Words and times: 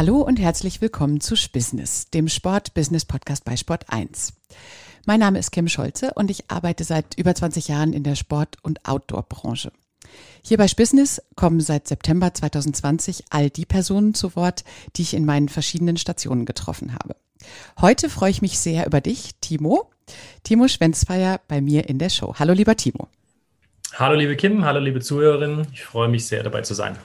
Hallo 0.00 0.22
und 0.22 0.40
herzlich 0.40 0.80
willkommen 0.80 1.20
zu 1.20 1.34
Business, 1.52 2.08
dem 2.08 2.26
Sport-Business-Podcast 2.26 3.44
bei 3.44 3.58
Sport 3.58 3.84
1. 3.90 4.32
Mein 5.04 5.20
Name 5.20 5.38
ist 5.38 5.50
Kim 5.50 5.68
Scholze 5.68 6.12
und 6.14 6.30
ich 6.30 6.50
arbeite 6.50 6.84
seit 6.84 7.18
über 7.18 7.34
20 7.34 7.68
Jahren 7.68 7.92
in 7.92 8.02
der 8.02 8.14
Sport- 8.14 8.56
und 8.62 8.88
Outdoor-Branche. 8.88 9.72
Hier 10.42 10.56
bei 10.56 10.66
Business 10.74 11.20
kommen 11.36 11.60
seit 11.60 11.86
September 11.86 12.32
2020 12.32 13.24
all 13.28 13.50
die 13.50 13.66
Personen 13.66 14.14
zu 14.14 14.34
Wort, 14.36 14.64
die 14.96 15.02
ich 15.02 15.12
in 15.12 15.26
meinen 15.26 15.50
verschiedenen 15.50 15.98
Stationen 15.98 16.46
getroffen 16.46 16.94
habe. 16.94 17.14
Heute 17.78 18.08
freue 18.08 18.30
ich 18.30 18.40
mich 18.40 18.58
sehr 18.58 18.86
über 18.86 19.02
dich, 19.02 19.32
Timo. 19.42 19.90
Timo 20.44 20.66
Schwenzfeier 20.68 21.42
bei 21.46 21.60
mir 21.60 21.90
in 21.90 21.98
der 21.98 22.08
Show. 22.08 22.36
Hallo, 22.38 22.54
lieber 22.54 22.74
Timo. 22.74 23.08
Hallo, 23.98 24.14
liebe 24.14 24.36
Kim. 24.36 24.64
Hallo, 24.64 24.80
liebe 24.80 25.00
Zuhörerinnen. 25.00 25.66
Ich 25.74 25.84
freue 25.84 26.08
mich 26.08 26.26
sehr, 26.26 26.42
dabei 26.42 26.62
zu 26.62 26.72
sein. 26.72 26.96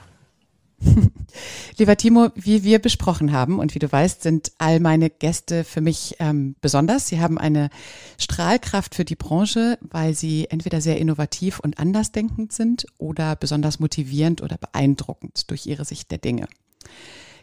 Lieber 1.78 1.96
Timo, 1.96 2.30
wie 2.34 2.62
wir 2.62 2.78
besprochen 2.78 3.32
haben 3.32 3.58
und 3.58 3.74
wie 3.74 3.78
du 3.78 3.90
weißt, 3.90 4.22
sind 4.22 4.52
all 4.58 4.80
meine 4.80 5.10
Gäste 5.10 5.64
für 5.64 5.80
mich 5.80 6.16
ähm, 6.18 6.56
besonders. 6.60 7.08
Sie 7.08 7.20
haben 7.20 7.38
eine 7.38 7.70
Strahlkraft 8.18 8.94
für 8.94 9.04
die 9.04 9.16
Branche, 9.16 9.78
weil 9.80 10.14
sie 10.14 10.48
entweder 10.50 10.80
sehr 10.80 10.98
innovativ 10.98 11.60
und 11.60 11.78
andersdenkend 11.78 12.52
sind 12.52 12.86
oder 12.98 13.36
besonders 13.36 13.80
motivierend 13.80 14.42
oder 14.42 14.58
beeindruckend 14.58 15.50
durch 15.50 15.66
ihre 15.66 15.84
Sicht 15.84 16.10
der 16.10 16.18
Dinge. 16.18 16.46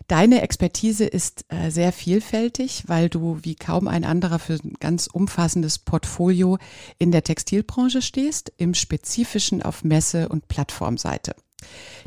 Deine 0.08 0.42
Expertise 0.42 1.06
ist 1.06 1.45
äh, 1.48 1.70
sehr 1.70 1.94
vielfältig, 1.94 2.84
weil 2.88 3.09
du 3.09 3.40
wie 3.42 3.56
kaum 3.56 3.88
ein 3.88 4.04
anderer 4.04 4.38
für 4.38 4.54
ein 4.54 4.76
ganz 4.80 5.08
umfassendes 5.08 5.80
Portfolio 5.80 6.58
in 7.00 7.12
der 7.12 7.23
Textilbranche 7.23 8.02
stehst, 8.02 8.52
im 8.58 8.73
Spezifischen 8.73 9.64
auf 9.64 9.84
Messe- 9.84 10.28
und 10.28 10.50
Plattformseite. 10.50 11.36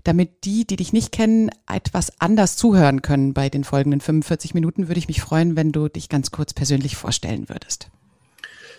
Damit 0.05 0.45
die, 0.45 0.67
die 0.67 0.77
dich 0.77 0.93
nicht 0.93 1.13
kennen, 1.13 1.51
etwas 1.73 2.21
anders 2.21 2.57
zuhören 2.57 3.03
können 3.03 3.35
bei 3.35 3.49
den 3.49 3.65
folgenden 3.65 4.01
45 4.01 4.55
Minuten, 4.55 4.89
würde 4.89 4.99
ich 4.99 5.09
mich 5.09 5.21
freuen, 5.21 5.57
wenn 5.57 5.73
du 5.73 5.89
dich 5.89 6.09
ganz 6.09 6.31
kurz 6.31 6.55
persönlich 6.55 6.97
vorstellen 6.97 7.49
würdest. 7.49 7.91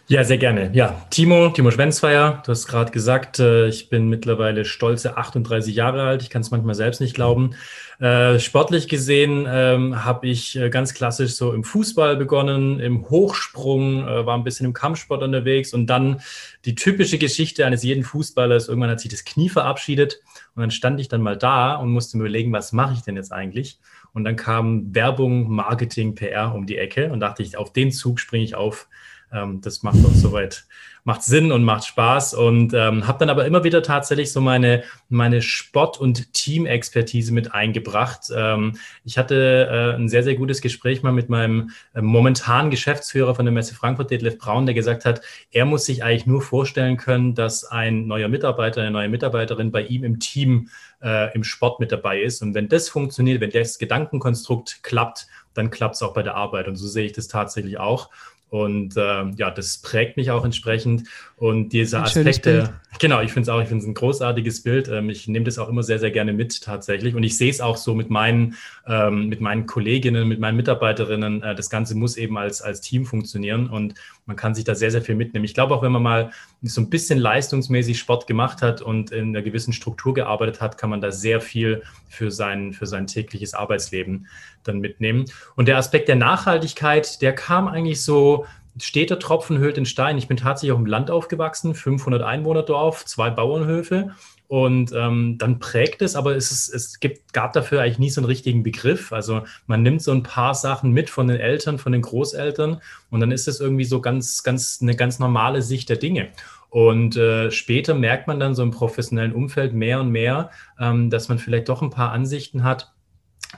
Ja, 0.09 0.23
sehr 0.23 0.38
gerne. 0.38 0.70
Ja, 0.72 1.05
Timo, 1.09 1.50
Timo 1.50 1.70
Schwenzfeier, 1.70 2.42
du 2.45 2.52
hast 2.53 2.67
gerade 2.67 2.94
gesagt, 2.94 3.39
äh, 3.39 3.67
ich 3.67 3.89
bin 3.89 4.08
mittlerweile 4.08 4.64
stolze 4.64 5.17
38 5.17 5.75
Jahre 5.75 6.03
alt. 6.03 6.22
Ich 6.22 6.30
kann 6.30 6.42
es 6.42 6.50
manchmal 6.50 6.75
selbst 6.75 7.02
nicht 7.02 7.14
glauben. 7.14 7.55
Äh, 8.00 8.39
sportlich 8.39 8.88
gesehen 8.88 9.45
ähm, 9.50 10.05
habe 10.05 10.28
ich 10.28 10.55
äh, 10.55 10.70
ganz 10.70 10.94
klassisch 10.94 11.33
so 11.33 11.52
im 11.52 11.66
Fußball 11.66 12.16
begonnen, 12.16 12.80
im 12.80 13.09
Hochsprung, 13.09 14.05
war 14.05 14.38
ein 14.38 14.45
bisschen 14.45 14.66
im 14.66 14.73
Kampfsport 14.73 15.23
unterwegs 15.23 15.73
und 15.73 15.88
dann 15.88 16.22
die 16.64 16.75
typische 16.75 17.17
Geschichte 17.17 17.66
eines 17.66 17.83
jeden 17.83 18.05
Fußballers. 18.05 18.70
Irgendwann 18.70 18.92
hat 18.92 19.02
sich 19.02 19.11
das 19.11 19.25
Knie 19.25 19.50
verabschiedet 19.50 20.22
und 20.58 20.61
dann 20.61 20.72
stand 20.72 21.00
ich 21.00 21.08
dann 21.08 21.22
mal 21.22 21.38
da 21.38 21.75
und 21.75 21.91
musste 21.91 22.17
mir 22.17 22.23
überlegen, 22.23 22.52
was 22.52 22.73
mache 22.73 22.94
ich 22.95 23.03
denn 23.03 23.16
jetzt 23.16 23.31
eigentlich? 23.31 23.80
Und 24.11 24.23
dann 24.23 24.36
kam 24.36 24.95
Werbung, 24.95 25.52
Marketing, 25.52 26.16
PR 26.16 26.55
um 26.55 26.66
die 26.66 26.80
Ecke 26.80 27.11
und 27.11 27.19
dachte 27.19 27.44
ich, 27.44 27.58
auf 27.58 27.73
den 27.73 27.91
Zug 27.91 28.19
springe 28.19 28.44
ich 28.44 28.55
auf 28.55 28.89
ähm, 29.31 29.61
das 29.61 29.83
macht 29.83 30.03
doch 30.03 30.14
soweit, 30.14 30.66
macht 31.03 31.23
Sinn 31.23 31.52
und 31.52 31.64
macht 31.64 31.86
Spaß 31.86 32.33
und 32.33 32.73
ähm, 32.73 33.08
habe 33.08 33.20
dann 33.20 33.30
aber 33.30 33.45
immer 33.45 33.64
wieder 33.64 33.81
tatsächlich 33.83 34.31
so 34.31 34.42
meine, 34.42 34.83
meine 35.09 35.42
Sport- 35.42 36.00
und 36.00 36.33
Team-Expertise 36.33 37.33
mit 37.33 37.53
eingebracht. 37.53 38.31
Ähm, 38.36 38.78
ich 39.03 39.17
hatte 39.17 39.67
äh, 39.70 39.95
ein 39.95 40.09
sehr, 40.09 40.23
sehr 40.23 40.36
gutes 40.36 40.61
Gespräch 40.61 41.03
mal 41.03 41.11
mit 41.11 41.30
meinem 41.30 41.72
äh, 41.94 42.02
momentanen 42.02 42.72
Geschäftsführer 42.72 43.36
von 43.36 43.45
der 43.45 43.53
Messe 43.53 43.75
Frankfurt, 43.75 44.11
Detlef 44.11 44.38
Braun, 44.38 44.66
der 44.66 44.75
gesagt 44.75 45.05
hat, 45.05 45.22
er 45.52 45.66
muss 45.66 45.86
sich 45.86 46.03
eigentlich 46.03 46.25
nur 46.25 46.42
vorstellen 46.42 46.98
können, 46.98 47.36
dass 47.36 47.66
ein 47.66 48.08
neuer 48.08 48.28
Mitarbeiter, 48.28 48.81
eine 48.81 48.92
neue 48.92 49.09
Mitarbeiterin 49.09 49.72
bei 49.72 49.83
ihm 49.83 50.03
im 50.03 50.20
Team 50.20 50.70
äh, 51.02 51.33
im 51.33 51.44
Sport 51.44 51.80
mit 51.80 51.92
dabei 51.92 52.22
ist. 52.22 52.42
Und 52.42 52.53
wenn 52.53 52.70
das 52.70 52.89
funktioniert, 52.89 53.42
wenn 53.42 53.52
das 53.52 53.78
Gedankenkonstrukt 53.78 54.83
klappt, 54.83 55.27
dann 55.54 55.70
klappt 55.71 55.95
es 55.95 56.02
auch 56.02 56.14
bei 56.14 56.23
der 56.23 56.36
Arbeit. 56.36 56.67
Und 56.67 56.76
so 56.76 56.88
sehe 56.88 57.05
ich 57.05 57.14
das 57.14 57.27
tatsächlich 57.27 57.80
auch. 57.80 58.09
Und 58.49 58.95
äh, 58.95 59.30
ja, 59.35 59.52
das 59.52 59.80
prägt 59.80 60.15
mich 60.15 60.31
auch 60.31 60.45
entsprechend. 60.45 61.03
Und 61.35 61.69
diese 61.73 61.99
Aspekte, 61.99 62.73
genau, 62.97 63.21
ich 63.21 63.33
finde 63.33 63.49
es 63.49 63.49
auch, 63.49 63.61
ich 63.61 63.67
finde 63.67 63.83
es 63.83 63.87
ein 63.87 63.93
großartiges 63.93 64.63
Bild. 64.63 64.87
Ähm, 64.87 65.09
ich 65.09 65.27
nehme 65.27 65.43
das 65.43 65.59
auch 65.59 65.67
immer 65.67 65.83
sehr, 65.83 65.99
sehr 65.99 66.11
gerne 66.11 66.31
mit 66.31 66.61
tatsächlich. 66.61 67.13
Und 67.13 67.23
ich 67.23 67.37
sehe 67.37 67.49
es 67.49 67.59
auch 67.59 67.75
so 67.75 67.93
mit 67.93 68.09
meinen, 68.09 68.55
ähm, 68.87 69.27
mit 69.27 69.41
meinen 69.41 69.65
Kolleginnen, 69.65 70.27
mit 70.27 70.39
meinen 70.39 70.55
Mitarbeiterinnen. 70.55 71.43
Äh, 71.43 71.55
das 71.55 71.69
Ganze 71.69 71.95
muss 71.95 72.15
eben 72.15 72.37
als, 72.37 72.61
als 72.61 72.80
Team 72.80 73.05
funktionieren 73.05 73.69
und 73.69 73.95
man 74.27 74.36
kann 74.36 74.54
sich 74.54 74.65
da 74.65 74.76
sehr, 74.76 74.92
sehr 74.92 75.02
viel 75.02 75.15
mitnehmen. 75.15 75.45
Ich 75.45 75.54
glaube 75.54 75.73
auch, 75.73 75.82
wenn 75.82 75.92
man 75.92 76.04
mal 76.04 76.32
so 76.61 76.82
ein 76.82 76.89
bisschen 76.89 77.17
leistungsmäßig 77.17 77.98
Sport 77.98 78.27
gemacht 78.27 78.61
hat 78.61 78.82
und 78.82 79.11
in 79.11 79.30
einer 79.30 79.42
gewissen 79.42 79.73
Struktur 79.73 80.14
gearbeitet 80.14 80.61
hat, 80.61 80.77
kann 80.77 80.89
man 80.89 81.02
da 81.02 81.11
sehr 81.11 81.42
viel 81.42 81.82
für 82.10 82.30
sein, 82.30 82.73
für 82.73 82.86
sein 82.86 83.08
tägliches 83.08 83.54
Arbeitsleben 83.54 84.27
dann 84.64 84.80
mitnehmen. 84.80 85.26
Und 85.55 85.67
der 85.67 85.77
Aspekt 85.77 86.10
der 86.10 86.17
Nachhaltigkeit, 86.17 87.21
der 87.21 87.33
kam 87.33 87.67
eigentlich 87.70 88.04
so, 88.04 88.45
steter 88.80 89.17
Tropfen 89.17 89.60
hüllt 89.60 89.77
den 89.77 89.86
Stein. 89.86 90.17
Ich 90.17 90.27
bin 90.27 90.38
tatsächlich 90.38 90.73
auch 90.73 90.80
im 90.80 90.86
Land 90.86 91.09
aufgewachsen, 91.09 91.73
500 91.73 92.21
Einwohnerdorf, 92.21 93.05
zwei 93.05 93.30
Bauernhöfe. 93.30 94.11
Und 94.47 94.93
ähm, 94.95 95.37
dann 95.37 95.59
prägt 95.59 96.02
es, 96.02 96.15
aber 96.15 96.35
es, 96.35 96.52
ist, 96.52 96.69
es 96.69 96.99
gibt, 97.02 97.33
gab 97.33 97.52
dafür 97.52 97.81
eigentlich 97.81 97.99
nie 97.99 98.09
so 98.09 98.21
einen 98.21 98.27
richtigen 98.27 98.63
Begriff. 98.63 99.11
Also 99.11 99.41
man 99.65 99.83
nimmt 99.83 100.02
so 100.02 100.11
ein 100.13 100.23
paar 100.23 100.53
Sachen 100.53 100.91
mit 100.91 101.09
von 101.09 101.27
den 101.27 101.37
Eltern, 101.37 101.77
von 101.77 101.91
den 101.91 102.02
Großeltern 102.02 102.81
und 103.09 103.19
dann 103.19 103.31
ist 103.31 103.49
es 103.49 103.59
irgendwie 103.59 103.83
so 103.83 103.99
ganz, 103.99 104.43
ganz 104.43 104.80
eine 104.81 104.95
ganz 104.95 105.19
normale 105.19 105.61
Sicht 105.61 105.89
der 105.89 105.97
Dinge. 105.97 106.30
Und 106.69 107.17
äh, 107.17 107.52
später 107.52 107.93
merkt 107.93 108.27
man 108.27 108.39
dann 108.39 108.55
so 108.55 108.63
im 108.63 108.71
professionellen 108.71 109.33
Umfeld 109.33 109.73
mehr 109.73 109.99
und 109.99 110.11
mehr, 110.11 110.52
ähm, 110.79 111.09
dass 111.09 111.27
man 111.27 111.39
vielleicht 111.39 111.69
doch 111.69 111.81
ein 111.81 111.89
paar 111.89 112.11
Ansichten 112.11 112.64
hat, 112.64 112.93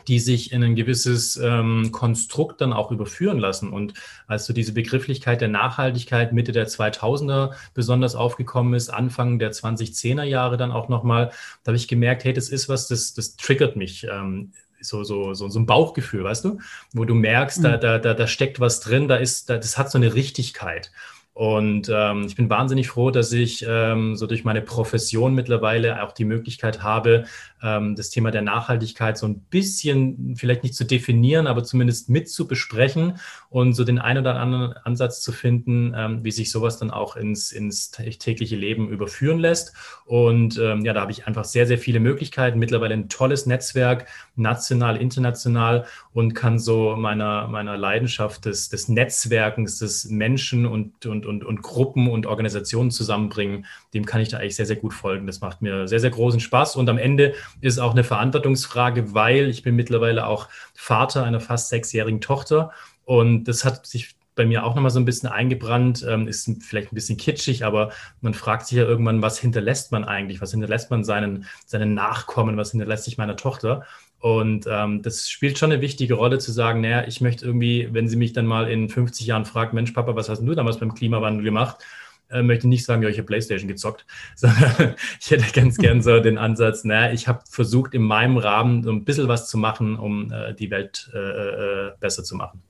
die 0.07 0.19
sich 0.19 0.51
in 0.51 0.63
ein 0.63 0.75
gewisses 0.75 1.37
ähm, 1.37 1.91
Konstrukt 1.91 2.61
dann 2.61 2.73
auch 2.73 2.91
überführen 2.91 3.39
lassen. 3.39 3.71
Und 3.71 3.93
als 4.27 4.45
so 4.45 4.53
diese 4.53 4.73
Begrifflichkeit 4.73 5.41
der 5.41 5.47
Nachhaltigkeit 5.47 6.33
Mitte 6.33 6.51
der 6.51 6.67
2000er 6.67 7.51
besonders 7.73 8.15
aufgekommen 8.15 8.73
ist, 8.73 8.89
Anfang 8.89 9.39
der 9.39 9.51
2010er 9.51 10.23
Jahre 10.23 10.57
dann 10.57 10.71
auch 10.71 10.89
nochmal, 10.89 11.31
da 11.63 11.69
habe 11.69 11.77
ich 11.77 11.87
gemerkt, 11.87 12.23
hey, 12.23 12.33
das 12.33 12.49
ist 12.49 12.69
was, 12.69 12.87
das, 12.87 13.13
das 13.13 13.35
triggert 13.35 13.75
mich. 13.75 14.05
Ähm, 14.09 14.53
so, 14.81 15.03
so, 15.03 15.33
so, 15.33 15.49
so 15.49 15.59
ein 15.59 15.65
Bauchgefühl, 15.65 16.23
weißt 16.23 16.45
du, 16.45 16.59
wo 16.93 17.03
du 17.03 17.13
merkst, 17.13 17.59
mhm. 17.59 17.63
da, 17.63 17.77
da, 17.77 17.99
da, 17.99 18.13
da 18.13 18.27
steckt 18.27 18.59
was 18.59 18.79
drin, 18.79 19.07
da 19.07 19.17
ist, 19.17 19.49
da, 19.49 19.57
das 19.57 19.77
hat 19.77 19.91
so 19.91 19.97
eine 19.97 20.13
Richtigkeit. 20.13 20.91
Und 21.39 21.89
ähm, 21.93 22.25
ich 22.27 22.35
bin 22.35 22.49
wahnsinnig 22.49 22.89
froh, 22.89 23.11
dass 23.11 23.31
ich 23.31 23.65
ähm, 23.65 24.17
so 24.17 24.27
durch 24.27 24.43
meine 24.43 24.61
Profession 24.61 25.33
mittlerweile 25.33 26.03
auch 26.03 26.11
die 26.11 26.25
Möglichkeit 26.25 26.83
habe, 26.83 27.23
ähm, 27.63 27.95
das 27.95 28.09
Thema 28.09 28.31
der 28.31 28.41
Nachhaltigkeit 28.41 29.17
so 29.17 29.27
ein 29.27 29.39
bisschen 29.39 30.35
vielleicht 30.35 30.63
nicht 30.63 30.75
zu 30.75 30.83
definieren, 30.83 31.47
aber 31.47 31.63
zumindest 31.63 32.09
mit 32.09 32.29
zu 32.29 32.47
besprechen 32.47 33.19
und 33.49 33.73
so 33.73 33.83
den 33.83 33.99
einen 33.99 34.19
oder 34.19 34.35
anderen 34.39 34.73
Ansatz 34.73 35.21
zu 35.21 35.31
finden, 35.31 35.93
ähm, 35.95 36.23
wie 36.23 36.31
sich 36.31 36.51
sowas 36.51 36.77
dann 36.77 36.91
auch 36.91 37.15
ins, 37.15 37.51
ins 37.51 37.91
tägliche 37.91 38.57
Leben 38.57 38.89
überführen 38.89 39.39
lässt. 39.39 39.73
Und 40.05 40.57
ähm, 40.57 40.83
ja, 40.83 40.93
da 40.93 41.01
habe 41.01 41.11
ich 41.11 41.25
einfach 41.25 41.45
sehr, 41.45 41.67
sehr 41.67 41.77
viele 41.77 41.99
Möglichkeiten. 41.99 42.59
Mittlerweile 42.59 42.95
ein 42.95 43.07
tolles 43.07 43.45
Netzwerk, 43.45 44.07
national, 44.35 44.97
international 44.97 45.85
und 46.11 46.33
kann 46.33 46.59
so 46.59 46.95
meiner, 46.97 47.47
meiner 47.47 47.77
Leidenschaft 47.77 48.45
des, 48.45 48.69
des 48.69 48.89
Netzwerkens, 48.89 49.79
des 49.79 50.09
Menschen 50.09 50.65
und, 50.65 51.05
und 51.05 51.29
und, 51.29 51.45
und 51.45 51.61
Gruppen 51.61 52.09
und 52.09 52.25
Organisationen 52.25 52.91
zusammenbringen, 52.91 53.65
dem 53.93 54.05
kann 54.05 54.19
ich 54.19 54.29
da 54.29 54.37
eigentlich 54.37 54.55
sehr, 54.55 54.65
sehr 54.65 54.75
gut 54.75 54.93
folgen. 54.93 55.27
Das 55.27 55.39
macht 55.39 55.61
mir 55.61 55.87
sehr, 55.87 55.99
sehr 55.99 56.09
großen 56.09 56.41
Spaß. 56.41 56.75
Und 56.75 56.89
am 56.89 56.97
Ende 56.97 57.33
ist 57.61 57.79
auch 57.79 57.91
eine 57.91 58.03
Verantwortungsfrage, 58.03 59.13
weil 59.13 59.49
ich 59.49 59.63
bin 59.63 59.75
mittlerweile 59.75 60.27
auch 60.27 60.47
Vater 60.73 61.23
einer 61.23 61.39
fast 61.39 61.69
sechsjährigen 61.69 62.21
Tochter. 62.21 62.71
Und 63.05 63.45
das 63.45 63.65
hat 63.65 63.85
sich 63.85 64.15
bei 64.39 64.45
mir 64.45 64.63
auch 64.63 64.73
nochmal 64.73 64.91
so 64.91 65.01
ein 65.01 65.05
bisschen 65.05 65.27
eingebrannt, 65.27 66.05
ähm, 66.07 66.25
ist 66.25 66.49
vielleicht 66.61 66.93
ein 66.93 66.95
bisschen 66.95 67.17
kitschig, 67.17 67.65
aber 67.65 67.91
man 68.21 68.33
fragt 68.33 68.67
sich 68.67 68.77
ja 68.77 68.85
irgendwann, 68.85 69.21
was 69.21 69.37
hinterlässt 69.37 69.91
man 69.91 70.05
eigentlich? 70.05 70.39
Was 70.39 70.51
hinterlässt 70.51 70.89
man 70.91 71.03
seinen, 71.03 71.45
seinen 71.65 71.93
Nachkommen? 71.93 72.55
Was 72.55 72.71
hinterlässt 72.71 73.03
sich 73.03 73.17
meiner 73.17 73.35
Tochter? 73.35 73.83
Und 74.19 74.65
ähm, 74.69 75.01
das 75.01 75.29
spielt 75.29 75.57
schon 75.57 75.73
eine 75.73 75.81
wichtige 75.81 76.13
Rolle 76.13 76.39
zu 76.39 76.53
sagen, 76.53 76.79
naja, 76.79 77.05
ich 77.05 77.19
möchte 77.19 77.45
irgendwie, 77.45 77.89
wenn 77.91 78.07
sie 78.07 78.15
mich 78.15 78.31
dann 78.31 78.45
mal 78.45 78.69
in 78.69 78.87
50 78.87 79.27
Jahren 79.27 79.43
fragt, 79.43 79.73
Mensch, 79.73 79.91
Papa, 79.91 80.15
was 80.15 80.29
hast 80.29 80.41
du 80.41 80.55
damals 80.55 80.77
beim 80.77 80.93
Klimawandel 80.93 81.43
gemacht? 81.43 81.83
Äh, 82.29 82.43
möchte 82.43 82.67
nicht 82.67 82.85
sagen, 82.85 83.01
ja, 83.01 83.09
ich 83.09 83.17
habe 83.17 83.25
Playstation 83.25 83.67
gezockt, 83.67 84.05
sondern 84.35 84.95
ich 85.19 85.31
hätte 85.31 85.51
ganz 85.53 85.77
gern 85.77 86.01
so 86.01 86.19
den 86.19 86.37
Ansatz, 86.37 86.83
naja, 86.83 87.11
ich 87.11 87.27
habe 87.27 87.41
versucht, 87.49 87.93
in 87.93 88.03
meinem 88.03 88.37
Rahmen 88.37 88.83
so 88.83 88.91
ein 88.91 89.03
bisschen 89.03 89.27
was 89.27 89.47
zu 89.47 89.57
machen, 89.57 89.97
um 89.97 90.31
äh, 90.31 90.53
die 90.53 90.69
Welt 90.69 91.09
äh, 91.13 91.17
äh 91.17 91.91
besser 91.99 92.23
zu 92.23 92.35
machen. 92.35 92.61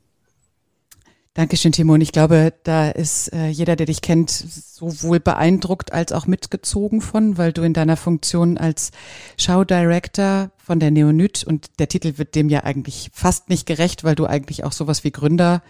Dankeschön, 1.35 1.71
Timo. 1.71 1.93
Und 1.93 2.01
ich 2.01 2.11
glaube, 2.11 2.53
da 2.63 2.89
ist 2.89 3.31
äh, 3.31 3.47
jeder, 3.47 3.75
der 3.75 3.85
dich 3.85 4.01
kennt, 4.01 4.29
sowohl 4.29 5.19
beeindruckt 5.19 5.93
als 5.93 6.11
auch 6.11 6.25
mitgezogen 6.25 7.01
von, 7.01 7.37
weil 7.37 7.53
du 7.53 7.61
in 7.61 7.73
deiner 7.73 7.97
Funktion 7.97 8.57
als 8.57 8.91
Show-Director 9.37 10.51
von 10.57 10.79
der 10.79 10.91
Neonyt 10.91 11.43
und 11.43 11.79
der 11.79 11.87
Titel 11.87 12.17
wird 12.17 12.35
dem 12.35 12.49
ja 12.49 12.63
eigentlich 12.63 13.11
fast 13.13 13.47
nicht 13.49 13.67
gerecht, 13.67 14.03
weil 14.03 14.15
du 14.15 14.25
eigentlich 14.25 14.63
auch 14.63 14.71
sowas 14.71 15.03
wie 15.03 15.11
Gründer 15.11 15.61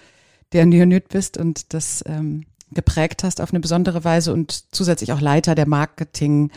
der 0.53 0.65
Neonyt 0.65 1.09
bist 1.09 1.37
und 1.37 1.73
das 1.73 2.03
ähm, 2.07 2.45
geprägt 2.71 3.23
hast 3.23 3.41
auf 3.41 3.51
eine 3.51 3.59
besondere 3.59 4.03
Weise 4.03 4.33
und 4.33 4.73
zusätzlich 4.73 5.11
auch 5.13 5.21
Leiter 5.21 5.55
der 5.55 5.67
Marketing 5.67 6.51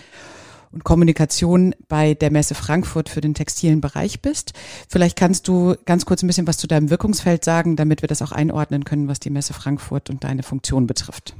und 0.72 0.84
Kommunikation 0.84 1.74
bei 1.88 2.14
der 2.14 2.30
Messe 2.30 2.54
Frankfurt 2.54 3.08
für 3.08 3.20
den 3.20 3.34
textilen 3.34 3.80
Bereich 3.80 4.20
bist. 4.20 4.52
Vielleicht 4.88 5.18
kannst 5.18 5.46
du 5.48 5.76
ganz 5.84 6.06
kurz 6.06 6.22
ein 6.22 6.26
bisschen 6.26 6.46
was 6.46 6.56
zu 6.56 6.66
deinem 6.66 6.90
Wirkungsfeld 6.90 7.44
sagen, 7.44 7.76
damit 7.76 8.02
wir 8.02 8.08
das 8.08 8.22
auch 8.22 8.32
einordnen 8.32 8.84
können, 8.84 9.08
was 9.08 9.20
die 9.20 9.30
Messe 9.30 9.52
Frankfurt 9.52 10.10
und 10.10 10.24
deine 10.24 10.42
Funktion 10.42 10.86
betrifft. 10.86 11.34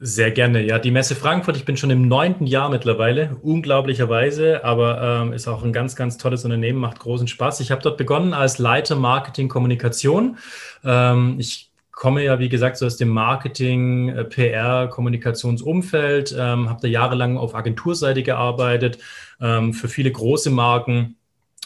Sehr 0.00 0.30
gerne. 0.30 0.64
Ja, 0.64 0.78
die 0.78 0.92
Messe 0.92 1.16
Frankfurt, 1.16 1.56
ich 1.56 1.64
bin 1.64 1.76
schon 1.76 1.90
im 1.90 2.06
neunten 2.06 2.46
Jahr 2.46 2.70
mittlerweile, 2.70 3.36
unglaublicherweise, 3.42 4.64
aber 4.64 5.02
ähm, 5.02 5.32
ist 5.32 5.48
auch 5.48 5.64
ein 5.64 5.72
ganz, 5.72 5.96
ganz 5.96 6.18
tolles 6.18 6.44
Unternehmen, 6.44 6.78
macht 6.78 7.00
großen 7.00 7.26
Spaß. 7.26 7.58
Ich 7.58 7.72
habe 7.72 7.82
dort 7.82 7.96
begonnen 7.96 8.32
als 8.32 8.58
Leiter 8.58 8.94
Marketing 8.94 9.48
Kommunikation. 9.48 10.38
Ähm, 10.84 11.34
ich 11.40 11.67
komme 11.98 12.22
ja, 12.22 12.38
wie 12.38 12.48
gesagt, 12.48 12.76
so 12.76 12.86
aus 12.86 12.96
dem 12.96 13.08
Marketing, 13.08 14.08
äh, 14.10 14.24
PR, 14.24 14.86
Kommunikationsumfeld, 14.86 16.32
ähm, 16.38 16.68
habe 16.70 16.80
da 16.80 16.86
jahrelang 16.86 17.36
auf 17.36 17.56
Agenturseite 17.56 18.22
gearbeitet, 18.22 18.98
ähm, 19.40 19.74
für 19.74 19.88
viele 19.88 20.12
große 20.12 20.50
Marken 20.50 21.16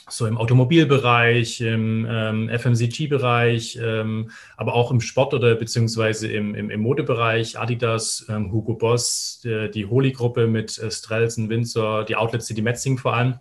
so 0.08 0.26
im 0.26 0.38
Automobilbereich, 0.38 1.61
im 1.61 2.06
ähm, 2.08 2.49
FMCG-Bereich, 2.49 3.79
ähm, 3.81 4.31
aber 4.56 4.75
auch 4.75 4.90
im 4.90 5.02
Sport 5.02 5.34
oder 5.34 5.55
beziehungsweise 5.55 6.32
im, 6.32 6.55
im, 6.55 6.70
im 6.70 6.81
Modebereich, 6.81 7.58
Adidas, 7.58 8.26
ähm, 8.31 8.52
Hugo 8.52 8.75
Boss, 8.75 9.40
die, 9.44 9.70
die 9.70 9.87
Holy-Gruppe 9.87 10.46
mit 10.46 10.78
äh, 10.78 10.90
Strelsen, 10.90 11.50
Windsor, 11.50 12.05
die 12.05 12.17
Outlets 12.17 12.46
City 12.46 12.62
Metzing 12.62 12.96
vor 12.96 13.14
allem. 13.14 13.35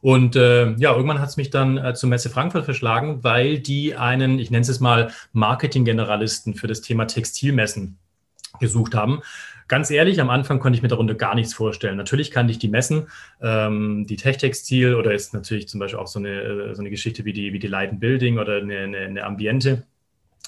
Und 0.00 0.36
äh, 0.36 0.72
ja, 0.76 0.94
irgendwann 0.94 1.20
hat 1.20 1.28
es 1.28 1.36
mich 1.36 1.50
dann 1.50 1.78
äh, 1.78 1.94
zur 1.94 2.08
Messe 2.08 2.30
Frankfurt 2.30 2.64
verschlagen, 2.64 3.24
weil 3.24 3.58
die 3.58 3.96
einen, 3.96 4.38
ich 4.38 4.50
nenne 4.50 4.62
es 4.62 4.80
mal, 4.80 5.10
Marketing-Generalisten 5.32 6.54
für 6.54 6.66
das 6.66 6.80
Thema 6.80 7.06
Textilmessen 7.06 7.98
gesucht 8.60 8.94
haben. 8.94 9.20
Ganz 9.68 9.90
ehrlich, 9.90 10.20
am 10.20 10.30
Anfang 10.30 10.60
konnte 10.60 10.76
ich 10.76 10.82
mir 10.82 10.88
darunter 10.88 11.14
gar 11.14 11.34
nichts 11.34 11.52
vorstellen. 11.52 11.96
Natürlich 11.96 12.30
kannte 12.30 12.52
ich 12.52 12.58
die 12.58 12.68
Messen, 12.68 13.08
ähm, 13.42 14.06
die 14.06 14.16
Tech-Textil 14.16 14.94
oder 14.94 15.12
ist 15.12 15.34
natürlich 15.34 15.68
zum 15.68 15.78
Beispiel 15.78 16.00
auch 16.00 16.06
so 16.06 16.18
eine, 16.18 16.40
äh, 16.40 16.74
so 16.74 16.80
eine 16.80 16.90
Geschichte 16.90 17.26
wie 17.26 17.34
die, 17.34 17.52
wie 17.52 17.58
die 17.58 17.66
Leiden 17.66 18.00
Building 18.00 18.38
oder 18.38 18.56
eine, 18.56 18.78
eine, 18.78 18.98
eine 18.98 19.24
Ambiente 19.24 19.84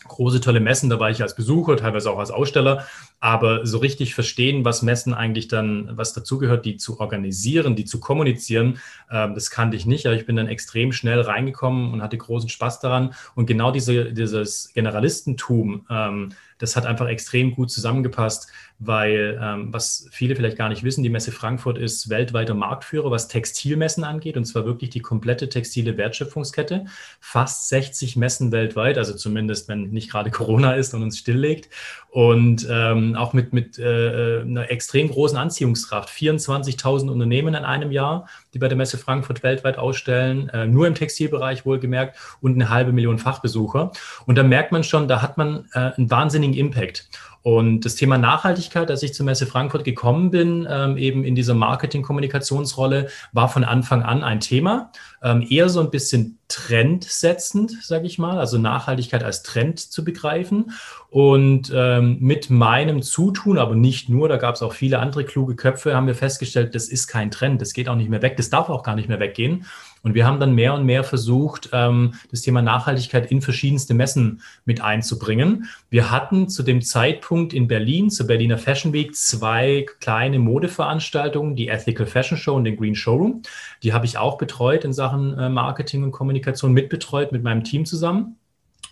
große, 0.07 0.41
tolle 0.41 0.61
Messen, 0.61 0.91
da 0.91 0.99
war 0.99 1.11
ich 1.11 1.23
als 1.23 1.35
Besucher, 1.35 1.77
teilweise 1.77 2.11
auch 2.11 2.19
als 2.19 2.31
Aussteller, 2.31 2.87
aber 3.21 3.67
so 3.67 3.79
richtig 3.79 4.15
verstehen, 4.15 4.65
was 4.65 4.83
Messen 4.83 5.15
eigentlich 5.15 5.49
dann, 5.49 5.91
was 5.97 6.13
dazugehört, 6.13 6.65
die 6.65 6.77
zu 6.77 7.01
organisieren, 7.01 7.77
die 7.77 7.85
zu 7.85 8.01
kommunizieren, 8.01 8.79
ähm, 9.11 9.35
das 9.35 9.51
kannte 9.51 9.77
ich 9.77 9.87
nicht, 9.87 10.07
aber 10.07 10.17
ich 10.17 10.27
bin 10.27 10.37
dann 10.37 10.49
extrem 10.49 10.93
schnell 10.93 11.21
reingekommen 11.21 11.93
und 11.93 12.03
hatte 12.03 12.17
großen 12.17 12.49
Spaß 12.49 12.81
daran. 12.81 13.15
Und 13.35 13.47
genau 13.47 13.71
diese, 13.71 14.13
dieses 14.13 14.73
Generalistentum, 14.73 15.87
ähm, 15.91 16.31
das 16.61 16.77
hat 16.77 16.87
einfach 16.87 17.09
extrem 17.09 17.55
gut 17.55 17.71
zusammengepasst, 17.71 18.49
weil 18.79 19.39
ähm, 19.43 19.73
was 19.73 20.07
viele 20.13 20.37
vielleicht 20.37 20.57
gar 20.57 20.69
nicht 20.69 20.85
wissen, 20.85 21.03
die 21.03 21.09
Messe 21.09 21.33
Frankfurt 21.33 21.79
ist 21.79 22.09
weltweiter 22.09 22.55
Marktführer, 22.55 23.11
was 23.11 23.29
Textilmessen 23.29 24.05
angeht, 24.05 24.37
und 24.37 24.45
zwar 24.45 24.65
wirklich 24.65 24.91
die 24.91 25.01
komplette 25.01 25.49
textile 25.49 25.97
Wertschöpfungskette. 25.97 26.85
Fast 27.19 27.69
60 27.71 28.17
Messen 28.17 28.53
weltweit, 28.53 28.99
also 28.99 29.15
zumindest 29.15 29.69
wenn 29.69 29.91
nicht 29.91 30.11
gerade 30.11 30.31
Corona 30.31 30.75
ist 30.75 30.95
und 30.95 31.03
uns 31.03 31.19
stilllegt. 31.19 31.69
Und 32.11 32.67
ähm, 32.69 33.15
auch 33.15 33.33
mit, 33.35 33.53
mit 33.53 33.79
äh, 33.79 34.41
einer 34.41 34.69
extrem 34.69 35.09
großen 35.09 35.39
Anziehungskraft. 35.39 36.09
24.000 36.09 37.09
Unternehmen 37.09 37.55
in 37.55 37.65
einem 37.65 37.93
Jahr, 37.93 38.29
die 38.53 38.59
bei 38.59 38.67
der 38.67 38.77
Messe 38.77 38.99
Frankfurt 38.99 39.45
weltweit 39.45 39.79
ausstellen, 39.79 40.49
äh, 40.49 40.67
nur 40.67 40.89
im 40.89 40.97
Textilbereich 40.97 41.65
wohlgemerkt, 41.65 42.19
und 42.41 42.55
eine 42.55 42.69
halbe 42.69 42.93
Million 42.93 43.19
Fachbesucher. 43.19 43.93
Und 44.27 44.37
da 44.37 44.43
merkt 44.43 44.73
man 44.73 44.83
schon, 44.83 45.07
da 45.07 45.23
hat 45.23 45.39
man 45.39 45.69
äh, 45.73 45.93
einen 45.97 46.11
wahnsinnigen 46.11 46.57
Impact. 46.57 47.09
Und 47.43 47.87
das 47.87 47.95
Thema 47.95 48.19
Nachhaltigkeit, 48.19 48.91
als 48.91 49.03
ich 49.03 49.15
zur 49.15 49.25
Messe 49.25 49.47
Frankfurt 49.47 49.85
gekommen 49.85 50.31
bin, 50.31 50.67
ähm, 50.71 50.99
eben 50.99 51.25
in 51.25 51.35
dieser 51.35 51.55
Marketing-Kommunikationsrolle, 51.55 53.09
war 53.33 53.49
von 53.49 53.65
Anfang 53.65 54.03
an 54.03 54.23
ein 54.23 54.41
Thema. 54.41 54.93
Ähm, 55.23 55.47
eher 55.49 55.71
so 55.71 55.81
ein 55.81 55.91
bisschen 55.91 56.39
trendsetzend, 56.49 57.83
sage 57.83 58.07
ich 58.07 58.19
mal, 58.19 58.39
also 58.39 58.59
Nachhaltigkeit 58.59 59.23
als 59.23 59.43
Trend 59.43 59.79
zu 59.79 60.05
begreifen. 60.05 60.73
Und 61.09 61.73
ähm, 61.75 62.19
mit 62.21 62.51
meinem 62.51 63.01
Zutun, 63.03 63.59
aber 63.59 63.75
nicht 63.75 64.09
nur, 64.09 64.29
da 64.29 64.37
gab 64.37 64.57
es 64.57 64.63
auch 64.63 64.75
viele 64.75 64.99
andere 64.99 65.25
kluge 65.25 65.57
Köpfe, 65.57 65.95
haben 65.95 66.07
wir 66.07 66.15
festgestellt, 66.15 66.75
das 66.75 66.89
ist 66.89 67.07
kein 67.07 67.31
Trend, 67.31 67.63
das 67.63 67.73
geht 67.73 67.89
auch 67.89 67.97
nicht 67.97 68.11
mehr 68.11 68.23
weg, 68.23 68.37
das 68.37 68.51
darf 68.51 68.69
auch 68.69 68.83
gar 68.83 68.97
nicht 68.97 69.09
mehr 69.09 69.21
weggehen. 69.21 69.65
Und 70.03 70.15
wir 70.15 70.27
haben 70.27 70.41
dann 70.41 70.55
mehr 70.55 70.75
und 70.75 70.85
mehr 70.85 71.05
versucht, 71.05 71.71
ähm, 71.73 72.15
das 72.31 72.41
Thema 72.41 72.63
Nachhaltigkeit 72.63 73.31
in 73.31 73.43
verschiedenste 73.43 73.95
Messen 73.95 74.41
mit 74.65 74.81
einzubringen. 74.81 75.69
Wir 75.91 76.11
hatten 76.11 76.49
zu 76.49 76.63
dem 76.63 76.81
Zeitpunkt 76.81 77.53
in 77.53 77.69
Berlin, 77.69 78.11
zur 78.11 78.27
Berliner 78.27 78.59
Fashion 78.59 78.93
Week, 78.93 79.15
zwei 79.15 79.87
kleine 80.01 80.39
Modeveranstaltungen, 80.39 81.55
die 81.55 81.69
Ethical 81.69 82.07
Fashion 82.07 82.39
Show 82.39 82.57
und 82.57 82.65
den 82.65 82.77
Green 82.77 82.95
Showroom. 82.95 83.43
Die 83.83 83.93
habe 83.93 84.07
ich 84.07 84.17
auch 84.17 84.39
betreut 84.39 84.85
in 84.85 84.93
Sachen 84.93 85.39
äh, 85.39 85.49
Marketing 85.49 86.03
und 86.03 86.13
Kommunikation, 86.13 86.73
mitbetreut 86.73 87.33
mit 87.33 87.43
meinem 87.43 87.65
Team 87.65 87.85
zusammen. 87.85 88.37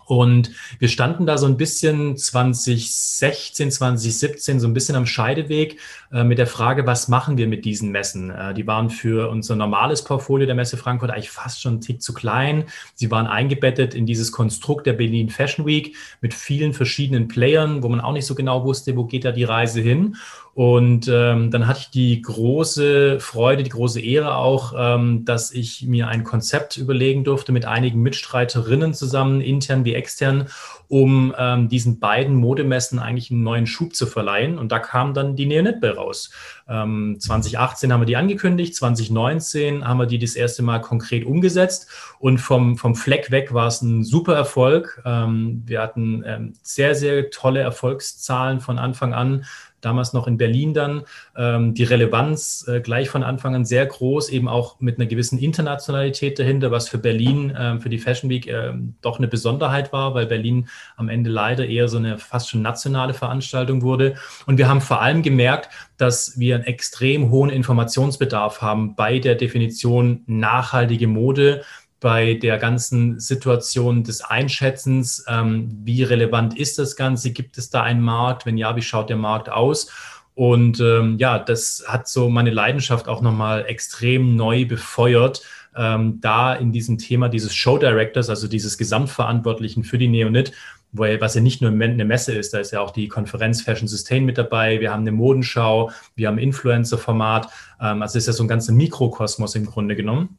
Und 0.09 0.49
wir 0.79 0.87
standen 0.87 1.27
da 1.27 1.37
so 1.37 1.45
ein 1.45 1.55
bisschen 1.55 2.17
2016, 2.17 3.69
2017 3.69 4.59
so 4.59 4.67
ein 4.67 4.73
bisschen 4.73 4.95
am 4.95 5.05
Scheideweg 5.05 5.77
äh, 6.11 6.23
mit 6.23 6.39
der 6.39 6.47
Frage, 6.47 6.87
was 6.87 7.09
machen 7.09 7.37
wir 7.37 7.47
mit 7.47 7.63
diesen 7.63 7.91
Messen? 7.91 8.31
Äh, 8.31 8.55
die 8.55 8.65
waren 8.65 8.89
für 8.89 9.29
unser 9.29 9.55
normales 9.55 10.03
Portfolio 10.03 10.47
der 10.47 10.55
Messe 10.55 10.77
Frankfurt 10.77 11.11
eigentlich 11.11 11.29
fast 11.29 11.61
schon 11.61 11.75
ein 11.75 11.81
Tick 11.81 12.01
zu 12.01 12.15
klein. 12.15 12.63
Sie 12.95 13.11
waren 13.11 13.27
eingebettet 13.27 13.93
in 13.93 14.07
dieses 14.07 14.31
Konstrukt 14.31 14.87
der 14.87 14.93
Berlin 14.93 15.29
Fashion 15.29 15.67
Week 15.67 15.95
mit 16.21 16.33
vielen 16.33 16.73
verschiedenen 16.73 17.27
Playern, 17.27 17.83
wo 17.83 17.87
man 17.87 18.01
auch 18.01 18.13
nicht 18.13 18.25
so 18.25 18.33
genau 18.33 18.65
wusste, 18.65 18.97
wo 18.97 19.03
geht 19.03 19.25
da 19.25 19.31
die 19.31 19.43
Reise 19.43 19.79
hin. 19.79 20.15
Und 20.59 21.07
ähm, 21.09 21.51
dann 21.51 21.67
hatte 21.67 21.79
ich 21.79 21.89
die 21.89 22.21
große 22.21 23.21
Freude, 23.21 23.63
die 23.63 23.69
große 23.69 24.01
Ehre 24.01 24.35
auch, 24.35 24.73
ähm, 24.77 25.23
dass 25.23 25.53
ich 25.53 25.87
mir 25.87 26.09
ein 26.09 26.25
Konzept 26.25 26.75
überlegen 26.75 27.23
durfte 27.23 27.53
mit 27.53 27.63
einigen 27.63 28.01
Mitstreiterinnen 28.01 28.93
zusammen, 28.93 29.39
intern 29.39 29.85
wie 29.85 29.93
extern, 29.93 30.49
um 30.89 31.33
ähm, 31.37 31.69
diesen 31.69 32.01
beiden 32.01 32.35
Modemessen 32.35 32.99
eigentlich 32.99 33.31
einen 33.31 33.43
neuen 33.43 33.67
Schub 33.67 33.95
zu 33.95 34.05
verleihen. 34.05 34.57
Und 34.57 34.73
da 34.73 34.79
kam 34.79 35.13
dann 35.13 35.37
die 35.37 35.45
Neonetbell 35.45 35.91
raus. 35.91 36.31
Ähm, 36.67 37.15
2018 37.17 37.93
haben 37.93 38.01
wir 38.01 38.05
die 38.05 38.17
angekündigt, 38.17 38.75
2019 38.75 39.87
haben 39.87 39.99
wir 39.99 40.07
die 40.07 40.19
das 40.19 40.35
erste 40.35 40.61
Mal 40.61 40.79
konkret 40.79 41.23
umgesetzt 41.23 41.89
und 42.19 42.39
vom, 42.39 42.75
vom 42.75 42.95
Fleck 42.95 43.31
weg 43.31 43.53
war 43.53 43.67
es 43.67 43.81
ein 43.81 44.03
super 44.03 44.35
Erfolg. 44.35 45.01
Ähm, 45.05 45.63
wir 45.65 45.81
hatten 45.81 46.23
ähm, 46.25 46.53
sehr, 46.63 46.95
sehr 46.95 47.29
tolle 47.29 47.61
Erfolgszahlen 47.61 48.59
von 48.59 48.77
Anfang 48.77 49.13
an 49.13 49.45
damals 49.81 50.13
noch 50.13 50.27
in 50.27 50.37
Berlin 50.37 50.73
dann, 50.73 51.03
ähm, 51.35 51.73
die 51.73 51.83
Relevanz 51.83 52.65
äh, 52.67 52.81
gleich 52.81 53.09
von 53.09 53.23
Anfang 53.23 53.55
an 53.55 53.65
sehr 53.65 53.85
groß, 53.85 54.29
eben 54.29 54.47
auch 54.47 54.79
mit 54.79 54.97
einer 54.97 55.07
gewissen 55.07 55.39
Internationalität 55.39 56.39
dahinter, 56.39 56.71
was 56.71 56.89
für 56.89 56.97
Berlin, 56.97 57.49
äh, 57.51 57.79
für 57.79 57.89
die 57.89 57.97
Fashion 57.97 58.29
Week 58.29 58.47
äh, 58.47 58.73
doch 59.01 59.17
eine 59.17 59.27
Besonderheit 59.27 59.93
war, 59.93 60.13
weil 60.13 60.25
Berlin 60.25 60.67
am 60.97 61.09
Ende 61.09 61.29
leider 61.29 61.65
eher 61.65 61.87
so 61.87 61.97
eine 61.97 62.17
fast 62.17 62.49
schon 62.49 62.61
nationale 62.61 63.13
Veranstaltung 63.13 63.81
wurde. 63.81 64.15
Und 64.45 64.57
wir 64.57 64.67
haben 64.67 64.81
vor 64.81 65.01
allem 65.01 65.23
gemerkt, 65.23 65.69
dass 65.97 66.39
wir 66.39 66.55
einen 66.55 66.63
extrem 66.63 67.29
hohen 67.29 67.49
Informationsbedarf 67.49 68.61
haben 68.61 68.95
bei 68.95 69.19
der 69.19 69.35
Definition 69.35 70.23
nachhaltige 70.27 71.07
Mode 71.07 71.63
bei 71.99 72.35
der 72.35 72.57
ganzen 72.57 73.19
Situation 73.19 74.03
des 74.03 74.21
Einschätzens, 74.21 75.25
ähm, 75.27 75.69
wie 75.83 76.03
relevant 76.03 76.57
ist 76.57 76.79
das 76.79 76.95
Ganze? 76.95 77.31
Gibt 77.31 77.57
es 77.57 77.69
da 77.69 77.83
einen 77.83 78.01
Markt? 78.01 78.45
Wenn 78.45 78.57
ja, 78.57 78.75
wie 78.75 78.81
schaut 78.81 79.09
der 79.09 79.17
Markt 79.17 79.49
aus? 79.49 79.91
Und 80.35 80.79
ähm, 80.79 81.17
ja, 81.17 81.37
das 81.37 81.83
hat 81.85 82.07
so 82.07 82.29
meine 82.29 82.51
Leidenschaft 82.51 83.09
auch 83.09 83.21
nochmal 83.21 83.65
extrem 83.65 84.37
neu 84.37 84.65
befeuert, 84.65 85.41
ähm, 85.75 86.21
da 86.21 86.53
in 86.53 86.71
diesem 86.71 86.97
Thema 86.97 87.27
dieses 87.27 87.53
Show 87.53 87.77
Directors, 87.77 88.29
also 88.29 88.47
dieses 88.47 88.77
Gesamtverantwortlichen 88.77 89.83
für 89.83 89.97
die 89.97 90.07
Neonit, 90.07 90.53
weil, 90.93 91.19
was 91.19 91.35
ja 91.35 91.41
nicht 91.41 91.61
nur 91.61 91.71
eine 91.71 92.05
Messe 92.05 92.33
ist, 92.33 92.53
da 92.53 92.59
ist 92.59 92.71
ja 92.71 92.79
auch 92.79 92.91
die 92.91 93.09
Konferenz 93.09 93.61
Fashion 93.61 93.89
Sustain 93.89 94.23
mit 94.23 94.37
dabei, 94.37 94.79
wir 94.79 94.91
haben 94.91 95.01
eine 95.01 95.11
Modenschau, 95.11 95.91
wir 96.15 96.29
haben 96.29 96.37
Influencer-Format, 96.37 97.49
ähm, 97.81 98.01
also 98.01 98.17
ist 98.17 98.27
ja 98.27 98.33
so 98.33 98.43
ein 98.43 98.47
ganzer 98.47 98.71
Mikrokosmos 98.71 99.55
im 99.55 99.65
Grunde 99.65 99.95
genommen. 99.97 100.37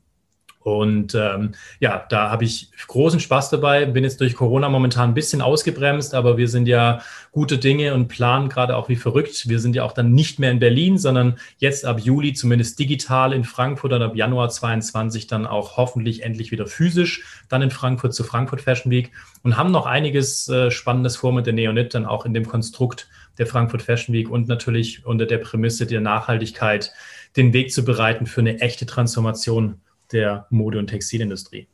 Und 0.63 1.15
ähm, 1.15 1.53
ja, 1.79 2.05
da 2.11 2.31
habe 2.31 2.45
ich 2.45 2.71
großen 2.87 3.19
Spaß 3.19 3.49
dabei. 3.49 3.87
Bin 3.87 4.05
jetzt 4.05 4.21
durch 4.21 4.35
Corona 4.35 4.69
momentan 4.69 5.11
ein 5.11 5.15
bisschen 5.15 5.41
ausgebremst, 5.41 6.15
aber 6.15 6.37
wir 6.37 6.49
sind 6.49 6.69
ja 6.69 7.01
gute 7.33 7.57
Dinge 7.57 7.95
und 7.95 8.09
planen 8.09 8.51
gerade 8.51 8.77
auch 8.77 8.91
wie 8.91 8.97
verrückt. 8.97 9.49
Wir 9.49 9.59
sind 9.59 9.75
ja 9.75 9.85
auch 9.85 9.93
dann 9.93 10.13
nicht 10.13 10.39
mehr 10.39 10.51
in 10.51 10.59
Berlin, 10.59 10.99
sondern 10.99 11.39
jetzt 11.57 11.87
ab 11.87 12.01
Juli 12.01 12.35
zumindest 12.35 12.79
digital 12.79 13.33
in 13.33 13.45
Frankfurt 13.45 13.95
und 13.95 14.03
ab 14.03 14.15
Januar 14.15 14.51
22 14.51 15.27
dann 15.27 15.47
auch 15.47 15.79
hoffentlich 15.79 16.23
endlich 16.25 16.51
wieder 16.51 16.67
physisch 16.67 17.25
dann 17.49 17.63
in 17.63 17.71
Frankfurt 17.71 18.13
zur 18.13 18.27
Frankfurt 18.27 18.61
Fashion 18.61 18.93
Week 18.93 19.13
und 19.43 19.57
haben 19.57 19.71
noch 19.71 19.87
einiges 19.87 20.47
äh, 20.49 20.71
Spannendes 20.71 21.17
vor 21.17 21.33
mit 21.33 21.47
der 21.47 21.55
Neonit 21.55 21.95
dann 21.95 22.05
auch 22.05 22.27
in 22.27 22.35
dem 22.35 22.47
Konstrukt 22.47 23.09
der 23.39 23.47
Frankfurt 23.47 23.81
Fashion 23.81 24.15
Week 24.15 24.29
und 24.29 24.47
natürlich 24.47 25.07
unter 25.07 25.25
der 25.25 25.39
Prämisse 25.39 25.87
der 25.87 26.03
Nachhaltigkeit 26.03 26.93
den 27.37 27.55
Weg 27.55 27.73
zu 27.73 27.83
bereiten 27.83 28.27
für 28.27 28.41
eine 28.43 28.61
echte 28.61 28.85
Transformation 28.85 29.81
der 30.13 30.47
Mode- 30.51 30.79
und 30.79 30.89
Textilindustrie. 30.89 31.67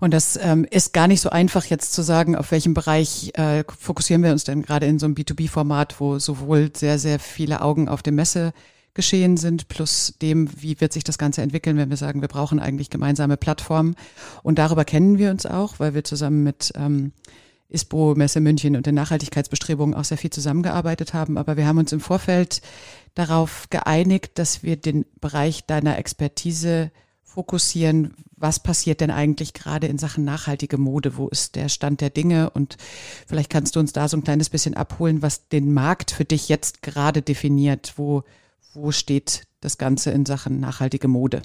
Und 0.00 0.12
das 0.12 0.36
ähm, 0.42 0.66
ist 0.68 0.92
gar 0.92 1.06
nicht 1.06 1.20
so 1.20 1.30
einfach 1.30 1.64
jetzt 1.66 1.92
zu 1.92 2.02
sagen, 2.02 2.34
auf 2.34 2.50
welchem 2.50 2.74
Bereich 2.74 3.30
äh, 3.34 3.62
fokussieren 3.78 4.24
wir 4.24 4.32
uns 4.32 4.42
denn 4.42 4.62
gerade 4.62 4.86
in 4.86 4.98
so 4.98 5.06
einem 5.06 5.14
B2B-Format, 5.14 6.00
wo 6.00 6.18
sowohl 6.18 6.70
sehr, 6.74 6.98
sehr 6.98 7.20
viele 7.20 7.60
Augen 7.60 7.88
auf 7.88 8.02
dem 8.02 8.16
Messe 8.16 8.52
geschehen 8.94 9.36
sind, 9.36 9.68
plus 9.68 10.14
dem, 10.20 10.50
wie 10.60 10.80
wird 10.80 10.92
sich 10.92 11.04
das 11.04 11.18
Ganze 11.18 11.40
entwickeln, 11.42 11.76
wenn 11.76 11.88
wir 11.88 11.96
sagen, 11.96 12.20
wir 12.20 12.28
brauchen 12.28 12.58
eigentlich 12.58 12.90
gemeinsame 12.90 13.36
Plattformen. 13.36 13.94
Und 14.42 14.58
darüber 14.58 14.84
kennen 14.84 15.18
wir 15.18 15.30
uns 15.30 15.46
auch, 15.46 15.78
weil 15.78 15.94
wir 15.94 16.02
zusammen 16.02 16.42
mit 16.42 16.72
ähm, 16.74 17.12
ISPO, 17.68 18.14
Messe 18.16 18.40
München 18.40 18.76
und 18.76 18.86
den 18.86 18.96
Nachhaltigkeitsbestrebungen 18.96 19.94
auch 19.94 20.04
sehr 20.04 20.18
viel 20.18 20.30
zusammengearbeitet 20.30 21.14
haben. 21.14 21.38
Aber 21.38 21.56
wir 21.56 21.66
haben 21.66 21.78
uns 21.78 21.92
im 21.92 22.00
Vorfeld 22.00 22.60
darauf 23.14 23.68
geeinigt, 23.70 24.32
dass 24.34 24.62
wir 24.62 24.76
den 24.76 25.06
Bereich 25.20 25.64
deiner 25.64 25.96
Expertise 25.96 26.90
fokussieren, 27.34 28.14
was 28.36 28.60
passiert 28.60 29.00
denn 29.00 29.10
eigentlich 29.10 29.54
gerade 29.54 29.86
in 29.86 29.98
Sachen 29.98 30.24
nachhaltige 30.24 30.76
Mode? 30.76 31.16
Wo 31.16 31.28
ist 31.28 31.56
der 31.56 31.68
Stand 31.68 32.00
der 32.00 32.10
Dinge? 32.10 32.50
Und 32.50 32.76
vielleicht 33.26 33.50
kannst 33.50 33.76
du 33.76 33.80
uns 33.80 33.92
da 33.92 34.08
so 34.08 34.16
ein 34.16 34.24
kleines 34.24 34.50
bisschen 34.50 34.74
abholen, 34.74 35.22
was 35.22 35.48
den 35.48 35.72
Markt 35.72 36.10
für 36.10 36.24
dich 36.24 36.48
jetzt 36.48 36.82
gerade 36.82 37.22
definiert. 37.22 37.94
Wo, 37.96 38.24
wo 38.74 38.90
steht 38.90 39.44
das 39.60 39.78
Ganze 39.78 40.10
in 40.10 40.26
Sachen 40.26 40.60
nachhaltige 40.60 41.08
Mode? 41.08 41.42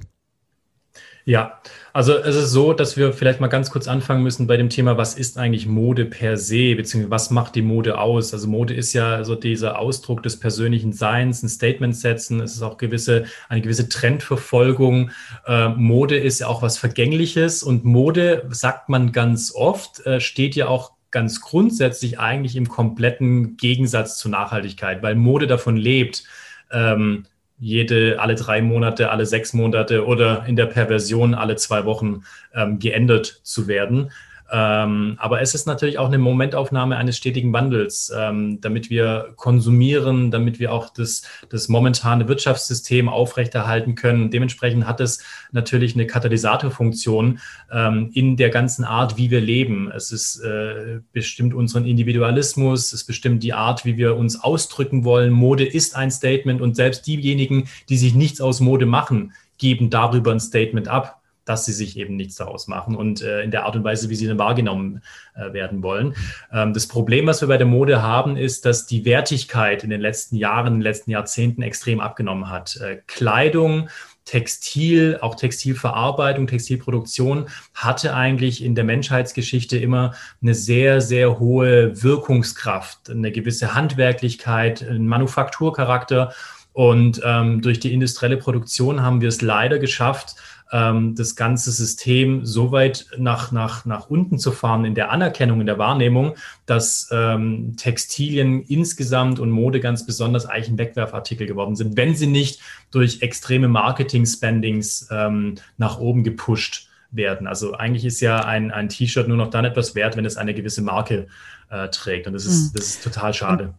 Ja, 1.27 1.59
also 1.91 2.13
es 2.15 2.37
ist 2.37 2.51
so, 2.51 2.71
dass 2.71 2.95
wir 2.95 3.11
vielleicht 3.11 3.41
mal 3.41 3.47
ganz 3.47 3.69
kurz 3.69 3.89
anfangen 3.89 4.23
müssen 4.23 4.47
bei 4.47 4.55
dem 4.55 4.69
Thema, 4.69 4.95
was 4.95 5.13
ist 5.13 5.37
eigentlich 5.37 5.67
Mode 5.67 6.05
per 6.05 6.37
se, 6.37 6.73
beziehungsweise 6.73 7.11
was 7.11 7.31
macht 7.31 7.55
die 7.55 7.61
Mode 7.61 7.99
aus? 7.99 8.33
Also 8.33 8.47
Mode 8.47 8.73
ist 8.73 8.93
ja 8.93 9.25
so 9.25 9.35
dieser 9.35 9.77
Ausdruck 9.77 10.23
des 10.23 10.39
persönlichen 10.39 10.93
Seins, 10.93 11.43
ein 11.43 11.49
Statement 11.49 11.97
setzen, 11.97 12.39
es 12.39 12.53
ist 12.53 12.61
auch 12.61 12.77
gewisse, 12.77 13.25
eine 13.49 13.59
gewisse 13.59 13.89
Trendverfolgung. 13.89 15.11
Äh, 15.45 15.67
Mode 15.67 16.17
ist 16.17 16.39
ja 16.39 16.47
auch 16.47 16.61
was 16.61 16.77
Vergängliches 16.77 17.61
und 17.61 17.83
Mode, 17.83 18.47
sagt 18.51 18.87
man 18.87 19.11
ganz 19.11 19.53
oft, 19.53 20.05
äh, 20.05 20.21
steht 20.21 20.55
ja 20.55 20.69
auch 20.69 20.93
ganz 21.11 21.41
grundsätzlich 21.41 22.19
eigentlich 22.19 22.55
im 22.55 22.69
kompletten 22.69 23.57
Gegensatz 23.57 24.17
zur 24.17 24.31
Nachhaltigkeit, 24.31 25.03
weil 25.03 25.15
Mode 25.15 25.47
davon 25.47 25.75
lebt. 25.75 26.23
Ähm, 26.71 27.25
jede, 27.59 28.19
alle 28.19 28.35
drei 28.35 28.61
Monate, 28.61 29.09
alle 29.09 29.25
sechs 29.25 29.53
Monate 29.53 30.05
oder 30.05 30.45
in 30.45 30.55
der 30.55 30.67
Perversion 30.67 31.33
alle 31.33 31.55
zwei 31.55 31.85
Wochen 31.85 32.23
ähm, 32.53 32.79
geändert 32.79 33.39
zu 33.43 33.67
werden. 33.67 34.11
Ähm, 34.51 35.15
aber 35.19 35.41
es 35.41 35.53
ist 35.53 35.67
natürlich 35.67 35.99
auch 35.99 36.07
eine 36.07 36.17
Momentaufnahme 36.17 36.95
eines 36.95 37.17
stetigen 37.17 37.51
Wandels, 37.51 38.11
ähm, 38.15 38.61
damit 38.61 38.89
wir 38.89 39.33
konsumieren, 39.35 40.31
damit 40.31 40.59
wir 40.59 40.71
auch 40.71 40.89
das, 40.89 41.23
das 41.49 41.67
momentane 41.67 42.27
Wirtschaftssystem 42.27 43.09
aufrechterhalten 43.09 43.95
können. 43.95 44.31
Dementsprechend 44.31 44.87
hat 44.87 45.01
es 45.01 45.23
natürlich 45.51 45.95
eine 45.95 46.07
Katalysatorfunktion 46.07 47.39
ähm, 47.71 48.11
in 48.13 48.37
der 48.37 48.49
ganzen 48.49 48.85
Art, 48.85 49.17
wie 49.17 49.31
wir 49.31 49.41
leben. 49.41 49.91
Es 49.91 50.11
ist 50.11 50.39
äh, 50.39 50.99
bestimmt 51.11 51.53
unseren 51.53 51.85
Individualismus, 51.85 52.93
es 52.93 53.03
bestimmt 53.03 53.43
die 53.43 53.53
Art, 53.53 53.83
wie 53.83 53.97
wir 53.97 54.15
uns 54.15 54.41
ausdrücken 54.41 55.03
wollen. 55.03 55.31
Mode 55.31 55.65
ist 55.65 55.95
ein 55.95 56.11
Statement 56.11 56.61
und 56.61 56.75
selbst 56.75 57.05
diejenigen, 57.05 57.67
die 57.89 57.97
sich 57.97 58.15
nichts 58.15 58.39
aus 58.39 58.61
Mode 58.61 58.85
machen, 58.85 59.33
geben 59.57 59.89
darüber 59.89 60.31
ein 60.31 60.39
Statement 60.39 60.87
ab 60.87 61.21
dass 61.47 61.65
sie 61.65 61.73
sich 61.73 61.97
eben 61.97 62.15
nichts 62.15 62.35
daraus 62.35 62.67
machen 62.67 62.95
und 62.95 63.21
äh, 63.21 63.41
in 63.41 63.51
der 63.51 63.65
Art 63.65 63.75
und 63.75 63.83
Weise, 63.83 64.09
wie 64.09 64.15
sie 64.15 64.27
dann 64.27 64.39
wahrgenommen 64.39 65.01
äh, 65.35 65.53
werden 65.53 65.83
wollen. 65.83 66.13
Ähm, 66.51 66.73
das 66.73 66.87
Problem, 66.87 67.27
was 67.27 67.41
wir 67.41 67.47
bei 67.47 67.57
der 67.57 67.67
Mode 67.67 68.01
haben, 68.01 68.37
ist, 68.37 68.65
dass 68.65 68.85
die 68.85 69.05
Wertigkeit 69.05 69.83
in 69.83 69.89
den 69.89 70.01
letzten 70.01 70.35
Jahren, 70.35 70.67
in 70.67 70.73
den 70.75 70.81
letzten 70.81 71.11
Jahrzehnten 71.11 71.61
extrem 71.61 71.99
abgenommen 71.99 72.49
hat. 72.49 72.77
Äh, 72.77 73.01
Kleidung, 73.07 73.89
Textil, 74.27 75.17
auch 75.21 75.35
Textilverarbeitung, 75.35 76.47
Textilproduktion 76.47 77.47
hatte 77.73 78.13
eigentlich 78.13 78.61
in 78.61 78.75
der 78.75 78.83
Menschheitsgeschichte 78.83 79.77
immer 79.77 80.13
eine 80.41 80.53
sehr, 80.53 80.99
sehr 80.99 81.39
hohe 81.39 82.03
Wirkungskraft, 82.03 83.09
eine 83.09 83.31
gewisse 83.31 83.73
Handwerklichkeit, 83.73 84.83
einen 84.83 85.07
Manufakturcharakter. 85.07 86.33
Und 86.73 87.21
ähm, 87.23 87.61
durch 87.61 87.79
die 87.79 87.93
industrielle 87.93 88.37
Produktion 88.37 89.01
haben 89.01 89.21
wir 89.21 89.29
es 89.29 89.41
leider 89.41 89.79
geschafft, 89.79 90.35
ähm, 90.71 91.15
das 91.15 91.35
ganze 91.35 91.71
System 91.71 92.45
so 92.45 92.71
weit 92.71 93.07
nach, 93.17 93.51
nach, 93.51 93.85
nach 93.85 94.09
unten 94.09 94.39
zu 94.39 94.51
fahren 94.51 94.85
in 94.85 94.95
der 94.95 95.11
Anerkennung, 95.11 95.59
in 95.61 95.65
der 95.65 95.77
Wahrnehmung, 95.77 96.35
dass 96.65 97.09
ähm, 97.11 97.75
Textilien 97.77 98.63
insgesamt 98.63 99.39
und 99.39 99.49
Mode 99.49 99.79
ganz 99.79 100.05
besonders 100.05 100.45
eigentlich 100.45 100.69
ein 100.69 100.77
Wegwerfartikel 100.77 101.47
geworden 101.47 101.75
sind, 101.75 101.97
wenn 101.97 102.15
sie 102.15 102.27
nicht 102.27 102.61
durch 102.91 103.21
extreme 103.21 103.67
Marketing-Spendings 103.67 105.07
ähm, 105.11 105.55
nach 105.77 105.99
oben 105.99 106.23
gepusht 106.23 106.89
werden. 107.11 107.47
Also 107.47 107.73
eigentlich 107.73 108.05
ist 108.05 108.19
ja 108.19 108.43
ein, 108.43 108.71
ein 108.71 108.89
T-Shirt 108.89 109.27
nur 109.27 109.37
noch 109.37 109.49
dann 109.49 109.65
etwas 109.65 109.95
wert, 109.95 110.17
wenn 110.17 110.25
es 110.25 110.37
eine 110.37 110.53
gewisse 110.53 110.81
Marke 110.81 111.27
äh, 111.69 111.87
trägt. 111.89 112.27
Und 112.27 112.33
das 112.33 112.45
ist, 112.45 112.73
mhm. 112.73 112.77
das 112.77 112.85
ist 112.87 113.03
total 113.03 113.33
schade. 113.33 113.73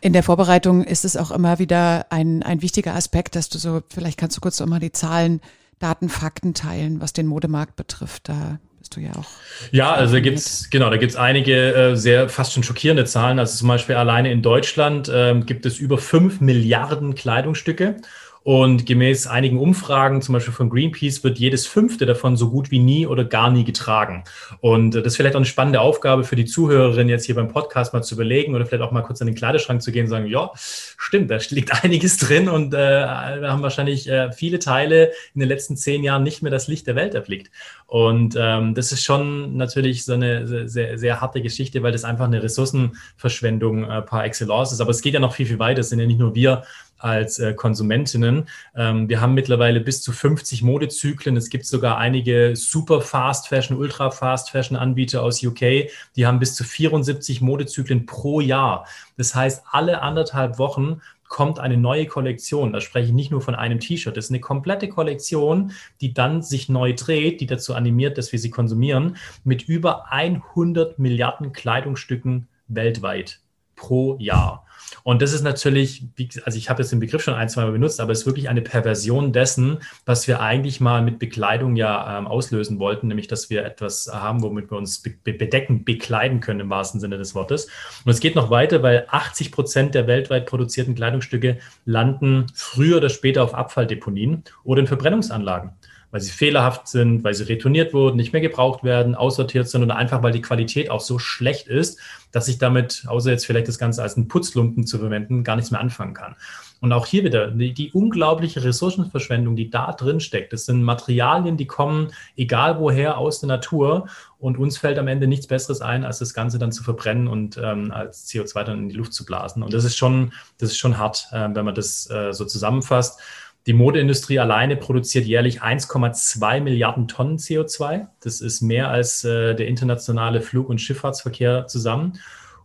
In 0.00 0.12
der 0.12 0.22
Vorbereitung 0.22 0.84
ist 0.84 1.06
es 1.06 1.16
auch 1.16 1.30
immer 1.30 1.58
wieder 1.58 2.06
ein, 2.10 2.42
ein 2.42 2.60
wichtiger 2.60 2.94
Aspekt, 2.94 3.36
dass 3.36 3.48
du 3.48 3.56
so, 3.56 3.82
vielleicht 3.88 4.18
kannst 4.18 4.36
du 4.36 4.42
kurz 4.42 4.60
noch 4.60 4.66
mal 4.66 4.80
die 4.80 4.92
Zahlen 4.92 5.40
Daten, 5.84 6.08
Fakten 6.08 6.54
teilen, 6.54 7.02
was 7.02 7.12
den 7.12 7.26
Modemarkt 7.26 7.76
betrifft. 7.76 8.30
Da 8.30 8.58
bist 8.78 8.96
du 8.96 9.00
ja 9.00 9.12
auch. 9.12 9.26
Ja, 9.70 9.92
also 9.92 10.14
da 10.14 10.20
gibt's 10.20 10.70
genau, 10.70 10.88
da 10.88 10.96
gibt's 10.96 11.14
einige 11.14 11.74
äh, 11.74 11.94
sehr 11.94 12.30
fast 12.30 12.54
schon 12.54 12.62
schockierende 12.62 13.04
Zahlen. 13.04 13.38
Also 13.38 13.58
zum 13.58 13.68
Beispiel 13.68 13.94
alleine 13.96 14.32
in 14.32 14.40
Deutschland 14.40 15.10
äh, 15.10 15.38
gibt 15.44 15.66
es 15.66 15.78
über 15.78 15.98
fünf 15.98 16.40
Milliarden 16.40 17.14
Kleidungsstücke. 17.14 17.96
Und 18.44 18.84
gemäß 18.84 19.26
einigen 19.26 19.58
Umfragen, 19.58 20.20
zum 20.20 20.34
Beispiel 20.34 20.52
von 20.52 20.68
Greenpeace, 20.68 21.24
wird 21.24 21.38
jedes 21.38 21.66
fünfte 21.66 22.04
davon 22.04 22.36
so 22.36 22.50
gut 22.50 22.70
wie 22.70 22.78
nie 22.78 23.06
oder 23.06 23.24
gar 23.24 23.50
nie 23.50 23.64
getragen. 23.64 24.24
Und 24.60 24.94
äh, 24.94 25.02
das 25.02 25.14
ist 25.14 25.16
vielleicht 25.16 25.34
auch 25.34 25.40
eine 25.40 25.46
spannende 25.46 25.80
Aufgabe 25.80 26.24
für 26.24 26.36
die 26.36 26.44
Zuhörerin, 26.44 27.08
jetzt 27.08 27.24
hier 27.24 27.36
beim 27.36 27.48
Podcast 27.48 27.94
mal 27.94 28.02
zu 28.02 28.14
überlegen 28.14 28.54
oder 28.54 28.66
vielleicht 28.66 28.82
auch 28.82 28.92
mal 28.92 29.00
kurz 29.00 29.22
an 29.22 29.28
den 29.28 29.34
Kleiderschrank 29.34 29.80
zu 29.80 29.92
gehen 29.92 30.04
und 30.04 30.10
sagen, 30.10 30.26
ja, 30.26 30.50
stimmt, 30.54 31.30
da 31.30 31.38
liegt 31.48 31.72
einiges 31.84 32.18
drin 32.18 32.50
und 32.50 32.74
äh, 32.74 32.76
wir 32.76 33.50
haben 33.50 33.62
wahrscheinlich 33.62 34.10
äh, 34.10 34.30
viele 34.30 34.58
Teile 34.58 35.12
in 35.34 35.40
den 35.40 35.48
letzten 35.48 35.78
zehn 35.78 36.04
Jahren 36.04 36.22
nicht 36.22 36.42
mehr 36.42 36.52
das 36.52 36.68
Licht 36.68 36.86
der 36.86 36.96
Welt 36.96 37.14
erblickt. 37.14 37.50
Und 37.86 38.34
ähm, 38.38 38.74
das 38.74 38.92
ist 38.92 39.04
schon 39.04 39.56
natürlich 39.56 40.04
so 40.04 40.14
eine 40.14 40.68
sehr, 40.68 40.98
sehr 40.98 41.20
harte 41.20 41.40
Geschichte, 41.40 41.82
weil 41.82 41.92
das 41.92 42.04
einfach 42.04 42.24
eine 42.26 42.42
Ressourcenverschwendung 42.42 43.84
äh, 43.84 44.02
par 44.02 44.24
excellence 44.24 44.72
ist. 44.72 44.80
Aber 44.80 44.90
es 44.90 45.00
geht 45.00 45.14
ja 45.14 45.20
noch 45.20 45.34
viel, 45.34 45.46
viel 45.46 45.58
weiter. 45.58 45.80
Es 45.80 45.90
sind 45.90 46.00
ja 46.00 46.06
nicht 46.06 46.18
nur 46.18 46.34
wir, 46.34 46.64
als 46.98 47.38
äh, 47.38 47.54
Konsumentinnen. 47.54 48.48
Ähm, 48.76 49.08
wir 49.08 49.20
haben 49.20 49.34
mittlerweile 49.34 49.80
bis 49.80 50.02
zu 50.02 50.12
50 50.12 50.62
Modezyklen. 50.62 51.36
Es 51.36 51.50
gibt 51.50 51.66
sogar 51.66 51.98
einige 51.98 52.56
super 52.56 53.00
Fast 53.00 53.48
Fashion, 53.48 53.76
Ultra 53.76 54.10
Fast 54.10 54.50
Fashion 54.50 54.76
Anbieter 54.76 55.22
aus 55.22 55.42
UK, 55.42 55.90
die 56.16 56.26
haben 56.26 56.38
bis 56.38 56.54
zu 56.54 56.64
74 56.64 57.40
Modezyklen 57.40 58.06
pro 58.06 58.40
Jahr. 58.40 58.86
Das 59.16 59.34
heißt, 59.34 59.64
alle 59.70 60.02
anderthalb 60.02 60.58
Wochen 60.58 61.00
kommt 61.28 61.58
eine 61.58 61.76
neue 61.76 62.06
Kollektion. 62.06 62.72
Da 62.72 62.80
spreche 62.80 63.08
ich 63.08 63.12
nicht 63.12 63.30
nur 63.30 63.40
von 63.40 63.54
einem 63.54 63.80
T-Shirt. 63.80 64.16
Das 64.16 64.26
ist 64.26 64.30
eine 64.30 64.40
komplette 64.40 64.88
Kollektion, 64.88 65.72
die 66.00 66.14
dann 66.14 66.42
sich 66.42 66.68
neu 66.68 66.92
dreht, 66.94 67.40
die 67.40 67.46
dazu 67.46 67.74
animiert, 67.74 68.18
dass 68.18 68.30
wir 68.30 68.38
sie 68.38 68.50
konsumieren, 68.50 69.16
mit 69.42 69.62
über 69.62 70.12
100 70.12 70.98
Milliarden 70.98 71.52
Kleidungsstücken 71.52 72.46
weltweit 72.68 73.40
pro 73.74 74.16
Jahr. 74.18 74.64
Und 75.02 75.22
das 75.22 75.32
ist 75.32 75.42
natürlich, 75.42 76.06
also 76.44 76.56
ich 76.56 76.70
habe 76.70 76.82
jetzt 76.82 76.92
den 76.92 77.00
Begriff 77.00 77.22
schon 77.22 77.34
ein, 77.34 77.48
zwei 77.48 77.64
Mal 77.64 77.72
benutzt, 77.72 78.00
aber 78.00 78.12
es 78.12 78.20
ist 78.20 78.26
wirklich 78.26 78.48
eine 78.48 78.62
Perversion 78.62 79.32
dessen, 79.32 79.78
was 80.06 80.26
wir 80.28 80.40
eigentlich 80.40 80.80
mal 80.80 81.02
mit 81.02 81.18
Bekleidung 81.18 81.76
ja 81.76 82.18
ähm, 82.18 82.26
auslösen 82.26 82.78
wollten, 82.78 83.08
nämlich 83.08 83.28
dass 83.28 83.50
wir 83.50 83.64
etwas 83.64 84.10
haben, 84.12 84.42
womit 84.42 84.70
wir 84.70 84.78
uns 84.78 85.02
be 85.02 85.14
bedecken, 85.32 85.84
bekleiden 85.84 86.40
können 86.40 86.60
im 86.60 86.70
wahrsten 86.70 87.00
Sinne 87.00 87.18
des 87.18 87.34
Wortes. 87.34 87.66
Und 88.04 88.12
es 88.12 88.20
geht 88.20 88.34
noch 88.34 88.50
weiter, 88.50 88.82
weil 88.82 89.06
80 89.08 89.52
Prozent 89.52 89.94
der 89.94 90.06
weltweit 90.06 90.46
produzierten 90.46 90.94
Kleidungsstücke 90.94 91.58
landen 91.84 92.46
früher 92.54 92.98
oder 92.98 93.08
später 93.08 93.42
auf 93.42 93.54
Abfalldeponien 93.54 94.44
oder 94.64 94.80
in 94.80 94.86
Verbrennungsanlagen 94.86 95.72
weil 96.14 96.20
sie 96.20 96.30
fehlerhaft 96.30 96.86
sind, 96.86 97.24
weil 97.24 97.34
sie 97.34 97.42
retourniert 97.42 97.92
wurden, 97.92 98.14
nicht 98.14 98.32
mehr 98.32 98.40
gebraucht 98.40 98.84
werden, 98.84 99.16
aussortiert 99.16 99.68
sind 99.68 99.82
oder 99.82 99.96
einfach, 99.96 100.22
weil 100.22 100.30
die 100.30 100.42
Qualität 100.42 100.88
auch 100.88 101.00
so 101.00 101.18
schlecht 101.18 101.66
ist, 101.66 101.98
dass 102.30 102.46
ich 102.46 102.58
damit, 102.58 103.02
außer 103.08 103.32
jetzt 103.32 103.46
vielleicht 103.46 103.66
das 103.66 103.80
Ganze 103.80 104.00
als 104.00 104.16
einen 104.16 104.28
Putzlumpen 104.28 104.86
zu 104.86 105.00
verwenden, 105.00 105.42
gar 105.42 105.56
nichts 105.56 105.72
mehr 105.72 105.80
anfangen 105.80 106.14
kann. 106.14 106.36
Und 106.80 106.92
auch 106.92 107.06
hier 107.06 107.24
wieder 107.24 107.48
die, 107.50 107.74
die, 107.74 107.90
unglaubliche 107.90 108.62
Ressourcenverschwendung, 108.62 109.56
die 109.56 109.70
da 109.70 109.90
drin 109.90 110.20
steckt. 110.20 110.52
Das 110.52 110.66
sind 110.66 110.84
Materialien, 110.84 111.56
die 111.56 111.66
kommen, 111.66 112.12
egal 112.36 112.78
woher, 112.78 113.18
aus 113.18 113.40
der 113.40 113.48
Natur. 113.48 114.06
Und 114.38 114.56
uns 114.56 114.78
fällt 114.78 115.00
am 115.00 115.08
Ende 115.08 115.26
nichts 115.26 115.48
Besseres 115.48 115.80
ein, 115.80 116.04
als 116.04 116.20
das 116.20 116.32
Ganze 116.32 116.60
dann 116.60 116.70
zu 116.70 116.84
verbrennen 116.84 117.26
und 117.26 117.58
ähm, 117.60 117.90
als 117.90 118.28
CO2 118.28 118.62
dann 118.62 118.78
in 118.80 118.88
die 118.88 118.94
Luft 118.94 119.14
zu 119.14 119.24
blasen. 119.24 119.64
Und 119.64 119.74
das 119.74 119.82
ist 119.82 119.96
schon, 119.96 120.32
das 120.58 120.70
ist 120.70 120.78
schon 120.78 120.96
hart, 120.96 121.26
äh, 121.32 121.48
wenn 121.52 121.64
man 121.64 121.74
das 121.74 122.08
äh, 122.08 122.32
so 122.32 122.44
zusammenfasst. 122.44 123.18
Die 123.66 123.72
Modeindustrie 123.72 124.38
alleine 124.38 124.76
produziert 124.76 125.24
jährlich 125.24 125.62
1,2 125.62 126.60
Milliarden 126.60 127.08
Tonnen 127.08 127.38
CO2. 127.38 128.08
Das 128.20 128.42
ist 128.42 128.60
mehr 128.60 128.90
als 128.90 129.24
äh, 129.24 129.54
der 129.54 129.68
internationale 129.68 130.42
Flug- 130.42 130.68
und 130.68 130.82
Schifffahrtsverkehr 130.82 131.66
zusammen. 131.66 132.18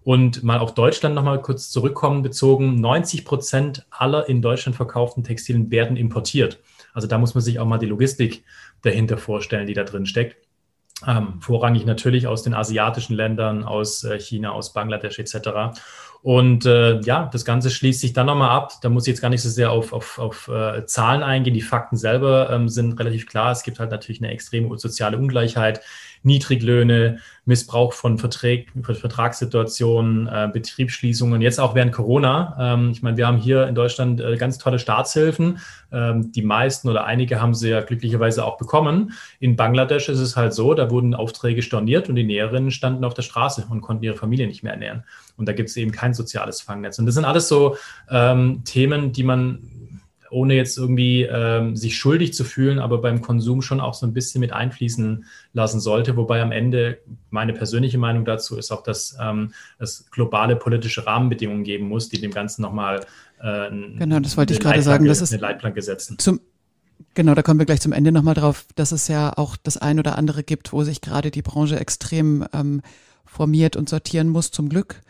Und 0.03 0.44
mal 0.44 0.60
auf 0.60 0.74
Deutschland 0.74 1.15
nochmal 1.15 1.41
kurz 1.41 1.70
zurückkommen 1.70 2.22
bezogen, 2.22 2.82
90 2.82 3.24
Prozent 3.24 3.86
aller 3.91 4.27
in 4.27 4.41
Deutschland 4.41 4.75
verkauften 4.75 5.24
Textilien 5.24 5.72
werden 5.72 5.96
importiert. 5.96 6.60
Also 6.94 7.08
da 7.08 7.18
muss 7.18 7.34
man 7.34 7.44
sich 7.44 7.60
auch 7.60 7.65
mal 7.65 7.77
die 7.77 7.86
Logistik 7.86 8.44
dahinter 8.82 9.18
vorstellen, 9.18 9.68
die 9.68 9.74
da 9.74 9.84
drin 9.84 10.06
steckt. 10.06 10.49
Ähm, 11.08 11.39
vorrangig 11.39 11.86
natürlich 11.86 12.27
aus 12.27 12.44
den 12.44 12.53
asiatischen 12.53 13.15
Ländern, 13.15 13.63
aus 13.63 14.03
äh, 14.03 14.20
China, 14.20 14.51
aus 14.51 14.74
Bangladesch 14.74 15.20
etc. 15.20 15.79
Und 16.22 16.65
äh, 16.65 17.00
ja, 17.01 17.29
das 17.32 17.46
Ganze 17.46 17.70
schließt 17.70 18.01
sich 18.01 18.12
dann 18.12 18.25
nochmal 18.25 18.50
ab. 18.50 18.74
Da 18.82 18.89
muss 18.89 19.08
ich 19.08 19.13
jetzt 19.13 19.22
gar 19.22 19.29
nicht 19.29 19.41
so 19.41 19.50
sehr 19.50 19.72
auf, 19.72 19.94
auf, 19.94 20.20
auf 20.20 20.50
äh, 20.50 20.86
Zahlen 20.86 21.24
eingehen. 21.24 21.53
Die 21.53 21.62
Fakten 21.62 21.96
selber 21.96 22.50
ähm, 22.50 22.68
sind 22.68 23.00
relativ 23.00 23.25
klar. 23.27 23.51
Es 23.51 23.63
gibt 23.63 23.79
halt 23.79 23.91
natürlich 23.91 24.22
eine 24.22 24.32
extreme 24.32 24.77
soziale 24.77 25.18
Ungleichheit, 25.18 25.79
Niedriglöhne, 26.24 27.20
Missbrauch 27.46 27.94
von 27.94 28.18
Verträg, 28.18 28.72
Vertragssituationen, 28.84 30.28
äh, 30.28 30.50
Betriebsschließungen, 30.52 31.42
jetzt 31.42 31.60
auch 31.60 31.76
während 31.76 31.92
Corona. 31.92 32.56
Ähm, 32.60 32.92
ich 32.92 33.02
meine, 33.02 33.18
wir 33.18 33.26
haben 33.26 33.38
hier 33.38 33.68
in 33.68 33.76
Deutschland 33.76 34.22
äh, 34.22 34.38
ganz 34.38 34.58
tolle 34.58 34.80
Staatshilfen. 34.80 35.60
Ähm, 35.92 36.32
die 36.32 36.42
meisten 36.42 36.90
oder 36.90 37.06
einige 37.06 37.42
haben 37.42 37.56
sie 37.56 37.70
ja 37.70 37.82
glücklicherweise 37.82 38.46
auch 38.46 38.58
bekommen. 38.58 39.14
In 39.40 39.56
Bangladesch 39.56 40.10
ist 40.10 40.20
es 40.20 40.36
halt 40.36 40.54
so, 40.54 40.74
da 40.74 40.92
wurden 40.92 41.16
Aufträge 41.16 41.62
storniert 41.62 42.10
und 42.10 42.16
die 42.16 42.24
Näherinnen 42.24 42.72
standen 42.72 43.04
auf 43.04 43.14
der 43.14 43.24
Straße 43.24 43.66
und 43.70 43.82
konnten 43.82 44.04
ihre 44.04 44.16
Familie 44.16 44.48
nicht 44.48 44.64
mehr 44.64 44.74
ernähren. 44.74 45.04
Und 45.38 45.48
da 45.48 45.54
gibt 45.54 45.70
es 45.70 45.78
eben 45.78 45.92
kein 45.92 46.14
soziales 46.14 46.62
Fangnetz. 46.62 47.00
Und 47.00 47.06
das 47.06 47.16
sind 47.16 47.26
alles 47.26 47.48
so 47.48 47.78
ähm, 48.10 48.64
Themen, 48.66 49.12
die 49.14 49.24
man 49.24 49.79
ohne 50.32 50.56
jetzt 50.56 50.78
irgendwie 50.78 51.24
ähm, 51.24 51.76
sich 51.76 51.98
schuldig 51.98 52.34
zu 52.34 52.44
fühlen, 52.44 52.80
aber 52.80 53.00
beim 53.00 53.22
Konsum 53.22 53.62
schon 53.62 53.80
auch 53.80 53.94
so 53.94 54.06
ein 54.06 54.14
bisschen 54.14 54.42
mit 54.42 54.54
einfließen 54.54 55.26
lassen 55.54 55.80
sollte. 55.80 56.18
Wobei 56.18 56.42
am 56.42 56.52
Ende 56.52 57.00
meine 57.30 57.54
persönliche 57.54 57.98
Meinung 57.98 58.26
dazu 58.26 58.58
ist 58.58 58.72
auch, 58.72 58.84
dass 58.84 59.18
ähm, 59.22 59.54
es 59.80 60.10
globale 60.12 60.56
politische 60.56 61.06
Rahmenbedingungen 61.06 61.64
geben 61.64 61.88
muss, 61.88 62.10
die 62.10 62.20
dem 62.20 62.32
Ganzen 62.32 62.62
nochmal 62.62 63.06
äh, 63.42 63.70
genau, 63.70 64.20
das 64.20 64.38
wollte 64.38 64.54
ich 64.54 64.60
gerade 64.60 64.82
sagen, 64.82 65.06
das 65.06 65.22
ist 65.22 65.32
eine 65.32 65.42
Leitplanke 65.42 65.82
setzen. 65.82 66.18
Zum, 66.20 66.40
Genau, 67.14 67.34
da 67.34 67.42
kommen 67.42 67.60
wir 67.60 67.66
gleich 67.66 67.82
zum 67.82 67.94
Ende 67.94 68.12
nochmal 68.12 68.34
drauf, 68.34 68.66
dass 68.76 68.92
es 68.92 69.08
ja 69.08 69.34
auch 69.36 69.58
das 69.58 69.78
ein 69.78 70.00
oder 70.00 70.18
andere 70.18 70.44
gibt, 70.44 70.74
wo 70.74 70.84
sich 70.84 71.02
gerade 71.02 71.32
die 71.32 71.42
Branche 71.42 71.80
extrem 71.80 72.46
ähm, 72.54 72.82
formiert 73.26 73.76
und 73.76 73.90
sortieren 73.90 74.30
muss, 74.30 74.52
zum 74.52 74.70
Glück, 74.70 75.02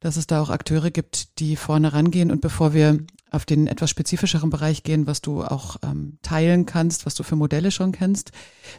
dass 0.00 0.16
es 0.16 0.26
da 0.26 0.40
auch 0.40 0.50
Akteure 0.50 0.90
gibt, 0.90 1.38
die 1.38 1.56
vorne 1.56 1.92
rangehen. 1.92 2.30
Und 2.30 2.40
bevor 2.40 2.74
wir 2.74 2.98
auf 3.34 3.44
den 3.44 3.66
etwas 3.66 3.90
spezifischeren 3.90 4.50
Bereich 4.50 4.82
gehen, 4.82 5.06
was 5.06 5.20
du 5.20 5.42
auch 5.42 5.76
ähm, 5.82 6.18
teilen 6.22 6.66
kannst, 6.66 7.06
was 7.06 7.14
du 7.14 7.22
für 7.22 7.36
Modelle 7.36 7.70
schon 7.70 7.92
kennst. 7.92 8.32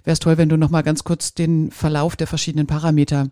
Wäre 0.04 0.14
es 0.14 0.20
toll, 0.20 0.38
wenn 0.38 0.50
du 0.50 0.58
nochmal 0.58 0.84
ganz 0.84 1.04
kurz 1.04 1.34
den 1.34 1.72
Verlauf 1.72 2.16
der 2.16 2.28
verschiedenen 2.28 2.68
Parameter 2.68 3.30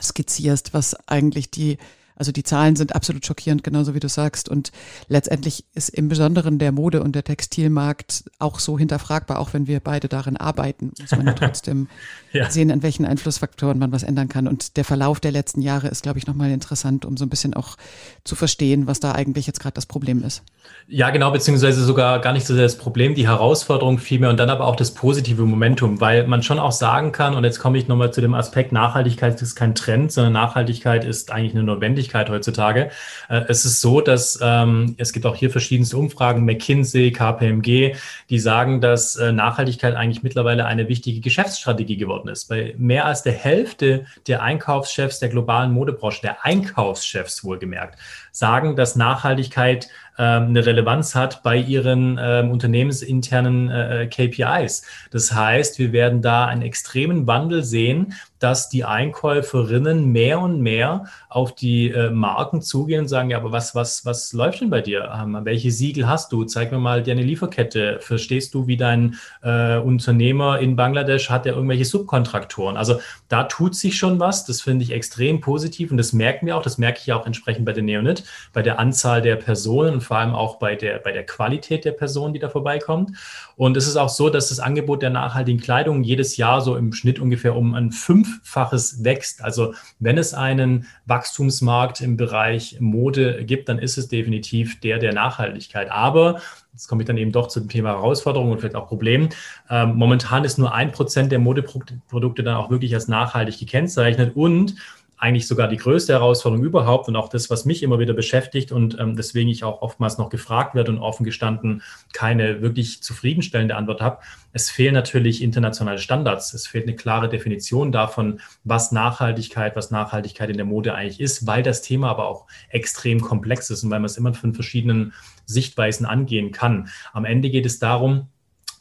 skizzierst, 0.00 0.74
was 0.74 0.94
eigentlich 1.08 1.50
die 1.50 1.78
also 2.18 2.32
die 2.32 2.42
Zahlen 2.42 2.76
sind 2.76 2.94
absolut 2.94 3.24
schockierend, 3.24 3.62
genauso 3.62 3.94
wie 3.94 4.00
du 4.00 4.08
sagst. 4.08 4.48
Und 4.48 4.72
letztendlich 5.08 5.64
ist 5.74 5.88
im 5.90 6.08
Besonderen 6.08 6.58
der 6.58 6.72
Mode- 6.72 7.02
und 7.02 7.14
der 7.14 7.24
Textilmarkt 7.24 8.24
auch 8.38 8.58
so 8.58 8.78
hinterfragbar, 8.78 9.38
auch 9.38 9.52
wenn 9.52 9.66
wir 9.66 9.80
beide 9.80 10.08
darin 10.08 10.36
arbeiten, 10.36 10.92
muss 11.00 11.10
man 11.12 11.26
ja 11.26 11.32
trotzdem 11.38 11.88
ja. 12.32 12.50
sehen, 12.50 12.70
an 12.70 12.82
welchen 12.82 13.06
Einflussfaktoren 13.06 13.78
man 13.78 13.92
was 13.92 14.02
ändern 14.02 14.28
kann. 14.28 14.48
Und 14.48 14.76
der 14.76 14.84
Verlauf 14.84 15.20
der 15.20 15.32
letzten 15.32 15.62
Jahre 15.62 15.88
ist, 15.88 16.02
glaube 16.02 16.18
ich, 16.18 16.26
nochmal 16.26 16.50
interessant, 16.50 17.04
um 17.04 17.16
so 17.16 17.24
ein 17.24 17.28
bisschen 17.28 17.54
auch 17.54 17.76
zu 18.24 18.34
verstehen, 18.34 18.86
was 18.86 19.00
da 19.00 19.12
eigentlich 19.12 19.46
jetzt 19.46 19.60
gerade 19.60 19.74
das 19.74 19.86
Problem 19.86 20.22
ist. 20.24 20.42
Ja, 20.86 21.10
genau, 21.10 21.30
beziehungsweise 21.30 21.84
sogar 21.84 22.20
gar 22.20 22.32
nicht 22.32 22.46
so 22.46 22.54
sehr 22.54 22.64
das 22.64 22.76
Problem, 22.76 23.14
die 23.14 23.26
Herausforderung 23.26 23.98
vielmehr 23.98 24.30
und 24.30 24.38
dann 24.38 24.50
aber 24.50 24.66
auch 24.66 24.76
das 24.76 24.92
positive 24.92 25.42
Momentum, 25.42 26.00
weil 26.00 26.26
man 26.26 26.42
schon 26.42 26.58
auch 26.58 26.72
sagen 26.72 27.12
kann, 27.12 27.34
und 27.34 27.44
jetzt 27.44 27.60
komme 27.60 27.78
ich 27.78 27.88
nochmal 27.88 28.12
zu 28.12 28.20
dem 28.20 28.34
Aspekt, 28.34 28.72
Nachhaltigkeit 28.72 29.40
ist 29.40 29.54
kein 29.54 29.74
Trend, 29.74 30.12
sondern 30.12 30.32
Nachhaltigkeit 30.32 31.04
ist 31.04 31.30
eigentlich 31.30 31.54
eine 31.54 31.62
Notwendigkeit 31.62 32.07
heutzutage. 32.14 32.90
Äh, 33.28 33.42
es 33.48 33.64
ist 33.64 33.80
so, 33.80 34.00
dass 34.00 34.38
ähm, 34.42 34.94
es 34.98 35.12
gibt 35.12 35.26
auch 35.26 35.36
hier 35.36 35.50
verschiedenste 35.50 35.96
Umfragen, 35.96 36.44
McKinsey, 36.44 37.12
KPMG, 37.12 37.94
die 38.30 38.38
sagen, 38.38 38.80
dass 38.80 39.16
äh, 39.16 39.32
Nachhaltigkeit 39.32 39.94
eigentlich 39.94 40.22
mittlerweile 40.22 40.66
eine 40.66 40.88
wichtige 40.88 41.20
Geschäftsstrategie 41.20 41.96
geworden 41.96 42.28
ist. 42.28 42.48
Bei 42.48 42.74
mehr 42.78 43.04
als 43.04 43.22
der 43.22 43.32
Hälfte 43.32 44.06
der 44.26 44.42
Einkaufschefs 44.42 45.18
der 45.18 45.28
globalen 45.28 45.72
Modebranche, 45.72 46.22
der 46.22 46.44
Einkaufschefs 46.44 47.44
wohlgemerkt, 47.44 47.98
sagen, 48.32 48.76
dass 48.76 48.96
Nachhaltigkeit 48.96 49.88
ähm, 50.18 50.48
eine 50.48 50.66
Relevanz 50.66 51.14
hat 51.14 51.42
bei 51.42 51.56
ihren 51.56 52.18
ähm, 52.20 52.50
unternehmensinternen 52.50 53.70
äh, 53.70 54.08
KPIs. 54.08 54.82
Das 55.10 55.32
heißt, 55.32 55.78
wir 55.78 55.92
werden 55.92 56.22
da 56.22 56.46
einen 56.46 56.62
extremen 56.62 57.26
Wandel 57.26 57.62
sehen, 57.62 58.14
dass 58.38 58.68
die 58.68 58.84
Einkäuferinnen 58.84 60.06
mehr 60.06 60.40
und 60.40 60.60
mehr 60.60 61.04
auf 61.28 61.54
die 61.54 61.90
äh, 61.90 62.10
Marken 62.10 62.62
zugehen 62.62 63.02
und 63.02 63.08
sagen, 63.08 63.30
ja, 63.30 63.38
aber 63.38 63.52
was, 63.52 63.74
was, 63.74 64.04
was 64.04 64.32
läuft 64.32 64.60
denn 64.60 64.70
bei 64.70 64.80
dir? 64.80 65.10
Ähm, 65.14 65.38
welche 65.42 65.70
Siegel 65.70 66.08
hast 66.08 66.32
du? 66.32 66.44
Zeig 66.44 66.72
mir 66.72 66.78
mal 66.78 67.02
deine 67.02 67.22
Lieferkette. 67.22 67.98
Verstehst 68.00 68.54
du, 68.54 68.66
wie 68.66 68.76
dein 68.76 69.16
äh, 69.42 69.78
Unternehmer 69.78 70.58
in 70.60 70.76
Bangladesch 70.76 71.30
hat, 71.30 71.44
der 71.44 71.54
irgendwelche 71.54 71.84
Subkontraktoren? 71.84 72.76
Also 72.76 73.00
da 73.28 73.44
tut 73.44 73.74
sich 73.74 73.96
schon 73.96 74.20
was. 74.20 74.46
Das 74.46 74.60
finde 74.60 74.84
ich 74.84 74.92
extrem 74.92 75.40
positiv 75.40 75.90
und 75.90 75.96
das 75.96 76.12
merken 76.12 76.46
wir 76.46 76.56
auch. 76.56 76.62
Das 76.62 76.78
merke 76.78 77.00
ich 77.02 77.12
auch 77.12 77.26
entsprechend 77.26 77.64
bei 77.64 77.72
der 77.72 77.82
Neonit, 77.82 78.24
bei 78.52 78.62
der 78.62 78.78
Anzahl 78.78 79.22
der 79.22 79.36
Personen 79.36 79.94
und 79.94 80.00
vor 80.02 80.18
allem 80.18 80.34
auch 80.34 80.58
bei 80.58 80.76
der, 80.76 80.98
bei 80.98 81.12
der 81.12 81.26
Qualität 81.26 81.84
der 81.84 81.92
Personen, 81.92 82.34
die 82.34 82.40
da 82.40 82.48
vorbeikommt. 82.48 83.16
Und 83.56 83.76
es 83.76 83.88
ist 83.88 83.96
auch 83.96 84.08
so, 84.08 84.30
dass 84.30 84.48
das 84.48 84.60
Angebot 84.60 85.02
der 85.02 85.10
nachhaltigen 85.10 85.60
Kleidung 85.60 86.04
jedes 86.04 86.36
Jahr 86.36 86.60
so 86.60 86.76
im 86.76 86.92
Schnitt 86.92 87.18
ungefähr 87.18 87.56
um 87.56 87.74
ein 87.74 87.90
Fünffaches 88.28 89.04
wächst. 89.04 89.42
Also 89.42 89.74
wenn 89.98 90.18
es 90.18 90.34
einen 90.34 90.86
Wachstumsmarkt 91.06 92.00
im 92.00 92.16
Bereich 92.16 92.76
Mode 92.80 93.44
gibt, 93.44 93.68
dann 93.68 93.78
ist 93.78 93.98
es 93.98 94.08
definitiv 94.08 94.80
der 94.80 94.98
der 94.98 95.12
Nachhaltigkeit. 95.12 95.90
Aber 95.90 96.40
Jetzt 96.78 96.86
komme 96.86 97.02
ich 97.02 97.08
dann 97.08 97.16
eben 97.16 97.32
doch 97.32 97.48
zum 97.48 97.68
Thema 97.68 97.88
Herausforderungen 97.88 98.52
und 98.52 98.60
vielleicht 98.60 98.76
auch 98.76 98.86
Problemen. 98.86 99.30
Ähm, 99.68 99.96
momentan 99.96 100.44
ist 100.44 100.58
nur 100.58 100.72
ein 100.72 100.92
Prozent 100.92 101.32
der 101.32 101.40
Modeprodukte 101.40 102.44
dann 102.44 102.54
auch 102.54 102.70
wirklich 102.70 102.94
als 102.94 103.08
nachhaltig 103.08 103.58
gekennzeichnet 103.58 104.36
und 104.36 104.76
eigentlich 105.18 105.48
sogar 105.48 105.68
die 105.68 105.76
größte 105.76 106.12
Herausforderung 106.12 106.64
überhaupt 106.64 107.08
und 107.08 107.16
auch 107.16 107.28
das, 107.28 107.50
was 107.50 107.64
mich 107.64 107.82
immer 107.82 107.98
wieder 107.98 108.14
beschäftigt 108.14 108.70
und 108.70 108.98
ähm, 108.98 109.16
deswegen 109.16 109.48
ich 109.48 109.64
auch 109.64 109.82
oftmals 109.82 110.16
noch 110.16 110.30
gefragt 110.30 110.74
werde 110.74 110.92
und 110.92 110.98
offen 110.98 111.24
gestanden 111.24 111.82
keine 112.12 112.62
wirklich 112.62 113.02
zufriedenstellende 113.02 113.74
Antwort 113.76 114.00
habe. 114.00 114.18
Es 114.52 114.70
fehlen 114.70 114.94
natürlich 114.94 115.42
internationale 115.42 115.98
Standards. 115.98 116.54
Es 116.54 116.66
fehlt 116.66 116.86
eine 116.86 116.96
klare 116.96 117.28
Definition 117.28 117.90
davon, 117.90 118.40
was 118.64 118.92
Nachhaltigkeit, 118.92 119.74
was 119.76 119.90
Nachhaltigkeit 119.90 120.50
in 120.50 120.56
der 120.56 120.66
Mode 120.66 120.94
eigentlich 120.94 121.20
ist, 121.20 121.46
weil 121.46 121.62
das 121.62 121.82
Thema 121.82 122.10
aber 122.10 122.28
auch 122.28 122.46
extrem 122.68 123.20
komplex 123.20 123.70
ist 123.70 123.82
und 123.82 123.90
weil 123.90 123.98
man 123.98 124.06
es 124.06 124.16
immer 124.16 124.34
von 124.34 124.54
verschiedenen 124.54 125.12
Sichtweisen 125.46 126.06
angehen 126.06 126.52
kann. 126.52 126.88
Am 127.12 127.24
Ende 127.24 127.50
geht 127.50 127.66
es 127.66 127.78
darum, 127.78 128.28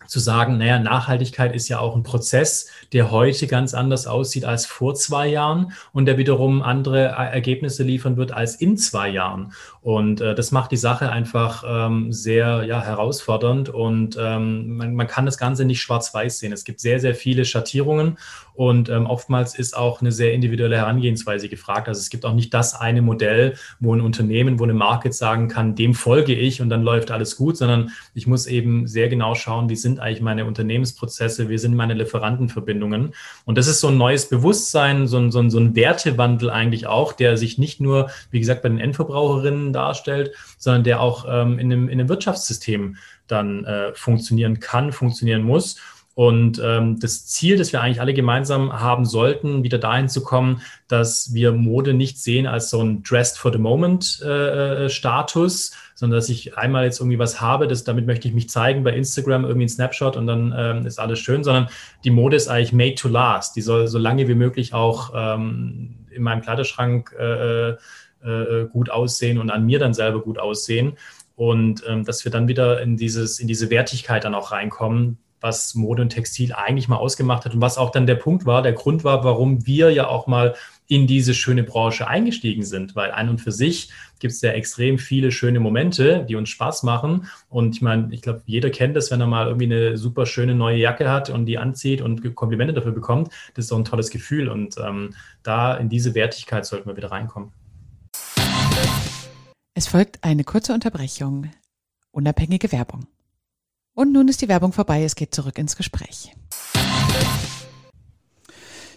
zu 0.07 0.19
sagen, 0.19 0.57
naja, 0.57 0.79
Nachhaltigkeit 0.79 1.53
ist 1.55 1.67
ja 1.67 1.79
auch 1.79 1.95
ein 1.95 2.03
Prozess, 2.03 2.69
der 2.93 3.11
heute 3.11 3.47
ganz 3.47 3.73
anders 3.73 4.07
aussieht 4.07 4.45
als 4.45 4.65
vor 4.65 4.95
zwei 4.95 5.27
Jahren 5.27 5.73
und 5.93 6.05
der 6.05 6.17
wiederum 6.17 6.61
andere 6.61 6.99
Ergebnisse 6.99 7.83
liefern 7.83 8.17
wird 8.17 8.31
als 8.31 8.55
in 8.55 8.77
zwei 8.77 9.09
Jahren. 9.09 9.53
Und 9.81 10.19
äh, 10.19 10.35
das 10.35 10.51
macht 10.51 10.71
die 10.71 10.77
Sache 10.77 11.11
einfach 11.11 11.63
ähm, 11.65 12.11
sehr 12.11 12.63
ja, 12.63 12.81
herausfordernd 12.81 13.69
und 13.69 14.17
ähm, 14.19 14.77
man, 14.77 14.95
man 14.95 15.07
kann 15.07 15.25
das 15.25 15.37
Ganze 15.37 15.65
nicht 15.65 15.81
schwarz-weiß 15.81 16.39
sehen. 16.39 16.51
Es 16.51 16.63
gibt 16.63 16.79
sehr, 16.79 16.99
sehr 16.99 17.15
viele 17.15 17.45
Schattierungen 17.45 18.17
und 18.53 18.89
ähm, 18.89 19.05
oftmals 19.05 19.57
ist 19.57 19.77
auch 19.77 20.01
eine 20.01 20.11
sehr 20.11 20.33
individuelle 20.33 20.77
Herangehensweise 20.77 21.47
gefragt. 21.47 21.87
Also 21.87 21.99
es 21.99 22.09
gibt 22.09 22.25
auch 22.25 22.33
nicht 22.33 22.53
das 22.53 22.73
eine 22.73 23.01
Modell, 23.01 23.53
wo 23.79 23.93
ein 23.93 24.01
Unternehmen, 24.01 24.59
wo 24.59 24.63
eine 24.63 24.73
Market 24.73 25.13
sagen 25.13 25.47
kann, 25.47 25.75
dem 25.75 25.93
folge 25.93 26.33
ich 26.33 26.61
und 26.61 26.69
dann 26.69 26.83
läuft 26.83 27.11
alles 27.11 27.37
gut, 27.37 27.55
sondern 27.55 27.91
ich 28.13 28.27
muss 28.27 28.47
eben 28.47 28.87
sehr 28.87 29.09
genau 29.09 29.35
schauen, 29.35 29.69
wie 29.69 29.75
sind 29.75 29.96
eigentlich 29.99 30.21
meine 30.21 30.45
Unternehmensprozesse, 30.45 31.49
wie 31.49 31.57
sind 31.57 31.75
meine 31.75 31.93
Lieferantenverbindungen. 31.93 33.13
Und 33.45 33.57
das 33.57 33.67
ist 33.67 33.79
so 33.79 33.87
ein 33.87 33.97
neues 33.97 34.29
Bewusstsein, 34.29 35.07
so 35.07 35.17
ein, 35.17 35.31
so 35.31 35.39
ein, 35.39 35.49
so 35.49 35.59
ein 35.59 35.75
Wertewandel 35.75 36.49
eigentlich 36.49 36.87
auch, 36.87 37.13
der 37.13 37.37
sich 37.37 37.57
nicht 37.57 37.81
nur, 37.81 38.09
wie 38.31 38.39
gesagt, 38.39 38.61
bei 38.61 38.69
den 38.69 38.79
Endverbraucherinnen 38.79 39.73
darstellt, 39.73 40.31
sondern 40.57 40.83
der 40.83 41.01
auch 41.01 41.25
ähm, 41.27 41.59
in, 41.59 41.71
einem, 41.71 41.89
in 41.89 41.99
einem 41.99 42.09
Wirtschaftssystem 42.09 42.97
dann 43.27 43.65
äh, 43.65 43.93
funktionieren 43.93 44.59
kann, 44.59 44.91
funktionieren 44.91 45.43
muss. 45.43 45.77
Und 46.17 46.59
ähm, 46.63 46.99
das 46.99 47.27
Ziel, 47.27 47.57
das 47.57 47.71
wir 47.73 47.81
eigentlich 47.81 48.01
alle 48.01 48.15
gemeinsam 48.15 48.73
haben 48.73 49.05
sollten, 49.05 49.61
wieder 49.61 49.77
dahin 49.77 50.09
zu 50.09 50.23
kommen, 50.23 50.63
dass 50.87 51.31
wir 51.35 51.51
Mode 51.51 51.93
nicht 51.93 52.17
sehen 52.17 52.47
als 52.47 52.71
so 52.71 52.81
ein 52.81 53.03
Dressed 53.03 53.37
for 53.37 53.53
the 53.53 53.59
Moment 53.59 54.19
äh, 54.25 54.85
äh, 54.85 54.89
Status, 54.89 55.73
sondern 55.97 56.19
dass 56.19 56.29
ich 56.29 56.55
einmal 56.55 56.85
jetzt 56.85 56.99
irgendwie 56.99 57.17
was 57.17 57.41
habe, 57.41 57.67
das, 57.67 57.83
damit 57.83 58.05
möchte 58.05 58.27
ich 58.27 58.33
mich 58.35 58.49
zeigen 58.49 58.83
bei 58.83 58.93
Instagram, 58.93 59.45
irgendwie 59.45 59.65
ein 59.65 59.69
Snapshot 59.69 60.15
und 60.15 60.27
dann 60.27 60.53
ähm, 60.55 60.85
ist 60.85 60.99
alles 60.99 61.17
schön, 61.17 61.43
sondern 61.43 61.69
die 62.03 62.11
Mode 62.11 62.35
ist 62.35 62.49
eigentlich 62.49 62.71
made 62.71 62.93
to 62.93 63.07
last. 63.07 63.55
Die 63.55 63.61
soll 63.61 63.87
so 63.87 63.97
lange 63.97 64.27
wie 64.27 64.35
möglich 64.35 64.75
auch 64.75 65.11
ähm, 65.15 66.05
in 66.11 66.21
meinem 66.21 66.41
Kleiderschrank 66.41 67.15
äh, 67.17 67.71
äh, 67.71 67.75
äh 68.23 68.67
gut 68.67 68.91
aussehen 68.91 69.39
und 69.39 69.49
an 69.49 69.65
mir 69.65 69.79
dann 69.79 69.95
selber 69.95 70.21
gut 70.21 70.37
aussehen. 70.37 70.97
Und 71.35 71.83
ähm, 71.87 72.05
dass 72.05 72.23
wir 72.25 72.31
dann 72.31 72.47
wieder 72.47 72.79
in, 72.79 72.95
dieses, 72.95 73.39
in 73.39 73.47
diese 73.47 73.71
Wertigkeit 73.71 74.23
dann 74.23 74.35
auch 74.35 74.51
reinkommen, 74.51 75.17
was 75.41 75.75
Mode 75.75 76.01
und 76.01 76.09
Textil 76.09 76.53
eigentlich 76.53 76.87
mal 76.87 76.97
ausgemacht 76.97 77.45
hat 77.45 77.53
und 77.53 77.61
was 77.61 77.77
auch 77.77 77.91
dann 77.91 78.07
der 78.07 78.15
Punkt 78.15 78.45
war, 78.45 78.61
der 78.61 78.73
Grund 78.73 79.03
war, 79.03 79.23
warum 79.23 79.65
wir 79.65 79.91
ja 79.91 80.07
auch 80.07 80.27
mal 80.27 80.55
in 80.87 81.05
diese 81.05 81.33
schöne 81.33 81.63
Branche 81.63 82.07
eingestiegen 82.07 82.63
sind, 82.63 82.95
weil 82.95 83.11
an 83.11 83.29
und 83.29 83.39
für 83.39 83.51
sich 83.51 83.91
gibt 84.19 84.33
es 84.33 84.41
ja 84.41 84.51
extrem 84.51 84.97
viele 84.97 85.31
schöne 85.31 85.59
Momente, 85.59 86.25
die 86.27 86.35
uns 86.35 86.49
Spaß 86.49 86.83
machen. 86.83 87.27
Und 87.49 87.75
ich 87.75 87.81
meine, 87.81 88.13
ich 88.13 88.21
glaube, 88.21 88.41
jeder 88.45 88.69
kennt 88.69 88.95
das, 88.95 89.11
wenn 89.11 89.21
er 89.21 89.27
mal 89.27 89.47
irgendwie 89.47 89.65
eine 89.65 89.97
super 89.97 90.25
schöne 90.25 90.55
neue 90.55 90.77
Jacke 90.77 91.09
hat 91.09 91.29
und 91.29 91.45
die 91.45 91.57
anzieht 91.57 92.01
und 92.01 92.35
Komplimente 92.35 92.73
dafür 92.73 92.93
bekommt. 92.93 93.31
Das 93.53 93.65
ist 93.65 93.71
doch 93.71 93.77
ein 93.77 93.85
tolles 93.85 94.09
Gefühl. 94.09 94.49
Und 94.49 94.77
ähm, 94.77 95.13
da 95.43 95.75
in 95.75 95.89
diese 95.89 96.15
Wertigkeit 96.15 96.65
sollten 96.65 96.89
wir 96.89 96.95
wieder 96.95 97.11
reinkommen. 97.11 97.51
Es 99.75 99.87
folgt 99.87 100.23
eine 100.23 100.43
kurze 100.43 100.73
Unterbrechung. 100.73 101.51
Unabhängige 102.11 102.71
Werbung. 102.71 103.07
Und 103.97 104.13
nun 104.13 104.27
ist 104.27 104.43
die 104.43 104.47
Werbung 104.47 104.73
vorbei. 104.73 105.03
Es 105.03 105.15
geht 105.15 105.33
zurück 105.33 105.57
ins 105.57 105.75
Gespräch. 105.75 106.31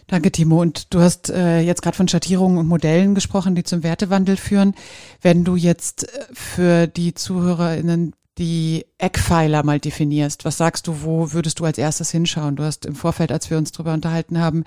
Danke, 0.07 0.31
Timo. 0.31 0.61
Und 0.61 0.93
du 0.93 1.01
hast 1.01 1.31
äh, 1.31 1.61
jetzt 1.61 1.81
gerade 1.81 1.97
von 1.97 2.07
Schattierungen 2.07 2.59
und 2.59 2.69
Modellen 2.69 3.15
gesprochen, 3.15 3.55
die 3.55 3.63
zum 3.63 3.83
Wertewandel 3.83 4.37
führen. 4.37 4.75
Wenn 5.23 5.43
du 5.43 5.57
jetzt 5.57 6.05
äh, 6.05 6.27
für 6.35 6.87
die 6.87 7.15
ZuhörerInnen 7.15 8.15
die 8.37 8.85
Eckpfeiler 8.99 9.63
mal 9.63 9.81
definierst, 9.81 10.45
was 10.45 10.59
sagst 10.59 10.87
du, 10.87 11.03
wo 11.03 11.33
würdest 11.33 11.61
du 11.61 11.65
als 11.65 11.79
erstes 11.79 12.11
hinschauen? 12.11 12.57
Du 12.57 12.65
hast 12.65 12.85
im 12.85 12.95
Vorfeld, 12.95 13.33
als 13.33 13.49
wir 13.49 13.57
uns 13.57 13.73
darüber 13.73 13.95
unterhalten 13.95 14.39
haben, 14.39 14.65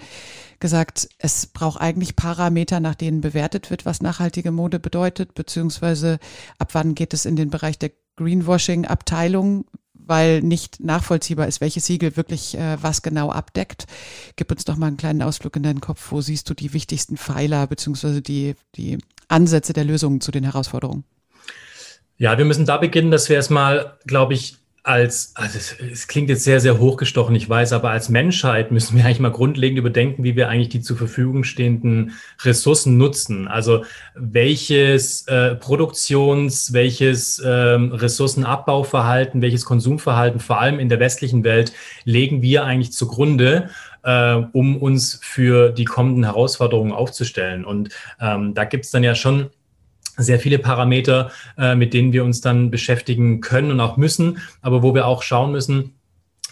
gesagt, 0.60 1.10
es 1.19 1.46
braucht 1.46 1.80
eigentlich 1.80 2.15
Parameter, 2.15 2.80
nach 2.80 2.96
denen 2.96 3.22
bewertet 3.22 3.69
wird, 3.69 3.86
was 3.86 4.02
nachhaltige 4.02 4.50
Mode 4.50 4.80
bedeutet, 4.80 5.36
beziehungsweise 5.36 6.17
ab 6.58 6.69
wann 6.74 6.96
geht 6.96 7.13
es 7.13 7.26
in 7.26 7.36
den 7.36 7.52
Bereich 7.52 7.78
der 7.78 7.91
Greenwashing-Abteilung, 8.15 9.65
weil 10.06 10.42
nicht 10.42 10.80
nachvollziehbar 10.80 11.48
ist, 11.48 11.62
welches 11.62 11.86
Siegel 11.86 12.18
wirklich 12.18 12.58
äh, 12.58 12.78
was 12.82 13.02
genau 13.02 13.32
abdeckt. 13.32 13.86
Gib 14.36 14.52
uns 14.52 14.66
doch 14.66 14.76
mal 14.76 14.88
einen 14.88 14.98
kleinen 14.98 15.22
Ausflug 15.22 15.56
in 15.56 15.63
deinen 15.63 15.82
Kopf. 15.82 16.12
Wo 16.12 16.22
siehst 16.22 16.50
du 16.50 16.54
die 16.54 16.74
wichtigsten 16.74 17.18
Pfeiler 17.18 17.68
beziehungsweise 17.68 18.22
die, 18.22 18.56
die 18.76 18.98
Ansätze 19.28 19.74
der 19.74 19.86
Lösungen 19.86 20.22
zu 20.22 20.32
den 20.32 20.44
Herausforderungen? 20.44 21.04
Ja, 22.18 22.38
wir 22.38 22.46
müssen 22.46 22.66
da 22.66 22.78
beginnen, 22.78 23.12
dass 23.12 23.30
wir 23.30 23.36
erstmal, 23.36 23.98
glaube 24.06 24.34
ich, 24.34 24.58
als, 24.86 25.32
also 25.36 25.58
es, 25.58 25.76
es, 25.80 26.08
klingt 26.10 26.30
jetzt 26.30 26.43
sehr, 26.43 26.60
sehr 26.60 26.78
hochgestochen, 26.78 27.34
ich 27.36 27.50
weiß, 27.50 27.72
aber 27.72 27.91
als 27.91 28.10
Menschheit 28.10 28.69
müssen 28.72 28.98
wir 28.98 29.06
eigentlich 29.06 29.22
mal 29.22 29.32
grundlegend 29.32 29.80
überdenken, 29.80 30.26
wie 30.26 30.36
wir 30.36 30.50
eigentlich 30.50 30.69
die 30.69 30.82
zur 30.82 30.98
Verfügung 30.98 31.46
stehenden 31.46 32.12
Ressourcen 32.41 32.98
nutzen. 32.98 33.48
Also 33.48 33.86
welches 34.13 35.26
äh, 35.28 35.56
Produktions-, 35.56 36.74
welches 36.74 37.41
ähm, 37.46 37.93
Ressourcenabbauverhalten, 37.93 39.41
welches 39.41 39.63
Konsumverhalten, 39.63 40.41
vor 40.41 40.60
allem 40.60 40.80
in 40.80 40.89
der 40.89 41.00
westlichen 41.00 41.46
Welt, 41.46 41.72
legen 42.04 42.41
wir 42.41 42.65
eigentlich 42.65 42.91
zugrunde, 42.91 43.69
äh, 44.04 44.36
um 44.52 44.76
uns 44.76 45.17
für 45.24 45.69
die 45.72 45.86
kommenden 45.86 46.26
Herausforderungen 46.26 46.91
aufzustellen. 46.91 47.63
Und 47.63 47.89
ähm, 48.19 48.54
da 48.54 48.65
gibt 48.65 48.84
es 48.84 48.91
dann 48.91 49.04
ja 49.04 49.15
schon 49.15 49.50
sehr 50.17 50.39
viele 50.39 50.60
Parameter, 50.60 51.32
äh, 51.58 51.76
mit 51.76 51.93
denen 51.93 52.13
wir 52.13 52.23
uns 52.23 52.41
dann 52.41 52.71
beschäftigen 52.71 53.41
können 53.41 53.71
und 53.71 53.80
auch 53.80 53.97
müssen, 53.97 54.39
aber 54.62 54.84
wo 54.84 54.93
wir 54.93 55.08
auch 55.08 55.23
schauen 55.23 55.52
müssen, 55.52 55.93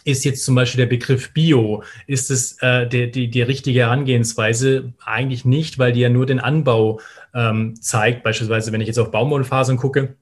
ist 0.04 0.26
jetzt 0.26 0.44
zum 0.46 0.56
Beispiel 0.56 0.80
der 0.80 0.88
Begriff 0.88 1.32
Bio, 1.34 1.84
ist 2.08 2.32
es 2.32 2.58
äh, 2.62 2.88
die, 2.88 3.12
die, 3.12 3.30
die 3.30 3.42
richtige 3.42 3.82
Herangehensweise? 3.82 4.94
Eigentlich 5.06 5.46
nicht, 5.46 5.78
weil 5.78 5.92
die 5.92 6.00
ja 6.00 6.10
nur 6.10 6.26
den 6.26 6.40
Anbau 6.40 7.00
ähm, 7.36 7.80
zeigt. 7.80 8.24
Beispielsweise, 8.24 8.72
wenn 8.72 8.82
ich 8.82 8.88
jetzt 8.88 8.98
auf 8.98 9.12
Baumwollfasern 9.12 9.78
gucke, 9.78 10.16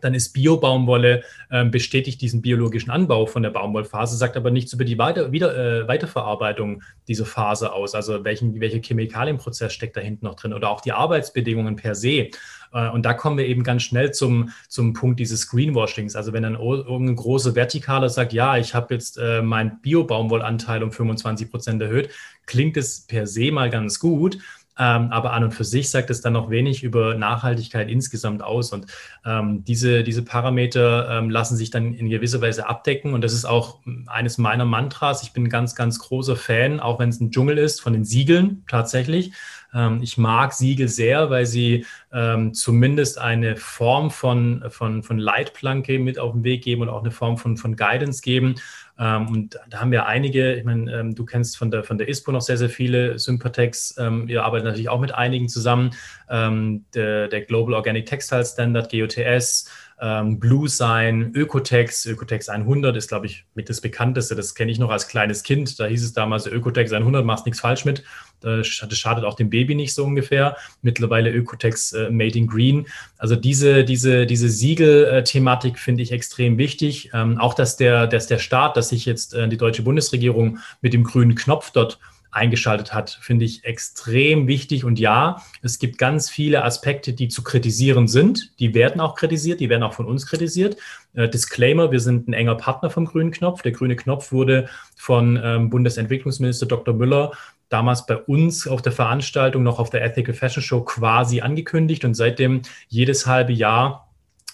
dann 0.00 0.14
ist 0.14 0.32
Bio-Baumwolle 0.32 1.22
äh, 1.50 1.64
bestätigt 1.64 2.20
diesen 2.20 2.40
biologischen 2.40 2.90
Anbau 2.90 3.26
von 3.26 3.42
der 3.42 3.50
Baumwollphase, 3.50 4.16
sagt 4.16 4.36
aber 4.36 4.50
nichts 4.50 4.72
über 4.72 4.84
die 4.84 4.98
Weiter, 4.98 5.32
wieder, 5.32 5.56
äh, 5.56 5.88
Weiterverarbeitung 5.88 6.82
dieser 7.08 7.26
Phase 7.26 7.72
aus. 7.72 7.94
Also 7.94 8.24
welchen, 8.24 8.60
welcher 8.60 8.80
Chemikalienprozess 8.80 9.72
steckt 9.72 9.96
da 9.96 10.00
hinten 10.00 10.26
noch 10.26 10.36
drin 10.36 10.52
oder 10.52 10.70
auch 10.70 10.80
die 10.80 10.92
Arbeitsbedingungen 10.92 11.76
per 11.76 11.94
se. 11.94 12.30
Äh, 12.72 12.88
und 12.90 13.04
da 13.04 13.14
kommen 13.14 13.38
wir 13.38 13.46
eben 13.46 13.62
ganz 13.62 13.82
schnell 13.82 14.12
zum, 14.12 14.50
zum 14.68 14.92
Punkt 14.92 15.20
dieses 15.20 15.48
Greenwashings. 15.48 16.16
Also 16.16 16.32
wenn 16.32 16.42
dann 16.42 16.54
irgendein 16.54 17.16
großer 17.16 17.54
Vertikaler 17.54 18.08
sagt, 18.08 18.32
ja, 18.32 18.56
ich 18.56 18.74
habe 18.74 18.94
jetzt 18.94 19.18
äh, 19.18 19.42
meinen 19.42 19.80
Bio-Baumwollanteil 19.80 20.82
um 20.82 20.92
25 20.92 21.50
Prozent 21.50 21.82
erhöht, 21.82 22.10
klingt 22.46 22.76
es 22.76 23.06
per 23.06 23.26
se 23.26 23.52
mal 23.52 23.70
ganz 23.70 23.98
gut. 23.98 24.38
Ähm, 24.80 25.12
aber 25.12 25.34
an 25.34 25.44
und 25.44 25.50
für 25.50 25.64
sich 25.64 25.90
sagt 25.90 26.08
es 26.08 26.22
dann 26.22 26.32
noch 26.32 26.48
wenig 26.48 26.82
über 26.82 27.14
Nachhaltigkeit 27.14 27.90
insgesamt 27.90 28.42
aus. 28.42 28.72
Und 28.72 28.86
ähm, 29.26 29.62
diese, 29.62 30.02
diese 30.02 30.22
Parameter 30.22 31.18
ähm, 31.18 31.28
lassen 31.28 31.54
sich 31.56 31.68
dann 31.68 31.92
in 31.92 32.08
gewisser 32.08 32.40
Weise 32.40 32.66
abdecken. 32.66 33.12
Und 33.12 33.22
das 33.22 33.34
ist 33.34 33.44
auch 33.44 33.80
eines 34.06 34.38
meiner 34.38 34.64
Mantras. 34.64 35.22
Ich 35.22 35.34
bin 35.34 35.44
ein 35.44 35.50
ganz, 35.50 35.74
ganz 35.74 35.98
großer 35.98 36.34
Fan, 36.34 36.80
auch 36.80 36.98
wenn 36.98 37.10
es 37.10 37.20
ein 37.20 37.30
Dschungel 37.30 37.58
ist, 37.58 37.82
von 37.82 37.92
den 37.92 38.04
Siegeln 38.04 38.64
tatsächlich. 38.68 39.32
Ähm, 39.74 40.00
ich 40.02 40.18
mag 40.18 40.52
Siegel 40.52 40.88
sehr, 40.88 41.30
weil 41.30 41.46
sie 41.46 41.86
ähm, 42.12 42.54
zumindest 42.54 43.18
eine 43.18 43.56
Form 43.56 44.10
von, 44.10 44.64
von, 44.68 45.02
von 45.02 45.18
Leitplanke 45.18 45.98
mit 45.98 46.18
auf 46.18 46.32
den 46.32 46.44
Weg 46.44 46.64
geben 46.64 46.82
und 46.82 46.88
auch 46.88 47.02
eine 47.02 47.10
Form 47.10 47.38
von, 47.38 47.56
von 47.56 47.76
Guidance 47.76 48.22
geben. 48.22 48.56
Ähm, 48.98 49.28
und 49.28 49.58
da 49.68 49.80
haben 49.80 49.92
wir 49.92 50.06
einige, 50.06 50.54
ich 50.54 50.64
meine, 50.64 51.14
du 51.14 51.24
kennst 51.24 51.56
von 51.56 51.70
der, 51.70 51.84
von 51.84 51.98
der 51.98 52.08
ISPO 52.08 52.32
noch 52.32 52.42
sehr, 52.42 52.56
sehr 52.56 52.70
viele 52.70 53.18
Sympatex. 53.18 53.96
Wir 53.96 54.44
arbeiten 54.44 54.66
natürlich 54.66 54.88
auch 54.88 55.00
mit 55.00 55.14
einigen 55.14 55.48
zusammen. 55.48 55.90
Der, 56.28 56.84
der 57.28 57.40
Global 57.42 57.74
Organic 57.74 58.06
Textile 58.06 58.44
Standard, 58.44 58.92
GOTS, 58.92 59.68
ähm, 60.00 60.40
Blue 60.40 60.68
Sign, 60.68 61.32
Ökotex. 61.34 62.06
Ökotex 62.06 62.48
100 62.48 62.96
ist, 62.96 63.08
glaube 63.08 63.26
ich, 63.26 63.44
mit 63.54 63.68
das 63.68 63.80
bekannteste. 63.80 64.34
Das 64.34 64.54
kenne 64.54 64.72
ich 64.72 64.78
noch 64.78 64.90
als 64.90 65.08
kleines 65.08 65.42
Kind. 65.42 65.78
Da 65.78 65.86
hieß 65.86 66.02
es 66.02 66.12
damals, 66.12 66.46
Ökotex 66.46 66.92
100, 66.92 67.24
machst 67.24 67.46
nichts 67.46 67.60
falsch 67.60 67.84
mit. 67.84 68.02
Das 68.40 68.66
schadet 68.66 69.24
auch 69.24 69.34
dem 69.34 69.50
Baby 69.50 69.74
nicht 69.74 69.94
so 69.94 70.04
ungefähr. 70.04 70.56
Mittlerweile 70.80 71.30
Ökotex 71.30 71.92
äh, 71.92 72.10
Made 72.10 72.38
in 72.38 72.46
Green. 72.46 72.86
Also 73.18 73.36
diese, 73.36 73.84
diese, 73.84 74.24
diese 74.24 74.48
Siegel-Thematik 74.48 75.78
finde 75.78 76.02
ich 76.02 76.12
extrem 76.12 76.56
wichtig. 76.56 77.10
Ähm, 77.12 77.38
auch, 77.38 77.52
dass 77.52 77.76
der, 77.76 78.06
dass 78.06 78.26
der 78.26 78.38
Staat, 78.38 78.76
dass 78.76 78.88
sich 78.88 79.04
jetzt 79.04 79.34
äh, 79.34 79.48
die 79.48 79.58
deutsche 79.58 79.82
Bundesregierung 79.82 80.58
mit 80.80 80.94
dem 80.94 81.04
grünen 81.04 81.34
Knopf 81.34 81.70
dort 81.72 81.98
eingeschaltet 82.30 82.94
hat, 82.94 83.10
finde 83.22 83.44
ich 83.44 83.64
extrem 83.64 84.46
wichtig. 84.46 84.84
Und 84.84 84.98
ja, 84.98 85.42
es 85.62 85.78
gibt 85.78 85.98
ganz 85.98 86.30
viele 86.30 86.64
Aspekte, 86.64 87.12
die 87.12 87.28
zu 87.28 87.42
kritisieren 87.42 88.08
sind. 88.08 88.52
Die 88.60 88.74
werden 88.74 89.00
auch 89.00 89.14
kritisiert, 89.14 89.60
die 89.60 89.68
werden 89.68 89.82
auch 89.82 89.94
von 89.94 90.06
uns 90.06 90.26
kritisiert. 90.26 90.76
Äh, 91.14 91.28
Disclaimer, 91.28 91.90
wir 91.90 92.00
sind 92.00 92.28
ein 92.28 92.32
enger 92.32 92.54
Partner 92.54 92.90
vom 92.90 93.06
Grünen 93.06 93.30
Knopf. 93.30 93.62
Der 93.62 93.72
Grüne 93.72 93.96
Knopf 93.96 94.32
wurde 94.32 94.68
von 94.96 95.40
ähm, 95.42 95.70
Bundesentwicklungsminister 95.70 96.66
Dr. 96.66 96.94
Müller 96.94 97.32
damals 97.68 98.04
bei 98.04 98.16
uns 98.16 98.66
auf 98.66 98.82
der 98.82 98.92
Veranstaltung 98.92 99.62
noch 99.62 99.78
auf 99.78 99.90
der 99.90 100.04
Ethical 100.04 100.34
Fashion 100.34 100.62
Show 100.62 100.82
quasi 100.82 101.40
angekündigt 101.40 102.04
und 102.04 102.14
seitdem 102.14 102.62
jedes 102.88 103.26
halbe 103.26 103.52
Jahr 103.52 104.09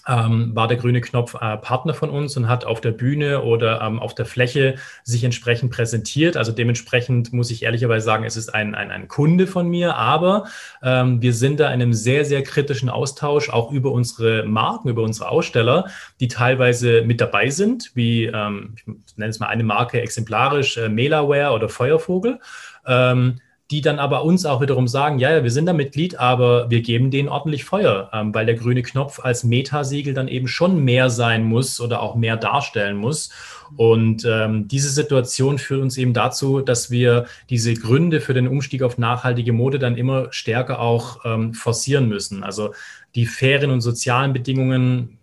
ähm, 0.07 0.55
war 0.55 0.67
der 0.67 0.77
grüne 0.77 1.01
Knopf 1.01 1.35
äh, 1.35 1.57
Partner 1.57 1.93
von 1.93 2.09
uns 2.09 2.37
und 2.37 2.47
hat 2.47 2.65
auf 2.65 2.81
der 2.81 2.91
Bühne 2.91 3.43
oder 3.43 3.81
ähm, 3.81 3.99
auf 3.99 4.15
der 4.15 4.25
Fläche 4.25 4.75
sich 5.03 5.23
entsprechend 5.23 5.71
präsentiert. 5.71 6.37
Also 6.37 6.51
dementsprechend 6.51 7.33
muss 7.33 7.51
ich 7.51 7.63
ehrlicherweise 7.63 8.05
sagen, 8.05 8.23
es 8.23 8.37
ist 8.37 8.53
ein, 8.53 8.75
ein, 8.75 8.91
ein 8.91 9.07
Kunde 9.07 9.47
von 9.47 9.67
mir, 9.67 9.95
aber 9.95 10.45
ähm, 10.81 11.21
wir 11.21 11.33
sind 11.33 11.59
da 11.59 11.67
in 11.67 11.81
einem 11.81 11.93
sehr, 11.93 12.25
sehr 12.25 12.43
kritischen 12.43 12.89
Austausch, 12.89 13.49
auch 13.49 13.71
über 13.71 13.91
unsere 13.91 14.43
Marken, 14.43 14.89
über 14.89 15.03
unsere 15.03 15.29
Aussteller, 15.29 15.87
die 16.19 16.27
teilweise 16.27 17.01
mit 17.01 17.19
dabei 17.19 17.49
sind, 17.49 17.91
wie, 17.93 18.25
ähm, 18.25 18.75
ich 18.75 19.17
nenne 19.17 19.29
es 19.29 19.39
mal 19.39 19.47
eine 19.47 19.63
Marke 19.63 20.01
exemplarisch, 20.01 20.77
äh, 20.77 20.89
Melaware 20.89 21.53
oder 21.53 21.69
Feuervogel. 21.69 22.39
Ähm, 22.85 23.39
die 23.69 23.81
dann 23.81 23.99
aber 23.99 24.23
uns 24.23 24.45
auch 24.45 24.61
wiederum 24.61 24.87
sagen, 24.87 25.19
ja, 25.19 25.29
ja, 25.31 25.43
wir 25.43 25.51
sind 25.51 25.65
da 25.65 25.73
Mitglied, 25.73 26.17
aber 26.17 26.69
wir 26.69 26.81
geben 26.81 27.11
denen 27.11 27.27
ordentlich 27.27 27.65
Feuer, 27.65 28.09
ähm, 28.13 28.33
weil 28.33 28.45
der 28.45 28.55
grüne 28.55 28.81
Knopf 28.81 29.19
als 29.19 29.43
Metasiegel 29.43 30.13
dann 30.13 30.29
eben 30.29 30.47
schon 30.47 30.83
mehr 30.83 31.09
sein 31.09 31.43
muss 31.43 31.81
oder 31.81 32.01
auch 32.01 32.15
mehr 32.15 32.37
darstellen 32.37 32.95
muss. 32.95 33.29
Und 33.75 34.23
ähm, 34.25 34.69
diese 34.69 34.89
Situation 34.89 35.57
führt 35.57 35.81
uns 35.81 35.97
eben 35.97 36.13
dazu, 36.13 36.61
dass 36.61 36.89
wir 36.91 37.25
diese 37.49 37.73
Gründe 37.73 38.21
für 38.21 38.33
den 38.33 38.47
Umstieg 38.47 38.83
auf 38.83 38.97
nachhaltige 38.97 39.51
Mode 39.51 39.79
dann 39.79 39.97
immer 39.97 40.31
stärker 40.31 40.79
auch 40.79 41.25
ähm, 41.25 41.53
forcieren 41.53 42.07
müssen. 42.07 42.43
Also 42.43 42.73
die 43.15 43.25
fairen 43.25 43.71
und 43.71 43.81
sozialen 43.81 44.31
Bedingungen, 44.31 45.17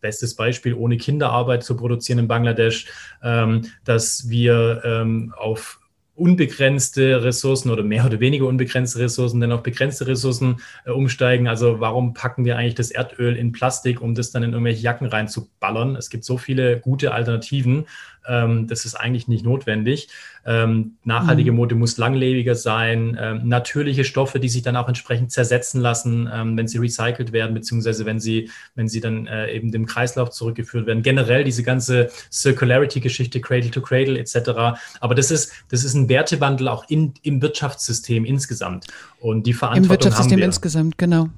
bestes 0.00 0.36
Beispiel, 0.36 0.74
ohne 0.74 0.96
Kinderarbeit 0.96 1.64
zu 1.64 1.76
produzieren 1.76 2.20
in 2.20 2.28
Bangladesch, 2.28 2.86
ähm, 3.22 3.62
dass 3.84 4.28
wir 4.28 4.82
ähm, 4.84 5.34
auf 5.36 5.80
unbegrenzte 6.16 7.22
Ressourcen 7.22 7.70
oder 7.70 7.82
mehr 7.82 8.06
oder 8.06 8.20
weniger 8.20 8.46
unbegrenzte 8.46 8.98
Ressourcen, 8.98 9.40
denn 9.40 9.52
auf 9.52 9.62
begrenzte 9.62 10.06
Ressourcen 10.06 10.56
äh, 10.84 10.90
umsteigen. 10.90 11.46
Also 11.46 11.80
warum 11.80 12.14
packen 12.14 12.44
wir 12.44 12.56
eigentlich 12.56 12.74
das 12.74 12.90
Erdöl 12.90 13.36
in 13.36 13.52
Plastik, 13.52 14.00
um 14.00 14.14
das 14.14 14.30
dann 14.30 14.42
in 14.42 14.52
irgendwelche 14.52 14.82
Jacken 14.82 15.06
reinzuballern? 15.06 15.94
Es 15.96 16.10
gibt 16.10 16.24
so 16.24 16.38
viele 16.38 16.80
gute 16.80 17.12
Alternativen 17.12 17.86
ähm, 18.28 18.66
das 18.66 18.84
ist 18.84 18.94
eigentlich 18.94 19.28
nicht 19.28 19.44
notwendig. 19.44 20.08
Ähm, 20.44 20.96
nachhaltige 21.04 21.50
mhm. 21.50 21.56
Mode 21.56 21.74
muss 21.74 21.98
langlebiger 21.98 22.54
sein. 22.54 23.16
Ähm, 23.20 23.48
natürliche 23.48 24.04
Stoffe, 24.04 24.38
die 24.38 24.48
sich 24.48 24.62
dann 24.62 24.76
auch 24.76 24.88
entsprechend 24.88 25.32
zersetzen 25.32 25.80
lassen, 25.80 26.28
ähm, 26.32 26.56
wenn 26.56 26.68
sie 26.68 26.78
recycelt 26.78 27.32
werden, 27.32 27.54
beziehungsweise 27.54 28.06
wenn 28.06 28.20
sie, 28.20 28.50
wenn 28.74 28.88
sie 28.88 29.00
dann 29.00 29.26
äh, 29.26 29.52
eben 29.52 29.72
dem 29.72 29.86
Kreislauf 29.86 30.30
zurückgeführt 30.30 30.86
werden. 30.86 31.02
Generell 31.02 31.44
diese 31.44 31.62
ganze 31.62 32.10
Circularity-Geschichte, 32.30 33.40
Cradle 33.40 33.70
to 33.70 33.80
Cradle 33.80 34.18
etc. 34.18 34.78
Aber 35.00 35.14
das 35.14 35.30
ist, 35.30 35.52
das 35.70 35.84
ist 35.84 35.94
ein 35.94 36.08
Wertewandel 36.08 36.68
auch 36.68 36.88
in, 36.88 37.14
im 37.22 37.42
Wirtschaftssystem 37.42 38.24
insgesamt. 38.24 38.86
Und 39.18 39.46
die 39.46 39.52
Verantwortung 39.52 39.84
Im 39.84 39.90
Wirtschaftssystem 39.90 40.38
insgesamt, 40.40 40.98
genau. 40.98 41.28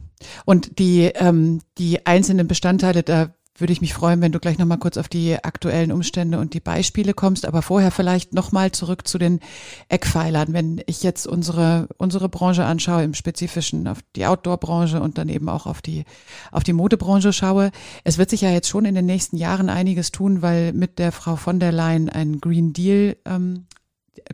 Und 0.44 0.79
die, 0.79 1.11
ähm, 1.14 1.61
die 1.79 2.05
einzelnen 2.07 2.48
Bestandteile, 2.48 3.03
da 3.03 3.33
würde 3.61 3.73
ich 3.73 3.81
mich 3.81 3.94
freuen, 3.94 4.21
wenn 4.21 4.33
du 4.33 4.40
gleich 4.40 4.59
nochmal 4.59 4.79
kurz 4.79 4.97
auf 4.97 5.09
die 5.09 5.37
aktuellen 5.42 5.92
Umstände 5.92 6.38
und 6.38 6.55
die 6.55 6.61
Beispiele 6.61 7.14
kommst. 7.14 7.47
Aber 7.47 7.62
vorher 7.62 7.90
vielleicht 7.90 8.33
nochmal 8.35 8.73
zurück 8.73 9.07
zu 9.07 9.18
den 9.18 9.40
Eckpfeilern. 9.88 10.53
Wenn 10.53 10.83
ich 10.87 11.03
jetzt 11.03 11.27
unsere, 11.27 11.88
unsere 11.99 12.29
Branche 12.29 12.64
anschaue, 12.64 13.03
im 13.03 13.14
Spezifischen 13.14 13.88
auf 13.88 13.99
die 14.16 14.27
Outdoor-Branche 14.27 15.01
und 15.01 15.18
dann 15.18 15.29
eben 15.29 15.49
auch 15.49 15.66
auf 15.66 15.83
die, 15.83 16.05
auf 16.53 16.64
die 16.64 16.73
Modebranche 16.73 17.33
schaue. 17.33 17.71
Es 18.05 18.18
wird 18.18 18.31
sich 18.31 18.42
ja 18.42 18.51
jetzt 18.51 18.68
schon 18.68 18.85
in 18.85 18.94
den 18.94 19.07
nächsten 19.07 19.37
Jahren 19.37 19.71
einiges 19.71 20.12
tun, 20.12 20.42
weil 20.42 20.73
mit 20.73 20.99
der 20.99 21.12
Frau 21.12 21.37
von 21.37 21.61
der 21.61 21.73
Leyen 21.73 22.09
ein 22.09 22.40
Green 22.40 22.73
Deal 22.73 23.16
ähm, 23.25 23.66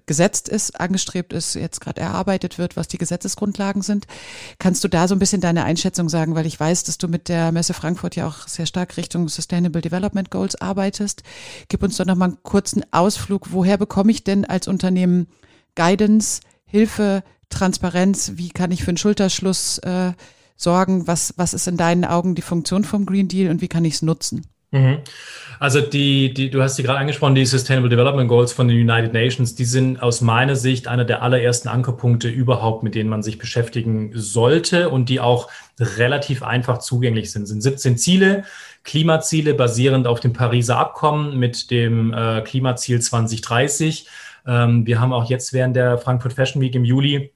gesetzt 0.07 0.49
ist, 0.49 0.79
angestrebt 0.81 1.33
ist, 1.33 1.55
jetzt 1.55 1.81
gerade 1.81 2.01
erarbeitet 2.01 2.59
wird, 2.59 2.77
was 2.77 2.89
die 2.89 2.99
Gesetzesgrundlagen 2.99 3.83
sind. 3.83 4.07
Kannst 4.59 4.85
du 4.85 4.89
da 4.89 5.09
so 5.09 5.15
ein 5.15 5.19
bisschen 5.19 5.41
deine 5.41 5.65
Einschätzung 5.65 6.09
sagen, 6.09 6.35
weil 6.35 6.47
ich 6.47 6.59
weiß, 6.59 6.85
dass 6.85 6.99
du 6.99 7.09
mit 7.09 7.29
der 7.29 7.53
Messe 7.53 7.75
Frankfurt 7.75 8.17
ja 8.17 8.27
auch 8.27 8.49
sehr 8.49 8.67
stark 8.67 8.97
Richtung 8.97 9.29
Sustainable 9.29 9.83
Development 9.83 10.31
Goals 10.31 10.57
arbeitest. 10.57 11.23
Gib 11.69 11.83
uns 11.83 11.97
doch 11.97 12.07
noch 12.07 12.17
mal 12.17 12.27
einen 12.27 12.43
kurzen 12.43 12.85
Ausflug. 12.93 13.53
Woher 13.53 13.79
bekomme 13.79 14.11
ich 14.11 14.25
denn 14.25 14.45
als 14.45 14.69
Unternehmen 14.69 15.29
Guidance, 15.75 16.41
Hilfe, 16.65 17.23
Transparenz? 17.49 18.33
Wie 18.37 18.51
kann 18.51 18.71
ich 18.71 18.83
für 18.83 18.91
einen 18.91 18.97
Schulterschluss 18.97 19.79
äh, 19.79 20.13
sorgen? 20.57 21.07
Was, 21.07 21.35
was 21.37 21.55
ist 21.55 21.69
in 21.69 21.77
deinen 21.77 22.05
Augen 22.05 22.35
die 22.35 22.43
Funktion 22.43 22.85
vom 22.85 23.07
Green 23.07 23.29
Deal 23.29 23.51
und 23.51 23.61
wie 23.61 23.69
kann 23.69 23.85
ich 23.85 23.95
es 23.95 24.03
nutzen? 24.03 24.47
Mhm. 24.75 24.99
Also 25.61 25.81
die, 25.81 26.35
die, 26.35 26.51
du 26.51 26.63
hast 26.63 26.77
sie 26.77 26.83
gerade 26.83 26.99
angesprochen, 26.99 27.37
die 27.37 27.47
Sustainable 27.47 27.89
Development 27.89 28.29
Goals 28.29 28.53
von 28.53 28.67
den 28.67 28.77
United 28.77 29.13
Nations, 29.13 29.55
die 29.55 29.65
sind 29.65 30.03
aus 30.03 30.21
meiner 30.21 30.57
Sicht 30.57 30.89
einer 30.89 31.05
der 31.05 31.23
allerersten 31.23 31.69
Ankerpunkte 31.69 32.29
überhaupt, 32.29 32.83
mit 32.83 32.97
denen 32.97 33.09
man 33.09 33.23
sich 33.23 33.39
beschäftigen 33.39 34.11
sollte 34.15 34.89
und 34.89 35.09
die 35.09 35.21
auch 35.21 35.49
relativ 35.79 36.43
einfach 36.43 36.79
zugänglich 36.79 37.31
sind. 37.31 37.45
Es 37.45 37.51
sind 37.51 37.63
17 37.63 37.97
Ziele, 37.97 38.45
Klimaziele 38.83 39.55
basierend 39.55 40.09
auf 40.09 40.19
dem 40.19 40.33
Pariser 40.33 40.77
Abkommen 40.77 41.39
mit 41.39 41.71
dem 41.71 42.13
äh, 42.13 42.43
Klimaziel 42.43 43.01
2030. 43.01 44.09
Ähm, 44.47 44.87
wir 44.87 45.01
haben 45.01 45.13
auch 45.13 45.31
jetzt 45.31 45.53
während 45.53 45.77
der 45.77 45.99
Frankfurt 45.99 46.35
Fashion 46.35 46.61
Week 46.61 46.75
im 46.75 46.85
Juli 46.85 47.33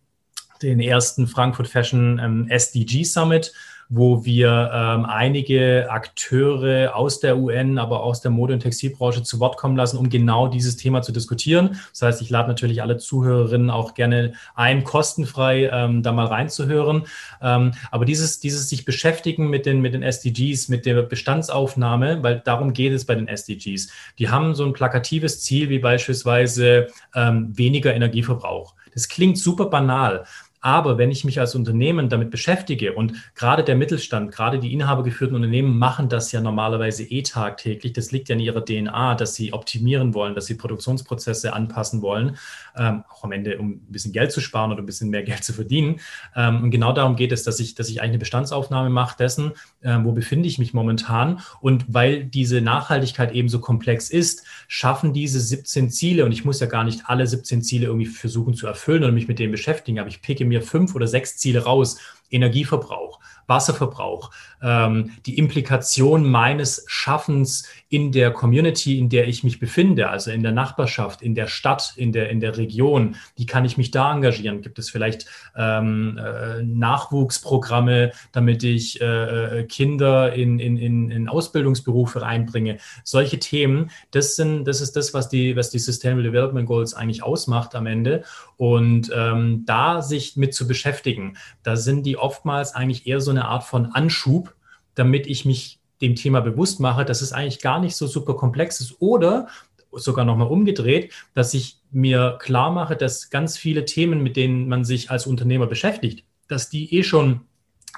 den 0.60 0.80
ersten 0.80 1.28
Frankfurt 1.28 1.68
Fashion 1.68 2.20
ähm, 2.22 2.46
SDG 2.50 3.04
Summit 3.04 3.52
wo 3.88 4.24
wir 4.24 4.70
ähm, 4.72 5.06
einige 5.06 5.86
Akteure 5.90 6.94
aus 6.94 7.20
der 7.20 7.38
UN, 7.38 7.78
aber 7.78 8.02
aus 8.02 8.20
der 8.20 8.30
Mode- 8.30 8.54
und 8.54 8.60
Textilbranche 8.60 9.22
zu 9.22 9.40
Wort 9.40 9.56
kommen 9.56 9.76
lassen, 9.76 9.96
um 9.96 10.10
genau 10.10 10.48
dieses 10.48 10.76
Thema 10.76 11.00
zu 11.00 11.12
diskutieren. 11.12 11.80
Das 11.90 12.02
heißt, 12.02 12.22
ich 12.22 12.28
lade 12.28 12.48
natürlich 12.48 12.82
alle 12.82 12.98
Zuhörerinnen 12.98 13.70
auch 13.70 13.94
gerne 13.94 14.34
ein, 14.54 14.84
kostenfrei 14.84 15.70
ähm, 15.72 16.02
da 16.02 16.12
mal 16.12 16.26
reinzuhören. 16.26 17.04
Ähm, 17.40 17.72
aber 17.90 18.04
dieses, 18.04 18.40
dieses 18.40 18.68
sich 18.68 18.84
beschäftigen 18.84 19.48
mit 19.48 19.64
den, 19.64 19.80
mit 19.80 19.94
den 19.94 20.02
SDGs, 20.02 20.68
mit 20.68 20.84
der 20.84 21.02
Bestandsaufnahme, 21.02 22.22
weil 22.22 22.40
darum 22.40 22.74
geht 22.74 22.92
es 22.92 23.06
bei 23.06 23.14
den 23.14 23.26
SDGs. 23.26 23.90
Die 24.18 24.28
haben 24.28 24.54
so 24.54 24.64
ein 24.64 24.74
plakatives 24.74 25.40
Ziel 25.42 25.70
wie 25.70 25.78
beispielsweise 25.78 26.88
ähm, 27.14 27.56
weniger 27.56 27.94
Energieverbrauch. 27.94 28.74
Das 28.92 29.08
klingt 29.08 29.38
super 29.38 29.66
banal. 29.66 30.24
Aber 30.60 30.98
wenn 30.98 31.10
ich 31.10 31.24
mich 31.24 31.40
als 31.40 31.54
Unternehmen 31.54 32.08
damit 32.08 32.30
beschäftige 32.30 32.94
und 32.94 33.14
gerade 33.34 33.62
der 33.62 33.76
Mittelstand, 33.76 34.32
gerade 34.32 34.58
die 34.58 34.72
inhabergeführten 34.72 35.36
Unternehmen 35.36 35.78
machen 35.78 36.08
das 36.08 36.32
ja 36.32 36.40
normalerweise 36.40 37.04
eh 37.04 37.22
tagtäglich, 37.22 37.92
das 37.92 38.10
liegt 38.10 38.28
ja 38.28 38.34
in 38.34 38.40
ihrer 38.40 38.64
DNA, 38.64 39.14
dass 39.14 39.34
sie 39.34 39.52
optimieren 39.52 40.14
wollen, 40.14 40.34
dass 40.34 40.46
sie 40.46 40.54
Produktionsprozesse 40.54 41.52
anpassen 41.52 42.02
wollen, 42.02 42.36
ähm, 42.76 43.04
auch 43.08 43.24
am 43.24 43.32
Ende, 43.32 43.58
um 43.58 43.70
ein 43.70 43.92
bisschen 43.92 44.12
Geld 44.12 44.32
zu 44.32 44.40
sparen 44.40 44.72
oder 44.72 44.82
ein 44.82 44.86
bisschen 44.86 45.10
mehr 45.10 45.22
Geld 45.22 45.44
zu 45.44 45.52
verdienen. 45.52 46.00
Ähm, 46.34 46.64
und 46.64 46.70
genau 46.70 46.92
darum 46.92 47.16
geht 47.16 47.32
es, 47.32 47.44
dass 47.44 47.60
ich, 47.60 47.74
dass 47.74 47.88
ich 47.88 48.00
eigentlich 48.00 48.10
eine 48.10 48.18
Bestandsaufnahme 48.18 48.90
mache 48.90 49.16
dessen, 49.16 49.52
ähm, 49.82 50.04
wo 50.04 50.12
befinde 50.12 50.48
ich 50.48 50.58
mich 50.58 50.74
momentan. 50.74 51.40
Und 51.60 51.84
weil 51.88 52.24
diese 52.24 52.60
Nachhaltigkeit 52.60 53.32
eben 53.32 53.48
so 53.48 53.60
komplex 53.60 54.10
ist, 54.10 54.44
schaffen 54.66 55.12
diese 55.12 55.40
17 55.40 55.90
Ziele, 55.90 56.24
und 56.24 56.32
ich 56.32 56.44
muss 56.44 56.60
ja 56.60 56.66
gar 56.66 56.84
nicht 56.84 57.02
alle 57.06 57.26
17 57.26 57.62
Ziele 57.62 57.86
irgendwie 57.86 58.06
versuchen 58.06 58.54
zu 58.54 58.66
erfüllen 58.66 59.04
oder 59.04 59.12
mich 59.12 59.28
mit 59.28 59.38
denen 59.38 59.52
beschäftigen, 59.52 59.98
aber 59.98 60.08
ich 60.08 60.22
picke 60.22 60.44
mir 60.48 60.62
fünf 60.62 60.94
oder 60.94 61.06
sechs 61.06 61.36
Ziele 61.36 61.64
raus. 61.64 61.98
Energieverbrauch, 62.30 63.20
Wasserverbrauch, 63.48 64.30
ähm, 64.62 65.12
die 65.26 65.38
Implikation 65.38 66.28
meines 66.28 66.84
Schaffens 66.86 67.66
in 67.88 68.12
der 68.12 68.30
Community, 68.30 68.98
in 68.98 69.08
der 69.08 69.26
ich 69.26 69.42
mich 69.42 69.58
befinde, 69.58 70.10
also 70.10 70.30
in 70.30 70.42
der 70.42 70.52
Nachbarschaft, 70.52 71.22
in 71.22 71.34
der 71.34 71.46
Stadt, 71.46 71.94
in 71.96 72.12
der, 72.12 72.28
in 72.28 72.40
der 72.40 72.56
Region, 72.56 73.16
wie 73.36 73.46
kann 73.46 73.64
ich 73.64 73.78
mich 73.78 73.90
da 73.90 74.12
engagieren? 74.12 74.60
Gibt 74.60 74.78
es 74.78 74.90
vielleicht 74.90 75.26
ähm, 75.56 76.18
äh, 76.18 76.62
Nachwuchsprogramme, 76.62 78.12
damit 78.32 78.62
ich 78.62 79.00
äh, 79.00 79.64
Kinder 79.68 80.34
in, 80.34 80.58
in, 80.58 80.76
in, 80.76 81.10
in 81.10 81.28
Ausbildungsberufe 81.28 82.20
reinbringe? 82.20 82.78
Solche 83.04 83.38
Themen, 83.38 83.90
das, 84.10 84.36
sind, 84.36 84.64
das 84.64 84.80
ist 84.82 84.96
das, 84.96 85.14
was 85.14 85.28
die, 85.28 85.56
was 85.56 85.70
die 85.70 85.78
Sustainable 85.78 86.24
Development 86.24 86.66
Goals 86.66 86.92
eigentlich 86.92 87.22
ausmacht 87.22 87.74
am 87.74 87.86
Ende. 87.86 88.24
Und 88.58 89.10
ähm, 89.14 89.64
da 89.64 90.02
sich 90.02 90.36
mit 90.36 90.52
zu 90.52 90.66
beschäftigen, 90.66 91.36
da 91.62 91.76
sind 91.76 92.04
die 92.04 92.16
oftmals 92.16 92.74
eigentlich 92.74 93.06
eher 93.06 93.20
so 93.20 93.30
eine 93.30 93.37
Art 93.46 93.64
von 93.64 93.86
Anschub, 93.86 94.54
damit 94.94 95.26
ich 95.26 95.44
mich 95.44 95.78
dem 96.00 96.14
Thema 96.14 96.40
bewusst 96.40 96.80
mache, 96.80 97.04
dass 97.04 97.22
es 97.22 97.32
eigentlich 97.32 97.60
gar 97.60 97.80
nicht 97.80 97.96
so 97.96 98.06
super 98.06 98.34
komplex 98.34 98.80
ist 98.80 99.00
oder 99.00 99.48
sogar 99.92 100.24
nochmal 100.24 100.48
umgedreht, 100.48 101.12
dass 101.34 101.54
ich 101.54 101.78
mir 101.90 102.36
klar 102.40 102.70
mache, 102.70 102.96
dass 102.96 103.30
ganz 103.30 103.56
viele 103.56 103.84
Themen, 103.84 104.22
mit 104.22 104.36
denen 104.36 104.68
man 104.68 104.84
sich 104.84 105.10
als 105.10 105.26
Unternehmer 105.26 105.66
beschäftigt, 105.66 106.24
dass 106.46 106.68
die 106.68 106.94
eh 106.94 107.02
schon 107.02 107.40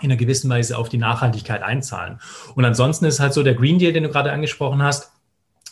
in 0.00 0.11
einer 0.11 0.16
gewissen 0.16 0.48
Weise 0.48 0.79
auf 0.79 0.88
die 0.88 0.98
Nachhaltigkeit 0.98 1.62
einzahlen. 1.62 2.20
Und 2.55 2.64
ansonsten 2.64 3.05
ist 3.05 3.20
halt 3.20 3.35
so 3.35 3.42
der 3.42 3.55
Green 3.55 3.79
Deal, 3.79 3.92
den 3.92 4.05
du 4.05 4.09
gerade 4.09 4.33
angesprochen 4.33 4.83
hast, 4.83 5.12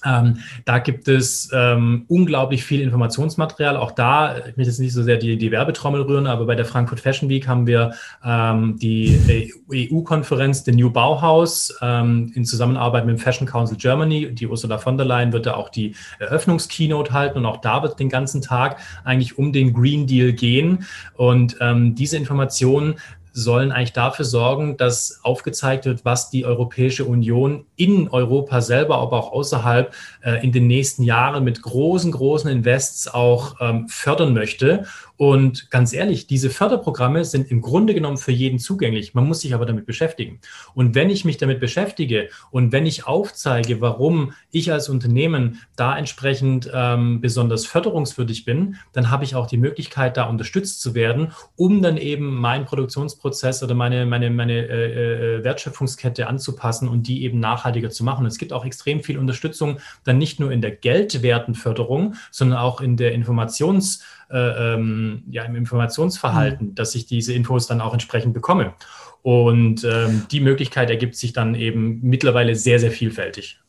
ähm, 0.04 0.38
da 0.64 0.78
gibt 0.78 1.08
es 1.08 1.50
ähm, 1.52 2.04
unglaublich 2.08 2.64
viel 2.64 2.80
Informationsmaterial. 2.80 3.76
Auch 3.76 3.90
da, 3.90 4.37
ich 4.38 4.56
möchte 4.56 4.70
jetzt 4.70 4.78
nicht 4.78 4.92
so 4.92 5.02
sehr 5.02 5.16
die, 5.16 5.37
die 5.37 5.50
Werbetrommel 5.50 6.02
rühren, 6.02 6.26
aber 6.26 6.46
bei 6.46 6.54
der 6.54 6.64
Frankfurt 6.64 7.00
Fashion 7.00 7.28
Week 7.28 7.48
haben 7.48 7.66
wir 7.66 7.94
ähm, 8.24 8.78
die 8.78 9.52
EU-Konferenz, 9.72 10.64
The 10.64 10.72
New 10.72 10.90
Bauhaus, 10.90 11.76
ähm, 11.82 12.32
in 12.34 12.44
Zusammenarbeit 12.44 13.06
mit 13.06 13.16
dem 13.16 13.20
Fashion 13.20 13.46
Council 13.46 13.76
Germany. 13.76 14.34
Die 14.34 14.46
Ursula 14.46 14.78
von 14.78 14.96
der 14.96 15.06
Leyen 15.06 15.32
wird 15.32 15.46
da 15.46 15.54
auch 15.54 15.68
die 15.68 15.94
Eröffnungskeynote 16.18 17.12
halten 17.12 17.38
und 17.38 17.46
auch 17.46 17.61
da 17.61 17.82
wird 17.82 17.98
den 17.98 18.08
ganzen 18.08 18.42
Tag 18.42 18.78
eigentlich 19.04 19.38
um 19.38 19.52
den 19.52 19.72
Green 19.72 20.06
Deal 20.06 20.32
gehen. 20.32 20.87
Und 21.14 21.56
ähm, 21.61 21.94
diese 21.94 22.16
Informationen 22.16 22.96
sollen 23.38 23.72
eigentlich 23.72 23.92
dafür 23.92 24.24
sorgen, 24.24 24.77
dass 24.77 25.20
aufgezeigt 25.22 25.85
wird, 25.85 26.05
was 26.05 26.31
die 26.31 26.44
Europäische 26.44 27.05
Union 27.05 27.66
in 27.77 28.09
Europa 28.09 28.61
selber, 28.61 28.98
aber 28.98 29.18
auch 29.18 29.33
außerhalb 29.33 29.94
äh, 30.22 30.44
in 30.44 30.53
den 30.53 30.66
nächsten 30.66 31.03
Jahren 31.03 31.44
mit 31.44 31.62
großen, 31.62 32.11
großen 32.12 32.51
Invests 32.51 33.07
auch 33.09 33.57
ähm, 33.61 33.88
fördern 33.88 34.35
möchte 34.35 34.85
und 35.18 35.72
ganz 35.72 35.92
ehrlich, 35.92 36.28
diese 36.28 36.48
Förderprogramme 36.48 37.24
sind 37.24 37.50
im 37.50 37.61
Grunde 37.61 37.92
genommen 37.92 38.18
für 38.18 38.31
jeden 38.31 38.61
zugänglich. 38.61 39.14
Man 39.14 39.26
muss 39.26 39.40
sich 39.40 39.52
aber 39.52 39.66
damit 39.66 39.85
beschäftigen. 39.85 40.38
Und 40.74 40.94
wenn 40.94 41.11
ich 41.11 41.24
mich 41.24 41.38
damit 41.38 41.59
beschäftige 41.59 42.28
und 42.52 42.70
wenn 42.70 42.87
ich 42.87 43.09
aufzeige, 43.09 43.81
warum 43.81 44.33
ich 44.52 44.70
als 44.70 44.88
Unternehmen 44.88 45.61
da 45.74 45.98
entsprechend 45.98 46.70
ähm, 46.72 47.20
besonders 47.20 47.66
förderungswürdig 47.66 48.44
bin, 48.44 48.76
dann 48.92 49.11
habe 49.11 49.24
ich 49.24 49.35
auch 49.35 49.48
die 49.48 49.57
Möglichkeit, 49.57 50.16
da 50.16 50.28
unterstützt 50.28 50.81
zu 50.81 50.94
werden, 50.94 51.33
um 51.57 51.83
dann 51.83 51.96
eben 51.96 52.37
meinen 52.37 52.64
Produktionsprozess 52.64 53.64
oder 53.64 53.74
meine, 53.74 54.07
meine, 54.07 54.31
meine 54.31 54.68
äh, 54.68 55.38
äh 55.38 55.44
Wertschöpfungskette 55.44 56.28
anzupassen 56.28 56.88
und 56.88 57.09
die 57.09 57.24
eben 57.24 57.40
nachhaltiger 57.40 57.90
zu 57.90 58.04
machen. 58.04 58.24
Es 58.24 58.38
gibt 58.38 58.52
auch 58.52 58.64
extrem 58.64 59.02
viel 59.02 59.18
Unterstützung, 59.18 59.78
dann 60.04 60.18
nicht 60.18 60.38
nur 60.38 60.52
in 60.52 60.61
der 60.61 60.70
Geldwertenförderung, 60.70 62.14
sondern 62.31 62.59
auch 62.59 62.81
in 62.81 62.96
der 62.96 63.12
Informations- 63.16 64.00
äh, 64.30 64.74
ähm, 64.74 65.22
ja, 65.30 65.44
im 65.44 65.56
Informationsverhalten, 65.56 66.68
mhm. 66.68 66.74
dass 66.74 66.94
ich 66.94 67.06
diese 67.06 67.32
Infos 67.32 67.66
dann 67.66 67.80
auch 67.80 67.92
entsprechend 67.92 68.34
bekomme. 68.34 68.74
Und 69.22 69.84
ähm, 69.84 70.26
die 70.30 70.40
Möglichkeit 70.40 70.90
ergibt 70.90 71.16
sich 71.16 71.32
dann 71.32 71.54
eben 71.54 72.00
mittlerweile 72.02 72.54
sehr, 72.54 72.78
sehr 72.78 72.90
vielfältig. 72.90 73.60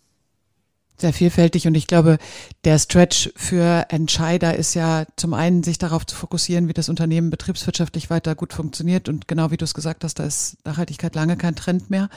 Sehr 0.97 1.13
vielfältig 1.13 1.65
und 1.65 1.75
ich 1.75 1.87
glaube, 1.87 2.17
der 2.65 2.77
Stretch 2.77 3.29
für 3.37 3.85
Entscheider 3.87 4.57
ist 4.57 4.73
ja 4.73 5.05
zum 5.15 5.33
einen, 5.33 5.63
sich 5.63 5.77
darauf 5.77 6.05
zu 6.05 6.13
fokussieren, 6.13 6.67
wie 6.67 6.73
das 6.73 6.89
Unternehmen 6.89 7.29
betriebswirtschaftlich 7.29 8.09
weiter 8.09 8.35
gut 8.35 8.51
funktioniert 8.51 9.07
und 9.07 9.29
genau 9.29 9.49
wie 9.49 9.55
du 9.55 9.63
es 9.63 9.73
gesagt 9.73 10.03
hast, 10.03 10.19
da 10.19 10.25
ist 10.25 10.57
Nachhaltigkeit 10.65 11.15
lange 11.15 11.37
kein 11.37 11.55
Trend 11.55 11.89
mehr. 11.89 12.09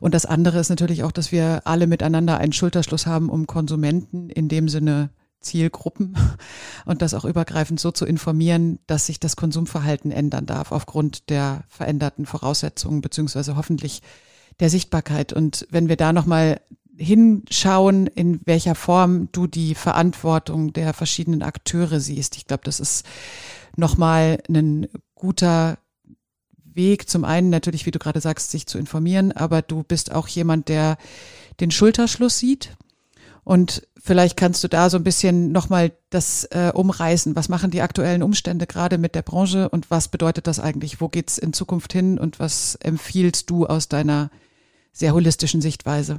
Und 0.00 0.14
das 0.14 0.24
andere 0.24 0.60
ist 0.60 0.70
natürlich 0.70 1.02
auch, 1.02 1.12
dass 1.12 1.30
wir 1.30 1.60
alle 1.66 1.86
miteinander 1.86 2.38
einen 2.38 2.54
Schulterschluss 2.54 3.04
haben, 3.04 3.28
um 3.28 3.46
Konsumenten 3.46 4.30
in 4.30 4.48
dem 4.48 4.70
Sinne 4.70 5.10
Zielgruppen 5.42 6.16
und 6.86 7.02
das 7.02 7.14
auch 7.14 7.24
übergreifend 7.24 7.80
so 7.80 7.90
zu 7.90 8.06
informieren, 8.06 8.78
dass 8.86 9.06
sich 9.06 9.20
das 9.20 9.36
Konsumverhalten 9.36 10.10
ändern 10.10 10.46
darf 10.46 10.72
aufgrund 10.72 11.28
der 11.30 11.64
veränderten 11.68 12.26
Voraussetzungen 12.26 13.00
beziehungsweise 13.00 13.56
hoffentlich 13.56 14.02
der 14.60 14.70
Sichtbarkeit. 14.70 15.32
Und 15.32 15.66
wenn 15.70 15.88
wir 15.88 15.96
da 15.96 16.12
nochmal 16.12 16.60
hinschauen, 16.96 18.06
in 18.06 18.40
welcher 18.44 18.74
Form 18.74 19.28
du 19.32 19.46
die 19.46 19.74
Verantwortung 19.74 20.72
der 20.72 20.92
verschiedenen 20.92 21.42
Akteure 21.42 22.00
siehst. 22.00 22.36
Ich 22.36 22.46
glaube, 22.46 22.64
das 22.64 22.80
ist 22.80 23.06
nochmal 23.76 24.42
ein 24.48 24.88
guter 25.14 25.78
Weg. 26.64 27.08
Zum 27.08 27.24
einen 27.24 27.50
natürlich, 27.50 27.86
wie 27.86 27.90
du 27.90 27.98
gerade 27.98 28.20
sagst, 28.20 28.50
sich 28.50 28.66
zu 28.66 28.78
informieren, 28.78 29.32
aber 29.32 29.62
du 29.62 29.82
bist 29.82 30.12
auch 30.12 30.28
jemand, 30.28 30.68
der 30.68 30.96
den 31.60 31.70
Schulterschluss 31.70 32.38
sieht. 32.38 32.76
Und 33.44 33.86
vielleicht 34.00 34.36
kannst 34.36 34.62
du 34.62 34.68
da 34.68 34.88
so 34.88 34.96
ein 34.96 35.04
bisschen 35.04 35.50
nochmal 35.50 35.92
das 36.10 36.44
äh, 36.44 36.70
umreißen. 36.72 37.34
Was 37.34 37.48
machen 37.48 37.70
die 37.70 37.82
aktuellen 37.82 38.22
Umstände 38.22 38.66
gerade 38.66 38.98
mit 38.98 39.14
der 39.14 39.22
Branche 39.22 39.68
und 39.68 39.90
was 39.90 40.08
bedeutet 40.08 40.46
das 40.46 40.60
eigentlich? 40.60 41.00
Wo 41.00 41.08
geht's 41.08 41.38
in 41.38 41.52
Zukunft 41.52 41.92
hin 41.92 42.18
und 42.18 42.38
was 42.38 42.76
empfiehlst 42.76 43.50
du 43.50 43.66
aus 43.66 43.88
deiner 43.88 44.30
sehr 44.92 45.12
holistischen 45.12 45.60
Sichtweise? 45.60 46.16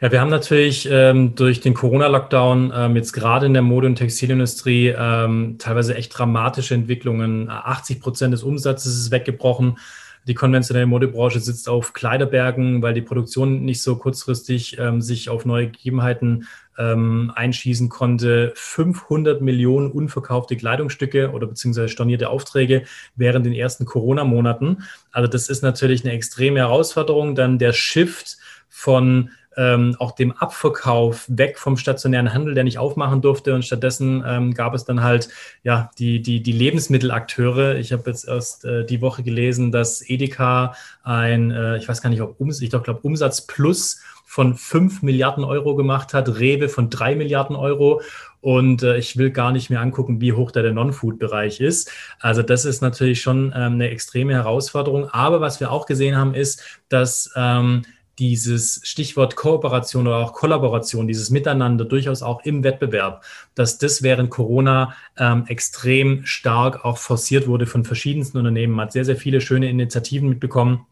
Ja, 0.00 0.10
wir 0.10 0.20
haben 0.20 0.30
natürlich 0.30 0.88
ähm, 0.90 1.36
durch 1.36 1.60
den 1.60 1.74
Corona-Lockdown 1.74 2.72
ähm, 2.74 2.96
jetzt 2.96 3.12
gerade 3.12 3.46
in 3.46 3.52
der 3.52 3.62
Mode- 3.62 3.86
und 3.86 3.96
Textilindustrie 3.96 4.88
ähm, 4.88 5.56
teilweise 5.58 5.94
echt 5.94 6.16
dramatische 6.18 6.74
Entwicklungen. 6.74 7.48
80 7.48 8.00
Prozent 8.00 8.34
des 8.34 8.42
Umsatzes 8.42 8.96
ist 8.96 9.10
weggebrochen. 9.12 9.78
Die 10.26 10.34
konventionelle 10.34 10.86
Modebranche 10.86 11.40
sitzt 11.40 11.68
auf 11.68 11.92
Kleiderbergen, 11.92 12.82
weil 12.82 12.94
die 12.94 13.02
Produktion 13.02 13.64
nicht 13.64 13.82
so 13.82 13.96
kurzfristig 13.96 14.78
ähm, 14.78 15.00
sich 15.00 15.28
auf 15.28 15.44
neue 15.44 15.68
Gegebenheiten 15.68 16.46
ähm, 16.78 17.32
einschießen 17.34 17.88
konnte. 17.88 18.52
500 18.54 19.40
Millionen 19.40 19.90
unverkaufte 19.90 20.56
Kleidungsstücke 20.56 21.30
oder 21.30 21.46
beziehungsweise 21.46 21.88
stornierte 21.88 22.30
Aufträge 22.30 22.84
während 23.16 23.44
den 23.46 23.52
ersten 23.52 23.84
Corona-Monaten. 23.84 24.84
Also 25.12 25.28
das 25.28 25.48
ist 25.48 25.62
natürlich 25.62 26.04
eine 26.04 26.14
extreme 26.14 26.60
Herausforderung. 26.60 27.34
Dann 27.34 27.58
der 27.58 27.72
Shift 27.72 28.38
von 28.68 29.30
ähm, 29.56 29.96
auch 29.98 30.12
dem 30.12 30.32
Abverkauf 30.32 31.24
weg 31.28 31.58
vom 31.58 31.76
stationären 31.76 32.32
Handel, 32.32 32.54
der 32.54 32.64
nicht 32.64 32.78
aufmachen 32.78 33.22
durfte. 33.22 33.54
Und 33.54 33.64
stattdessen 33.64 34.24
ähm, 34.26 34.54
gab 34.54 34.74
es 34.74 34.84
dann 34.84 35.02
halt 35.02 35.28
ja 35.62 35.90
die, 35.98 36.20
die, 36.22 36.42
die 36.42 36.52
Lebensmittelakteure. 36.52 37.76
Ich 37.76 37.92
habe 37.92 38.02
jetzt 38.06 38.26
erst 38.26 38.64
äh, 38.64 38.84
die 38.84 39.00
Woche 39.00 39.22
gelesen, 39.22 39.72
dass 39.72 40.08
Edeka 40.08 40.74
ein, 41.02 41.50
äh, 41.50 41.76
ich 41.76 41.88
weiß 41.88 42.02
gar 42.02 42.10
nicht, 42.10 42.22
ob 42.22 42.38
Ums 42.40 42.60
ich 42.60 42.70
glaube, 42.70 43.00
Umsatz 43.02 43.46
plus 43.46 44.00
von 44.24 44.54
5 44.54 45.02
Milliarden 45.02 45.44
Euro 45.44 45.76
gemacht 45.76 46.14
hat, 46.14 46.40
Rewe 46.40 46.68
von 46.68 46.90
3 46.90 47.14
Milliarden 47.14 47.54
Euro. 47.54 48.00
Und 48.40 48.82
äh, 48.82 48.98
ich 48.98 49.16
will 49.16 49.30
gar 49.30 49.52
nicht 49.52 49.70
mehr 49.70 49.80
angucken, 49.80 50.20
wie 50.20 50.32
hoch 50.32 50.50
da 50.50 50.60
der 50.60 50.72
Non-Food-Bereich 50.72 51.60
ist. 51.60 51.90
Also 52.18 52.42
das 52.42 52.64
ist 52.64 52.82
natürlich 52.82 53.22
schon 53.22 53.52
ähm, 53.54 53.74
eine 53.74 53.90
extreme 53.90 54.34
Herausforderung. 54.34 55.08
Aber 55.08 55.40
was 55.40 55.60
wir 55.60 55.70
auch 55.70 55.86
gesehen 55.86 56.16
haben, 56.16 56.34
ist, 56.34 56.62
dass 56.88 57.32
ähm, 57.36 57.82
dieses 58.18 58.80
Stichwort 58.84 59.36
Kooperation 59.36 60.06
oder 60.06 60.18
auch 60.18 60.32
Kollaboration, 60.32 61.08
dieses 61.08 61.30
Miteinander 61.30 61.84
durchaus 61.84 62.22
auch 62.22 62.44
im 62.44 62.62
Wettbewerb, 62.62 63.24
dass 63.54 63.78
das 63.78 64.02
während 64.02 64.30
Corona 64.30 64.94
ähm, 65.18 65.44
extrem 65.46 66.24
stark 66.24 66.84
auch 66.84 66.98
forciert 66.98 67.46
wurde 67.46 67.66
von 67.66 67.84
verschiedensten 67.84 68.38
Unternehmen. 68.38 68.80
Hat 68.80 68.92
sehr, 68.92 69.04
sehr 69.04 69.16
viele 69.16 69.40
schöne 69.40 69.68
Initiativen 69.68 70.28
mitbekommen. 70.28 70.86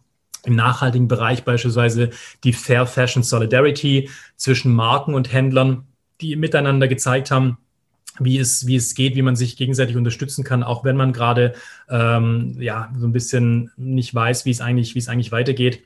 Im 0.45 0.57
nachhaltigen 0.57 1.07
Bereich 1.07 1.45
beispielsweise 1.45 2.11
die 2.43 2.53
Fair 2.53 2.87
Fashion 2.87 3.23
Solidarity 3.23 4.11
zwischen 4.37 4.75
Marken 4.75 5.15
und 5.15 5.33
Händlern, 5.33 5.87
die 6.21 6.35
miteinander 6.35 6.89
gezeigt 6.89 7.31
haben, 7.31 7.59
wie 8.19 8.39
es, 8.39 8.67
wie 8.67 8.77
es 8.77 8.95
geht, 8.95 9.15
wie 9.15 9.23
man 9.23 9.37
sich 9.37 9.57
gegenseitig 9.57 9.97
unterstützen 9.97 10.45
kann, 10.45 10.63
auch 10.63 10.85
wenn 10.85 10.97
man 10.97 11.13
gerade 11.13 11.55
ähm, 11.89 12.57
ja 12.59 12.93
so 12.99 13.07
ein 13.07 13.13
bisschen 13.13 13.71
nicht 13.77 14.15
weiß, 14.15 14.45
wie 14.45 14.51
es 14.51 14.61
eigentlich, 14.61 14.95
wie 14.95 14.99
es 14.99 15.09
eigentlich 15.09 15.33
weitergeht. 15.33 15.85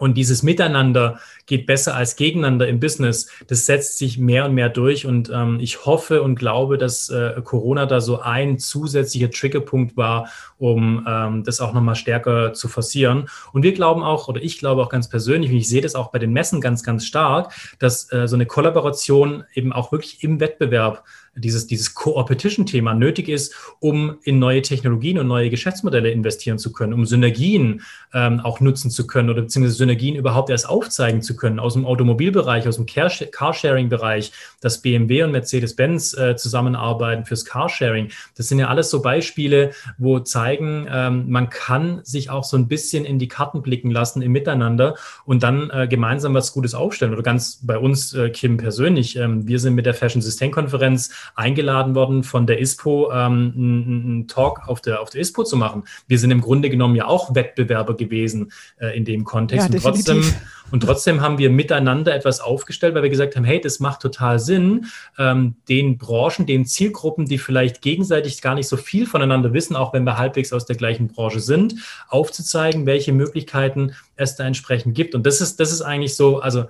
Und 0.00 0.14
dieses 0.16 0.42
Miteinander 0.42 1.20
geht 1.44 1.66
besser 1.66 1.94
als 1.94 2.16
gegeneinander 2.16 2.66
im 2.66 2.80
Business. 2.80 3.28
Das 3.48 3.66
setzt 3.66 3.98
sich 3.98 4.18
mehr 4.18 4.46
und 4.46 4.54
mehr 4.54 4.70
durch. 4.70 5.04
Und 5.04 5.30
ähm, 5.30 5.58
ich 5.60 5.84
hoffe 5.84 6.22
und 6.22 6.36
glaube, 6.36 6.78
dass 6.78 7.10
äh, 7.10 7.40
Corona 7.44 7.84
da 7.84 8.00
so 8.00 8.20
ein 8.20 8.58
zusätzlicher 8.58 9.30
Triggerpunkt 9.30 9.98
war, 9.98 10.30
um 10.58 11.06
ähm, 11.06 11.44
das 11.44 11.60
auch 11.60 11.74
nochmal 11.74 11.96
stärker 11.96 12.54
zu 12.54 12.66
forcieren. 12.66 13.28
Und 13.52 13.62
wir 13.62 13.72
glauben 13.72 14.02
auch, 14.02 14.28
oder 14.28 14.42
ich 14.42 14.58
glaube 14.58 14.82
auch 14.82 14.88
ganz 14.88 15.10
persönlich, 15.10 15.50
und 15.50 15.58
ich 15.58 15.68
sehe 15.68 15.82
das 15.82 15.94
auch 15.94 16.10
bei 16.10 16.18
den 16.18 16.32
Messen 16.32 16.62
ganz, 16.62 16.82
ganz 16.82 17.04
stark, 17.04 17.52
dass 17.78 18.10
äh, 18.10 18.26
so 18.26 18.36
eine 18.36 18.46
Kollaboration 18.46 19.44
eben 19.52 19.72
auch 19.72 19.92
wirklich 19.92 20.24
im 20.24 20.40
Wettbewerb 20.40 21.04
dieses, 21.36 21.66
dieses 21.66 21.94
Co-Opetition-Thema 21.94 22.94
nötig 22.94 23.28
ist, 23.28 23.54
um 23.78 24.18
in 24.24 24.38
neue 24.38 24.62
Technologien 24.62 25.18
und 25.18 25.28
neue 25.28 25.48
Geschäftsmodelle 25.48 26.10
investieren 26.10 26.58
zu 26.58 26.72
können, 26.72 26.92
um 26.92 27.06
Synergien 27.06 27.82
ähm, 28.12 28.40
auch 28.40 28.60
nutzen 28.60 28.90
zu 28.90 29.06
können 29.06 29.30
oder 29.30 29.42
beziehungsweise 29.42 29.76
Synergien 29.76 30.16
überhaupt 30.16 30.50
erst 30.50 30.68
aufzeigen 30.68 31.22
zu 31.22 31.36
können 31.36 31.60
aus 31.60 31.74
dem 31.74 31.86
Automobilbereich, 31.86 32.66
aus 32.66 32.76
dem 32.76 32.86
Carsharing-Bereich, 32.86 34.32
dass 34.60 34.82
BMW 34.82 35.22
und 35.22 35.30
Mercedes-Benz 35.32 36.14
äh, 36.14 36.36
zusammenarbeiten 36.36 37.24
fürs 37.24 37.44
Carsharing. 37.44 38.10
Das 38.36 38.48
sind 38.48 38.58
ja 38.58 38.68
alles 38.68 38.90
so 38.90 39.00
Beispiele, 39.00 39.70
wo 39.98 40.18
zeigen, 40.18 40.86
ähm, 40.90 41.30
man 41.30 41.48
kann 41.48 42.00
sich 42.02 42.30
auch 42.30 42.44
so 42.44 42.56
ein 42.56 42.66
bisschen 42.66 43.04
in 43.04 43.18
die 43.18 43.28
Karten 43.28 43.62
blicken 43.62 43.90
lassen 43.90 44.20
im 44.22 44.32
Miteinander 44.32 44.96
und 45.24 45.42
dann 45.42 45.70
äh, 45.70 45.86
gemeinsam 45.86 46.34
was 46.34 46.52
Gutes 46.52 46.74
aufstellen. 46.74 47.12
Oder 47.12 47.22
ganz 47.22 47.60
bei 47.62 47.78
uns, 47.78 48.12
äh, 48.14 48.30
Kim 48.30 48.56
persönlich, 48.56 49.16
ähm, 49.16 49.46
wir 49.46 49.60
sind 49.60 49.74
mit 49.74 49.86
der 49.86 49.94
Fashion 49.94 50.22
System 50.22 50.50
Konferenz 50.50 51.10
eingeladen 51.34 51.94
worden 51.94 52.22
von 52.22 52.46
der 52.46 52.60
ISPO, 52.60 53.10
ähm, 53.12 53.52
einen 53.56 54.28
Talk 54.28 54.68
auf 54.68 54.80
der, 54.80 55.00
auf 55.00 55.10
der 55.10 55.20
ISPO 55.20 55.44
zu 55.44 55.56
machen. 55.56 55.84
Wir 56.06 56.18
sind 56.18 56.30
im 56.30 56.40
Grunde 56.40 56.70
genommen 56.70 56.96
ja 56.96 57.06
auch 57.06 57.34
Wettbewerber 57.34 57.96
gewesen 57.96 58.52
äh, 58.78 58.96
in 58.96 59.04
dem 59.04 59.24
Kontext. 59.24 59.68
Ja, 59.68 59.74
und, 59.74 59.82
trotzdem, 59.82 60.24
und 60.70 60.80
trotzdem 60.82 61.20
haben 61.20 61.38
wir 61.38 61.50
miteinander 61.50 62.14
etwas 62.14 62.40
aufgestellt, 62.40 62.94
weil 62.94 63.02
wir 63.02 63.10
gesagt 63.10 63.36
haben, 63.36 63.44
hey, 63.44 63.60
das 63.60 63.80
macht 63.80 64.00
total 64.00 64.38
Sinn, 64.38 64.86
ähm, 65.18 65.56
den 65.68 65.98
Branchen, 65.98 66.46
den 66.46 66.66
Zielgruppen, 66.66 67.26
die 67.26 67.38
vielleicht 67.38 67.82
gegenseitig 67.82 68.40
gar 68.40 68.54
nicht 68.54 68.68
so 68.68 68.76
viel 68.76 69.06
voneinander 69.06 69.52
wissen, 69.52 69.76
auch 69.76 69.92
wenn 69.92 70.04
wir 70.04 70.18
halbwegs 70.18 70.52
aus 70.52 70.66
der 70.66 70.76
gleichen 70.76 71.08
Branche 71.08 71.40
sind, 71.40 71.74
aufzuzeigen, 72.08 72.86
welche 72.86 73.12
Möglichkeiten 73.12 73.92
es 74.16 74.36
da 74.36 74.44
entsprechend 74.44 74.94
gibt. 74.94 75.14
Und 75.14 75.26
das 75.26 75.40
ist, 75.40 75.60
das 75.60 75.72
ist 75.72 75.82
eigentlich 75.82 76.14
so, 76.14 76.40
also 76.40 76.64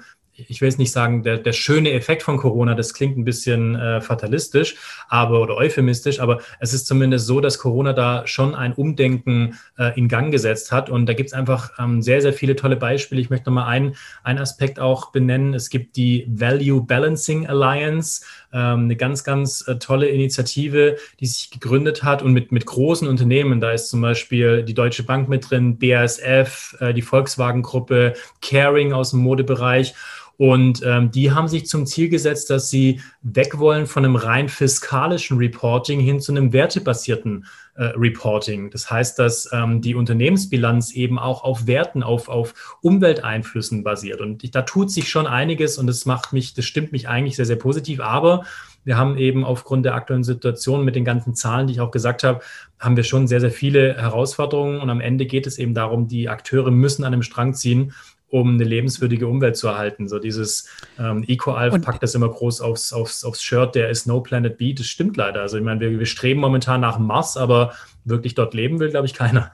ich 0.49 0.61
will 0.61 0.69
jetzt 0.69 0.79
nicht 0.79 0.93
sagen, 0.93 1.23
der, 1.23 1.39
der 1.39 1.53
schöne 1.53 1.93
Effekt 1.93 2.23
von 2.23 2.37
Corona, 2.37 2.75
das 2.75 2.95
klingt 2.95 3.19
ein 3.19 3.25
bisschen 3.25 3.75
äh, 3.75 4.01
fatalistisch 4.01 4.77
aber 5.11 5.43
oder 5.43 5.57
euphemistisch, 5.57 6.21
aber 6.21 6.41
es 6.61 6.73
ist 6.73 6.87
zumindest 6.87 7.27
so, 7.27 7.41
dass 7.41 7.59
Corona 7.59 7.93
da 7.93 8.27
schon 8.27 8.55
ein 8.55 8.73
Umdenken 8.73 9.59
äh, 9.77 9.99
in 9.99 10.09
Gang 10.09 10.31
gesetzt 10.31 10.71
hat. 10.71 10.89
Und 10.89 11.07
da 11.07 11.15
gibt 11.15 11.31
es 11.31 11.33
einfach 11.33 11.73
ähm, 11.79 12.01
sehr, 12.01 12.23
sehr 12.23 12.33
viele 12.33 12.55
tolle 12.55 12.77
Beispiele. 12.77 13.21
Ich 13.21 13.29
möchte 13.29 13.51
noch 13.51 13.55
mal 13.55 13.67
einen, 13.67 13.97
einen 14.23 14.39
Aspekt 14.39 14.79
auch 14.79 15.11
benennen. 15.11 15.53
Es 15.53 15.69
gibt 15.69 15.97
die 15.97 16.27
Value 16.29 16.83
Balancing 16.83 17.47
Alliance, 17.49 18.25
ähm, 18.53 18.85
eine 18.85 18.97
ganz, 18.97 19.25
ganz 19.25 19.67
äh, 19.67 19.79
tolle 19.79 20.07
Initiative, 20.07 20.97
die 21.19 21.27
sich 21.27 21.51
gegründet 21.51 22.05
hat 22.05 22.23
und 22.23 22.33
mit, 22.33 22.53
mit 22.53 22.67
großen 22.67 23.09
Unternehmen, 23.09 23.61
da 23.61 23.73
ist 23.73 23.89
zum 23.89 24.01
Beispiel 24.01 24.63
die 24.63 24.75
Deutsche 24.75 25.03
Bank 25.03 25.29
mit 25.29 25.51
drin, 25.51 25.79
BASF, 25.79 26.77
äh, 26.79 26.95
die 26.95 27.03
Volkswagen-Gruppe, 27.03 28.15
Caring 28.41 28.93
aus 28.93 29.11
dem 29.11 29.21
Modebereich. 29.21 29.95
Und 30.41 30.81
ähm, 30.87 31.11
die 31.11 31.33
haben 31.33 31.49
sich 31.49 31.67
zum 31.67 31.85
Ziel 31.85 32.09
gesetzt, 32.09 32.49
dass 32.49 32.71
sie 32.71 33.03
weg 33.21 33.59
wollen 33.59 33.85
von 33.85 34.07
einem 34.07 34.17
rein 34.17 34.49
fiskalischen 34.49 35.37
Reporting 35.37 36.01
hin 36.01 36.19
zu 36.19 36.33
einem 36.33 36.55
wertebasierten 36.55 37.45
äh, 37.75 37.85
Reporting. 37.95 38.71
Das 38.71 38.91
heißt, 38.91 39.19
dass 39.19 39.51
ähm, 39.53 39.83
die 39.83 39.95
Unternehmensbilanz 39.95 40.93
eben 40.93 41.19
auch 41.19 41.45
auf 41.45 41.67
Werten, 41.67 42.03
auf, 42.03 42.31
auf 42.31 42.79
Umwelteinflüssen 42.81 43.85
basiert. 43.85 44.23
Und 44.23 44.43
ich, 44.43 44.51
da 44.51 44.63
tut 44.63 44.91
sich 44.91 45.11
schon 45.11 45.27
einiges 45.27 45.77
und 45.77 45.87
das 45.87 46.07
macht 46.07 46.33
mich, 46.33 46.55
das 46.55 46.65
stimmt 46.65 46.93
mich 46.93 47.07
eigentlich 47.07 47.37
sehr, 47.37 47.45
sehr 47.45 47.57
positiv. 47.57 48.01
Aber 48.01 48.47
wir 48.83 48.97
haben 48.97 49.19
eben 49.19 49.45
aufgrund 49.45 49.85
der 49.85 49.95
aktuellen 49.95 50.25
Situation 50.25 50.87
mit 50.87 50.97
den 50.97 51.05
ganzen 51.05 51.35
Zahlen, 51.35 51.67
die 51.67 51.75
ich 51.75 51.81
auch 51.83 51.91
gesagt 51.91 52.25
habe, 52.25 52.41
haben 52.79 52.97
wir 52.97 53.05
schon 53.05 53.29
sehr, 53.29 53.43
sehr 53.43 53.51
viele 53.51 54.01
Herausforderungen. 54.01 54.81
Und 54.81 54.89
am 54.89 55.03
Ende 55.03 55.27
geht 55.27 55.47
es 55.47 55.59
eben 55.59 55.75
darum, 55.75 56.09
die 56.09 56.31
Akteure 56.31 56.71
müssen 56.71 57.05
an 57.05 57.13
einem 57.13 57.23
Strang 57.23 57.53
ziehen 57.53 57.93
um 58.31 58.55
eine 58.55 58.65
lebenswürdige 58.65 59.27
Umwelt 59.27 59.57
zu 59.57 59.69
erhalten. 59.69 60.09
So 60.09 60.19
dieses 60.19 60.69
ähm, 60.99 61.25
EcoAlf 61.27 61.83
packt 61.83 62.03
das 62.03 62.15
immer 62.15 62.29
groß 62.29 62.61
aufs, 62.61 62.93
aufs, 62.93 63.25
aufs 63.25 63.43
Shirt, 63.43 63.75
der 63.75 63.91
ist 63.91 64.07
No 64.07 64.21
Planet 64.21 64.57
B, 64.57 64.73
das 64.73 64.87
stimmt 64.87 65.17
leider. 65.17 65.41
Also 65.41 65.59
ich 65.59 65.65
meine, 65.65 65.81
wir, 65.81 65.99
wir 65.99 66.07
streben 66.07 66.41
momentan 66.41 66.81
nach 66.81 66.99
Mars, 66.99 67.37
aber 67.37 67.75
wirklich 68.05 68.35
dort 68.35 68.55
leben 68.55 68.81
will, 68.81 68.91
glaube 68.91 69.07
ich, 69.07 69.15
keiner. 69.15 69.53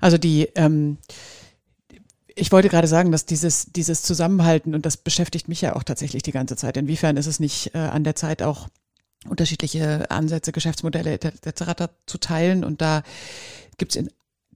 Also 0.00 0.18
die, 0.18 0.48
ähm, 0.54 0.98
ich 2.34 2.52
wollte 2.52 2.68
gerade 2.68 2.86
sagen, 2.86 3.10
dass 3.10 3.26
dieses, 3.26 3.72
dieses 3.72 4.02
Zusammenhalten, 4.02 4.74
und 4.74 4.86
das 4.86 4.96
beschäftigt 4.96 5.48
mich 5.48 5.60
ja 5.60 5.74
auch 5.74 5.82
tatsächlich 5.82 6.22
die 6.22 6.32
ganze 6.32 6.56
Zeit, 6.56 6.76
inwiefern 6.76 7.16
ist 7.16 7.26
es 7.26 7.40
nicht 7.40 7.74
äh, 7.74 7.78
an 7.78 8.04
der 8.04 8.14
Zeit 8.14 8.42
auch 8.42 8.68
unterschiedliche 9.28 10.10
Ansätze, 10.10 10.52
Geschäftsmodelle 10.52 11.12
etc. 11.12 11.90
zu 12.06 12.18
teilen. 12.18 12.64
Und 12.64 12.80
da 12.80 13.02
gibt 13.76 13.92
es 13.92 13.96
in 13.96 14.10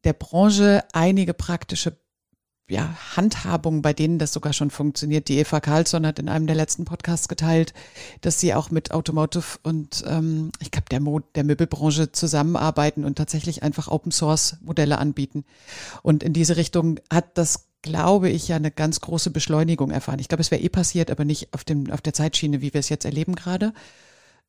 der 0.04 0.12
Branche 0.12 0.84
einige 0.92 1.34
praktische 1.34 1.96
ja, 2.72 2.96
Handhabungen, 3.16 3.82
bei 3.82 3.92
denen 3.92 4.18
das 4.18 4.32
sogar 4.32 4.54
schon 4.54 4.70
funktioniert. 4.70 5.28
Die 5.28 5.38
Eva 5.38 5.60
Karlsson 5.60 6.06
hat 6.06 6.18
in 6.18 6.30
einem 6.30 6.46
der 6.46 6.56
letzten 6.56 6.86
Podcasts 6.86 7.28
geteilt, 7.28 7.74
dass 8.22 8.40
sie 8.40 8.54
auch 8.54 8.70
mit 8.70 8.92
Automotive 8.92 9.58
und 9.62 10.02
ähm, 10.06 10.50
ich 10.58 10.70
glaube 10.70 10.86
der, 10.90 11.00
der 11.34 11.44
Möbelbranche 11.44 12.12
zusammenarbeiten 12.12 13.04
und 13.04 13.16
tatsächlich 13.16 13.62
einfach 13.62 13.88
Open 13.88 14.10
Source 14.10 14.56
Modelle 14.62 14.96
anbieten. 14.96 15.44
Und 16.02 16.22
in 16.22 16.32
diese 16.32 16.56
Richtung 16.56 16.98
hat 17.12 17.36
das, 17.36 17.66
glaube 17.82 18.30
ich, 18.30 18.48
ja 18.48 18.56
eine 18.56 18.70
ganz 18.70 19.02
große 19.02 19.30
Beschleunigung 19.30 19.90
erfahren. 19.90 20.18
Ich 20.18 20.28
glaube, 20.28 20.40
es 20.40 20.50
wäre 20.50 20.62
eh 20.62 20.70
passiert, 20.70 21.10
aber 21.10 21.26
nicht 21.26 21.52
auf, 21.52 21.64
dem, 21.64 21.90
auf 21.90 22.00
der 22.00 22.14
Zeitschiene, 22.14 22.62
wie 22.62 22.72
wir 22.72 22.80
es 22.80 22.88
jetzt 22.88 23.04
erleben 23.04 23.34
gerade. 23.34 23.74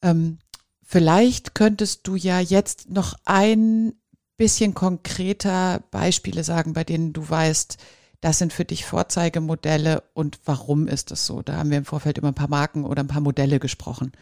Ähm, 0.01 0.37
vielleicht 0.81 1.55
könntest 1.55 2.07
du 2.07 2.15
ja 2.15 2.39
jetzt 2.39 2.89
noch 2.89 3.15
ein 3.25 3.93
bisschen 4.37 4.73
konkreter 4.73 5.83
Beispiele 5.91 6.45
sagen, 6.45 6.71
bei 6.71 6.85
denen 6.85 7.11
du 7.11 7.29
weißt, 7.29 7.77
das 8.23 8.37
sind 8.37 8.53
für 8.53 8.63
dich 8.63 8.85
Vorzeigemodelle 8.85 10.01
und 10.13 10.39
warum 10.45 10.87
ist 10.87 11.11
das 11.11 11.27
so? 11.27 11.41
Da 11.41 11.57
haben 11.57 11.71
wir 11.71 11.77
im 11.77 11.83
Vorfeld 11.83 12.17
über 12.17 12.29
ein 12.29 12.33
paar 12.33 12.49
Marken 12.49 12.85
oder 12.85 13.03
ein 13.03 13.07
paar 13.07 13.21
Modelle 13.21 13.59
gesprochen. 13.59 14.13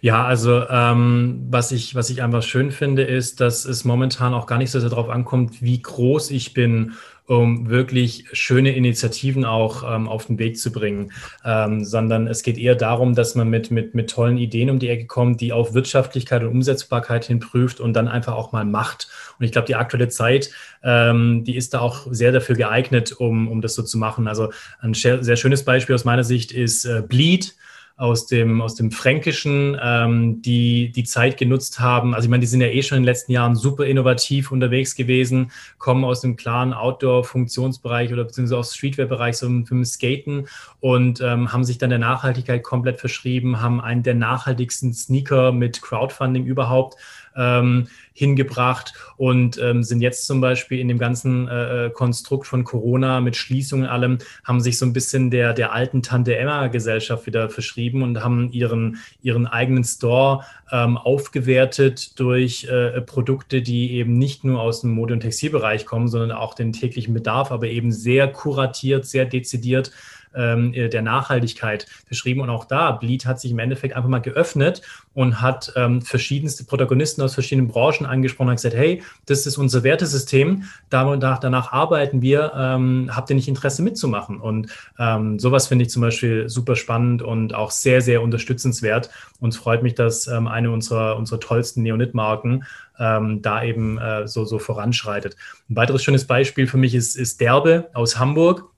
Ja, 0.00 0.24
also 0.24 0.66
ähm, 0.70 1.46
was, 1.50 1.70
ich, 1.70 1.94
was 1.94 2.08
ich 2.08 2.22
einfach 2.22 2.42
schön 2.42 2.72
finde, 2.72 3.02
ist, 3.02 3.40
dass 3.40 3.66
es 3.66 3.84
momentan 3.84 4.32
auch 4.32 4.46
gar 4.46 4.56
nicht 4.56 4.70
so 4.70 4.80
sehr 4.80 4.88
darauf 4.88 5.10
ankommt, 5.10 5.60
wie 5.60 5.82
groß 5.82 6.30
ich 6.30 6.54
bin 6.54 6.94
um 7.28 7.68
wirklich 7.68 8.24
schöne 8.32 8.74
Initiativen 8.74 9.44
auch 9.44 9.84
ähm, 9.86 10.08
auf 10.08 10.26
den 10.26 10.38
Weg 10.38 10.58
zu 10.58 10.72
bringen, 10.72 11.12
ähm, 11.44 11.84
sondern 11.84 12.26
es 12.26 12.42
geht 12.42 12.56
eher 12.56 12.74
darum, 12.74 13.14
dass 13.14 13.34
man 13.34 13.50
mit, 13.50 13.70
mit, 13.70 13.94
mit 13.94 14.08
tollen 14.08 14.38
Ideen 14.38 14.70
um 14.70 14.78
die 14.78 14.88
Ecke 14.88 15.06
kommt, 15.06 15.42
die 15.42 15.52
auf 15.52 15.74
Wirtschaftlichkeit 15.74 16.42
und 16.42 16.48
Umsetzbarkeit 16.48 17.26
hin 17.26 17.38
prüft 17.38 17.80
und 17.80 17.92
dann 17.92 18.08
einfach 18.08 18.32
auch 18.32 18.52
mal 18.52 18.64
macht. 18.64 19.08
Und 19.38 19.44
ich 19.44 19.52
glaube, 19.52 19.66
die 19.66 19.74
aktuelle 19.74 20.08
Zeit, 20.08 20.50
ähm, 20.82 21.44
die 21.44 21.56
ist 21.56 21.74
da 21.74 21.80
auch 21.80 22.06
sehr 22.10 22.32
dafür 22.32 22.56
geeignet, 22.56 23.12
um, 23.12 23.48
um 23.48 23.60
das 23.60 23.74
so 23.74 23.82
zu 23.82 23.98
machen. 23.98 24.26
Also 24.26 24.50
ein 24.80 24.94
sehr 24.94 25.36
schönes 25.36 25.66
Beispiel 25.66 25.94
aus 25.94 26.06
meiner 26.06 26.24
Sicht 26.24 26.50
ist 26.50 26.86
äh, 26.86 27.02
Bleed 27.06 27.54
aus 27.98 28.26
dem, 28.26 28.62
aus 28.62 28.76
dem 28.76 28.92
Fränkischen, 28.92 29.76
ähm, 29.82 30.40
die 30.40 30.92
die 30.92 31.02
Zeit 31.02 31.36
genutzt 31.36 31.80
haben. 31.80 32.14
Also 32.14 32.26
ich 32.26 32.30
meine, 32.30 32.42
die 32.42 32.46
sind 32.46 32.60
ja 32.60 32.68
eh 32.68 32.82
schon 32.84 32.96
in 32.96 33.02
den 33.02 33.08
letzten 33.08 33.32
Jahren 33.32 33.56
super 33.56 33.86
innovativ 33.86 34.52
unterwegs 34.52 34.94
gewesen, 34.94 35.50
kommen 35.78 36.04
aus 36.04 36.20
dem 36.20 36.36
klaren 36.36 36.72
Outdoor-Funktionsbereich 36.72 38.12
oder 38.12 38.22
beziehungsweise 38.22 38.58
aus 38.58 38.76
Streetwear-Bereich, 38.76 39.36
so 39.36 39.46
im 39.48 39.84
Skaten 39.84 40.46
und 40.78 41.20
ähm, 41.20 41.52
haben 41.52 41.64
sich 41.64 41.78
dann 41.78 41.90
der 41.90 41.98
Nachhaltigkeit 41.98 42.62
komplett 42.62 43.00
verschrieben, 43.00 43.60
haben 43.60 43.80
einen 43.80 44.04
der 44.04 44.14
nachhaltigsten 44.14 44.94
Sneaker 44.94 45.50
mit 45.50 45.82
Crowdfunding 45.82 46.46
überhaupt 46.46 46.96
ähm, 47.38 47.86
hingebracht 48.12 48.92
und 49.16 49.58
ähm, 49.58 49.84
sind 49.84 50.00
jetzt 50.00 50.26
zum 50.26 50.40
Beispiel 50.40 50.80
in 50.80 50.88
dem 50.88 50.98
ganzen 50.98 51.46
äh, 51.48 51.86
äh, 51.86 51.90
Konstrukt 51.90 52.46
von 52.46 52.64
Corona 52.64 53.20
mit 53.20 53.36
Schließungen 53.36 53.86
und 53.86 53.90
allem, 53.90 54.18
haben 54.44 54.60
sich 54.60 54.76
so 54.76 54.84
ein 54.84 54.92
bisschen 54.92 55.30
der, 55.30 55.54
der 55.54 55.72
alten 55.72 56.02
Tante 56.02 56.36
Emma-Gesellschaft 56.36 57.26
wieder 57.26 57.48
verschrieben 57.48 58.02
und 58.02 58.22
haben 58.22 58.50
ihren, 58.50 58.98
ihren 59.22 59.46
eigenen 59.46 59.84
Store 59.84 60.44
ähm, 60.72 60.98
aufgewertet 60.98 62.18
durch 62.18 62.64
äh, 62.64 63.00
Produkte, 63.02 63.62
die 63.62 63.92
eben 63.92 64.18
nicht 64.18 64.42
nur 64.44 64.60
aus 64.60 64.80
dem 64.80 64.90
Mode- 64.90 65.14
und 65.14 65.20
Textilbereich 65.20 65.86
kommen, 65.86 66.08
sondern 66.08 66.32
auch 66.32 66.54
den 66.54 66.72
täglichen 66.72 67.14
Bedarf, 67.14 67.52
aber 67.52 67.68
eben 67.68 67.92
sehr 67.92 68.28
kuratiert, 68.28 69.06
sehr 69.06 69.24
dezidiert 69.24 69.92
ähm, 70.34 70.72
äh, 70.74 70.88
der 70.88 71.02
Nachhaltigkeit 71.02 71.86
beschrieben. 72.08 72.40
Und 72.40 72.50
auch 72.50 72.64
da, 72.64 72.92
Bleed 72.92 73.26
hat 73.26 73.40
sich 73.40 73.50
im 73.50 73.58
Endeffekt 73.58 73.94
einfach 73.94 74.08
mal 74.08 74.20
geöffnet 74.20 74.82
und 75.14 75.40
hat 75.40 75.72
ähm, 75.76 76.00
verschiedenste 76.02 76.64
Protagonisten 76.64 77.22
aus 77.22 77.34
verschiedenen 77.34 77.68
Branchen 77.68 78.06
angesprochen 78.06 78.50
und 78.50 78.56
gesagt, 78.56 78.76
hey, 78.76 79.02
das 79.26 79.46
ist 79.46 79.58
unser 79.58 79.82
Wertesystem, 79.82 80.64
danach, 80.90 81.38
danach 81.38 81.72
arbeiten 81.72 82.22
wir, 82.22 82.52
ähm, 82.54 83.10
habt 83.14 83.30
ihr 83.30 83.36
nicht 83.36 83.48
Interesse 83.48 83.82
mitzumachen? 83.82 84.40
Und 84.40 84.68
ähm, 84.98 85.38
sowas 85.38 85.66
finde 85.66 85.84
ich 85.84 85.90
zum 85.90 86.02
Beispiel 86.02 86.48
super 86.48 86.76
spannend 86.76 87.22
und 87.22 87.54
auch 87.54 87.70
sehr, 87.70 88.00
sehr 88.00 88.22
unterstützenswert. 88.22 89.10
Uns 89.40 89.56
freut 89.56 89.82
mich, 89.82 89.94
dass 89.94 90.26
ähm, 90.26 90.46
eine 90.46 90.70
unserer, 90.70 91.16
unserer 91.16 91.40
tollsten 91.40 91.82
Neonit-Marken 91.82 92.64
ähm, 92.98 93.42
da 93.42 93.62
eben 93.62 93.98
äh, 93.98 94.26
so, 94.26 94.44
so 94.44 94.58
voranschreitet. 94.58 95.36
Ein 95.68 95.76
weiteres 95.76 96.02
schönes 96.02 96.26
Beispiel 96.26 96.66
für 96.66 96.76
mich 96.76 96.94
ist, 96.94 97.16
ist 97.16 97.40
Derbe 97.40 97.90
aus 97.94 98.18
Hamburg 98.18 98.70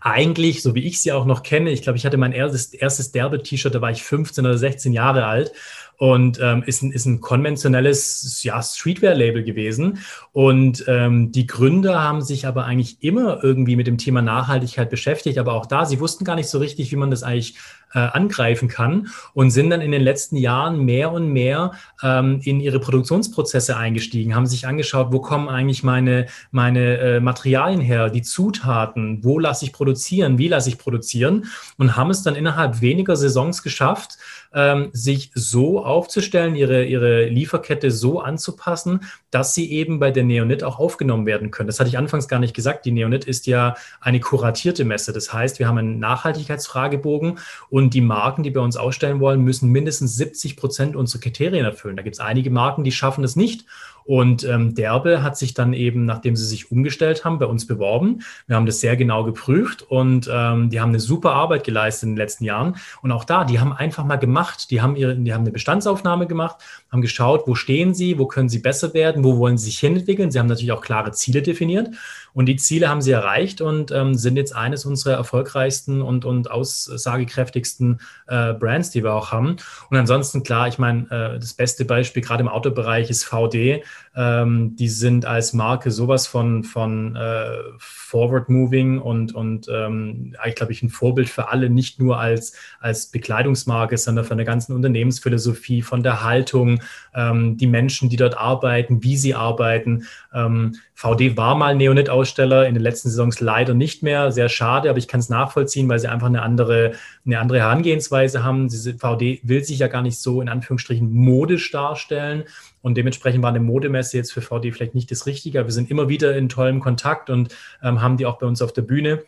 eigentlich, 0.00 0.62
so 0.62 0.74
wie 0.74 0.86
ich 0.86 1.00
sie 1.00 1.12
auch 1.12 1.24
noch 1.24 1.42
kenne, 1.42 1.70
ich 1.70 1.82
glaube, 1.82 1.98
ich 1.98 2.06
hatte 2.06 2.16
mein 2.16 2.32
erstes, 2.32 2.72
erstes 2.72 3.12
Derbe-T-Shirt, 3.12 3.74
da 3.74 3.80
war 3.80 3.90
ich 3.90 4.02
15 4.02 4.46
oder 4.46 4.58
16 4.58 4.92
Jahre 4.92 5.26
alt 5.26 5.52
und 5.98 6.38
ähm, 6.40 6.62
ist, 6.64 6.82
ein, 6.82 6.92
ist 6.92 7.06
ein 7.06 7.20
konventionelles 7.20 8.42
ja, 8.44 8.62
Streetwear-Label 8.62 9.42
gewesen. 9.42 9.98
Und 10.32 10.84
ähm, 10.86 11.32
die 11.32 11.46
Gründer 11.46 12.00
haben 12.00 12.22
sich 12.22 12.46
aber 12.46 12.64
eigentlich 12.64 13.02
immer 13.02 13.42
irgendwie 13.42 13.74
mit 13.74 13.88
dem 13.88 13.98
Thema 13.98 14.22
Nachhaltigkeit 14.22 14.90
beschäftigt, 14.90 15.38
aber 15.38 15.54
auch 15.54 15.66
da, 15.66 15.84
sie 15.84 15.98
wussten 15.98 16.24
gar 16.24 16.36
nicht 16.36 16.48
so 16.48 16.58
richtig, 16.58 16.92
wie 16.92 16.96
man 16.96 17.10
das 17.10 17.24
eigentlich 17.24 17.56
äh, 17.94 17.98
angreifen 17.98 18.68
kann 18.68 19.08
und 19.34 19.50
sind 19.50 19.70
dann 19.70 19.80
in 19.80 19.92
den 19.92 20.02
letzten 20.02 20.36
Jahren 20.36 20.84
mehr 20.84 21.12
und 21.12 21.28
mehr 21.28 21.72
ähm, 22.02 22.40
in 22.44 22.60
ihre 22.60 22.80
Produktionsprozesse 22.80 23.76
eingestiegen, 23.76 24.34
haben 24.34 24.46
sich 24.46 24.66
angeschaut, 24.66 25.08
wo 25.12 25.20
kommen 25.20 25.48
eigentlich 25.48 25.82
meine, 25.82 26.26
meine 26.50 26.98
äh, 26.98 27.20
Materialien 27.20 27.80
her, 27.80 28.10
die 28.10 28.22
Zutaten, 28.22 29.24
wo 29.24 29.38
lasse 29.38 29.64
ich 29.64 29.72
produzieren, 29.72 30.38
wie 30.38 30.48
lasse 30.48 30.68
ich 30.68 30.78
produzieren 30.78 31.46
und 31.76 31.96
haben 31.96 32.10
es 32.10 32.22
dann 32.22 32.34
innerhalb 32.34 32.80
weniger 32.80 33.16
Saisons 33.16 33.62
geschafft, 33.62 34.18
ähm, 34.54 34.90
sich 34.92 35.30
so 35.34 35.84
aufzustellen, 35.84 36.54
ihre, 36.54 36.84
ihre 36.84 37.26
Lieferkette 37.26 37.90
so 37.90 38.20
anzupassen, 38.20 39.00
dass 39.30 39.54
sie 39.54 39.70
eben 39.70 39.98
bei 39.98 40.10
der 40.10 40.24
Neonit 40.24 40.64
auch 40.64 40.78
aufgenommen 40.78 41.26
werden 41.26 41.50
können. 41.50 41.66
Das 41.66 41.80
hatte 41.80 41.88
ich 41.88 41.98
anfangs 41.98 42.28
gar 42.28 42.38
nicht 42.38 42.54
gesagt. 42.54 42.86
Die 42.86 42.92
Neonit 42.92 43.24
ist 43.24 43.46
ja 43.46 43.74
eine 44.00 44.20
kuratierte 44.20 44.84
Messe. 44.84 45.12
Das 45.12 45.32
heißt, 45.32 45.58
wir 45.58 45.68
haben 45.68 45.78
einen 45.78 45.98
Nachhaltigkeitsfragebogen 45.98 47.38
die 47.86 48.00
Marken, 48.00 48.42
die 48.42 48.50
bei 48.50 48.60
uns 48.60 48.76
ausstellen 48.76 49.20
wollen, 49.20 49.42
müssen 49.42 49.70
mindestens 49.70 50.16
70 50.16 50.56
Prozent 50.56 50.96
unserer 50.96 51.20
Kriterien 51.20 51.64
erfüllen. 51.64 51.96
Da 51.96 52.02
gibt 52.02 52.16
es 52.16 52.20
einige 52.20 52.50
Marken, 52.50 52.84
die 52.84 52.92
schaffen 52.92 53.24
es 53.24 53.36
nicht. 53.36 53.64
Und 54.08 54.42
ähm, 54.44 54.74
Derbe 54.74 55.22
hat 55.22 55.36
sich 55.36 55.52
dann 55.52 55.74
eben, 55.74 56.06
nachdem 56.06 56.34
sie 56.34 56.46
sich 56.46 56.72
umgestellt 56.72 57.26
haben, 57.26 57.38
bei 57.38 57.44
uns 57.44 57.66
beworben. 57.66 58.22
Wir 58.46 58.56
haben 58.56 58.64
das 58.64 58.80
sehr 58.80 58.96
genau 58.96 59.22
geprüft 59.22 59.82
und 59.82 60.30
ähm, 60.32 60.70
die 60.70 60.80
haben 60.80 60.88
eine 60.88 61.00
super 61.00 61.32
Arbeit 61.32 61.64
geleistet 61.64 62.04
in 62.04 62.10
den 62.12 62.16
letzten 62.16 62.44
Jahren. 62.44 62.76
Und 63.02 63.12
auch 63.12 63.24
da, 63.24 63.44
die 63.44 63.60
haben 63.60 63.74
einfach 63.74 64.06
mal 64.06 64.16
gemacht. 64.16 64.70
Die 64.70 64.80
haben 64.80 64.96
ihre, 64.96 65.14
die 65.14 65.34
haben 65.34 65.42
eine 65.42 65.50
Bestandsaufnahme 65.50 66.26
gemacht, 66.26 66.56
haben 66.90 67.02
geschaut, 67.02 67.42
wo 67.46 67.54
stehen 67.54 67.94
sie, 67.94 68.18
wo 68.18 68.26
können 68.26 68.48
sie 68.48 68.60
besser 68.60 68.94
werden, 68.94 69.24
wo 69.24 69.38
wollen 69.38 69.58
sie 69.58 69.66
sich 69.66 69.78
hinentwickeln. 69.78 70.30
Sie 70.30 70.38
haben 70.38 70.46
natürlich 70.46 70.72
auch 70.72 70.80
klare 70.80 71.12
Ziele 71.12 71.42
definiert. 71.42 71.90
Und 72.32 72.46
die 72.46 72.56
Ziele 72.56 72.88
haben 72.88 73.02
sie 73.02 73.10
erreicht 73.10 73.60
und 73.60 73.90
ähm, 73.90 74.14
sind 74.14 74.36
jetzt 74.36 74.54
eines 74.54 74.84
unserer 74.84 75.14
erfolgreichsten 75.14 76.00
und, 76.00 76.24
und 76.24 76.50
aussagekräftigsten 76.50 78.00
äh, 78.26 78.54
Brands, 78.54 78.90
die 78.90 79.02
wir 79.02 79.12
auch 79.12 79.32
haben. 79.32 79.56
Und 79.90 79.96
ansonsten, 79.96 80.42
klar, 80.42 80.68
ich 80.68 80.78
meine, 80.78 81.02
äh, 81.10 81.38
das 81.38 81.54
beste 81.54 81.84
Beispiel 81.84 82.22
gerade 82.22 82.42
im 82.42 82.48
Autobereich 82.48 83.10
ist 83.10 83.24
VD. 83.24 83.82
Ähm, 84.18 84.74
die 84.74 84.88
sind 84.88 85.26
als 85.26 85.52
Marke 85.52 85.92
sowas 85.92 86.26
von, 86.26 86.64
von 86.64 87.14
äh, 87.14 87.58
Forward 87.78 88.48
Moving 88.48 88.98
und, 88.98 89.32
und 89.32 89.68
ähm, 89.72 90.34
eigentlich, 90.40 90.56
glaube 90.56 90.72
ich, 90.72 90.82
ein 90.82 90.88
Vorbild 90.88 91.28
für 91.28 91.50
alle, 91.50 91.70
nicht 91.70 92.00
nur 92.00 92.18
als, 92.18 92.52
als 92.80 93.12
Bekleidungsmarke, 93.12 93.96
sondern 93.96 94.24
von 94.24 94.36
der 94.36 94.44
ganzen 94.44 94.74
Unternehmensphilosophie, 94.74 95.82
von 95.82 96.02
der 96.02 96.24
Haltung, 96.24 96.82
ähm, 97.14 97.56
die 97.58 97.68
Menschen, 97.68 98.08
die 98.08 98.16
dort 98.16 98.36
arbeiten, 98.36 99.04
wie 99.04 99.16
sie 99.16 99.36
arbeiten. 99.36 100.02
Ähm, 100.34 100.74
VD 100.94 101.36
war 101.36 101.54
mal 101.54 101.76
Neonit-Aussteller, 101.76 102.66
in 102.66 102.74
den 102.74 102.82
letzten 102.82 103.10
Saisons 103.10 103.38
leider 103.38 103.72
nicht 103.72 104.02
mehr. 104.02 104.32
Sehr 104.32 104.48
schade, 104.48 104.90
aber 104.90 104.98
ich 104.98 105.06
kann 105.06 105.20
es 105.20 105.28
nachvollziehen, 105.28 105.88
weil 105.88 106.00
sie 106.00 106.08
einfach 106.08 106.26
eine 106.26 106.42
andere, 106.42 106.94
eine 107.24 107.38
andere 107.38 107.60
Herangehensweise 107.60 108.42
haben. 108.42 108.68
VD 108.68 109.42
will 109.44 109.62
sich 109.62 109.78
ja 109.78 109.86
gar 109.86 110.02
nicht 110.02 110.18
so 110.18 110.40
in 110.40 110.48
Anführungsstrichen 110.48 111.08
modisch 111.08 111.70
darstellen. 111.70 112.42
Und 112.82 112.96
dementsprechend 112.96 113.42
war 113.42 113.50
eine 113.50 113.60
Modemesse 113.60 114.16
jetzt 114.16 114.32
für 114.32 114.40
VD 114.40 114.72
vielleicht 114.72 114.94
nicht 114.94 115.10
das 115.10 115.26
Richtige. 115.26 115.64
Wir 115.64 115.72
sind 115.72 115.90
immer 115.90 116.08
wieder 116.08 116.36
in 116.36 116.48
tollem 116.48 116.80
Kontakt 116.80 117.30
und 117.30 117.54
ähm, 117.82 118.00
haben 118.00 118.16
die 118.16 118.26
auch 118.26 118.38
bei 118.38 118.46
uns 118.46 118.62
auf 118.62 118.72
der 118.72 118.82
Bühne. 118.82 119.24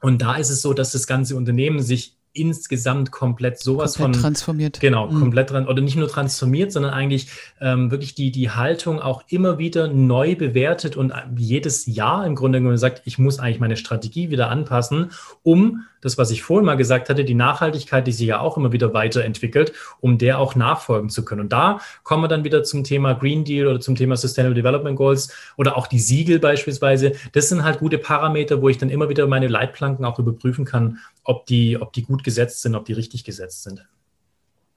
Und 0.00 0.22
da 0.22 0.36
ist 0.36 0.50
es 0.50 0.62
so, 0.62 0.72
dass 0.72 0.92
das 0.92 1.06
ganze 1.06 1.36
Unternehmen 1.36 1.80
sich 1.80 2.15
insgesamt 2.36 3.10
komplett 3.10 3.58
sowas 3.58 3.94
komplett 3.94 4.16
von 4.16 4.22
transformiert. 4.22 4.80
Genau, 4.80 5.08
mhm. 5.08 5.20
komplett 5.20 5.50
dran 5.50 5.66
oder 5.66 5.82
nicht 5.82 5.96
nur 5.96 6.08
transformiert, 6.08 6.72
sondern 6.72 6.92
eigentlich 6.92 7.28
ähm, 7.60 7.90
wirklich 7.90 8.14
die, 8.14 8.30
die 8.30 8.50
Haltung 8.50 9.00
auch 9.00 9.24
immer 9.28 9.58
wieder 9.58 9.88
neu 9.88 10.36
bewertet 10.36 10.96
und 10.96 11.12
jedes 11.36 11.86
Jahr 11.86 12.26
im 12.26 12.34
Grunde 12.34 12.58
genommen 12.58 12.78
sagt, 12.78 13.02
ich 13.04 13.18
muss 13.18 13.38
eigentlich 13.38 13.60
meine 13.60 13.76
Strategie 13.76 14.30
wieder 14.30 14.50
anpassen, 14.50 15.10
um 15.42 15.84
das, 16.06 16.18
was 16.18 16.30
ich 16.30 16.42
vorhin 16.42 16.64
mal 16.64 16.76
gesagt 16.76 17.08
hatte, 17.08 17.24
die 17.24 17.34
Nachhaltigkeit, 17.34 18.06
die 18.06 18.12
sich 18.12 18.28
ja 18.28 18.38
auch 18.38 18.56
immer 18.56 18.70
wieder 18.70 18.94
weiterentwickelt, 18.94 19.72
um 20.00 20.18
der 20.18 20.38
auch 20.38 20.54
nachfolgen 20.54 21.10
zu 21.10 21.24
können. 21.24 21.40
Und 21.40 21.52
da 21.52 21.80
kommen 22.04 22.22
wir 22.22 22.28
dann 22.28 22.44
wieder 22.44 22.62
zum 22.62 22.84
Thema 22.84 23.14
Green 23.14 23.44
Deal 23.44 23.66
oder 23.66 23.80
zum 23.80 23.96
Thema 23.96 24.16
Sustainable 24.16 24.54
Development 24.54 24.96
Goals 24.96 25.34
oder 25.56 25.76
auch 25.76 25.88
die 25.88 25.98
Siegel 25.98 26.38
beispielsweise. 26.38 27.12
Das 27.32 27.48
sind 27.48 27.64
halt 27.64 27.80
gute 27.80 27.98
Parameter, 27.98 28.62
wo 28.62 28.68
ich 28.68 28.78
dann 28.78 28.88
immer 28.88 29.08
wieder 29.08 29.26
meine 29.26 29.48
Leitplanken 29.48 30.04
auch 30.04 30.20
überprüfen 30.20 30.64
kann, 30.64 30.98
ob 31.24 31.46
die, 31.46 31.80
ob 31.80 31.92
die 31.92 32.04
gut 32.04 32.22
gesetzt 32.26 32.60
sind, 32.60 32.74
ob 32.74 32.84
die 32.84 32.92
richtig 32.92 33.24
gesetzt 33.24 33.62
sind. 33.62 33.86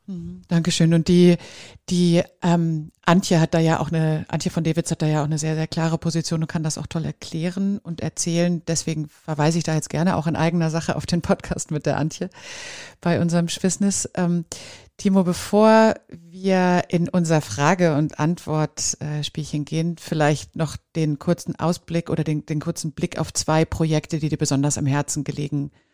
Mhm. 0.10 0.42
Dankeschön. 0.48 0.94
Und 0.94 1.08
die, 1.08 1.38
die 1.90 2.24
ähm, 2.42 2.92
Antje 3.06 3.40
hat 3.40 3.54
da 3.54 3.60
ja 3.60 3.80
auch 3.80 3.92
eine, 3.92 4.26
Antje 4.28 4.50
von 4.50 4.64
Davids 4.64 4.90
hat 4.90 5.02
da 5.02 5.06
ja 5.06 5.22
auch 5.22 5.26
eine 5.26 5.38
sehr, 5.38 5.56
sehr 5.56 5.68
klare 5.68 5.98
Position 5.98 6.42
und 6.42 6.48
kann 6.48 6.64
das 6.64 6.78
auch 6.78 6.88
toll 6.88 7.06
erklären 7.06 7.80
und 7.80 8.02
erzählen. 8.02 8.64
Deswegen 8.68 9.08
verweise 9.08 9.58
ich 9.58 9.64
da 9.64 9.76
jetzt 9.76 9.90
gerne 9.90 10.16
auch 10.16 10.26
in 10.26 10.36
eigener 10.36 10.70
Sache 10.70 10.96
auf 10.96 11.06
den 11.06 11.22
Podcast 11.22 11.70
mit 11.70 11.86
der 11.86 11.98
Antje 11.98 12.30
bei 13.02 13.20
unserem 13.20 13.50
Schwissnis. 13.50 14.10
Ähm, 14.16 14.46
Timo, 14.98 15.24
bevor 15.24 15.96
wir 16.10 16.86
in 16.90 17.08
unser 17.08 17.42
Frage- 17.42 17.96
und 17.96 18.20
Antwort-Spielchen 18.20 19.64
gehen, 19.64 19.98
vielleicht 19.98 20.56
noch 20.56 20.76
den 20.96 21.20
kurzen 21.20 21.56
Ausblick 21.56 22.10
oder 22.10 22.24
den, 22.24 22.46
den 22.46 22.60
kurzen 22.60 22.92
Blick 22.94 23.20
auf 23.20 23.34
zwei 23.34 23.64
Projekte, 23.64 24.20
die 24.20 24.30
dir 24.30 24.38
besonders 24.38 24.78
am 24.78 24.86
Herzen 24.86 25.24
gelegen 25.24 25.70
sind, 25.70 25.89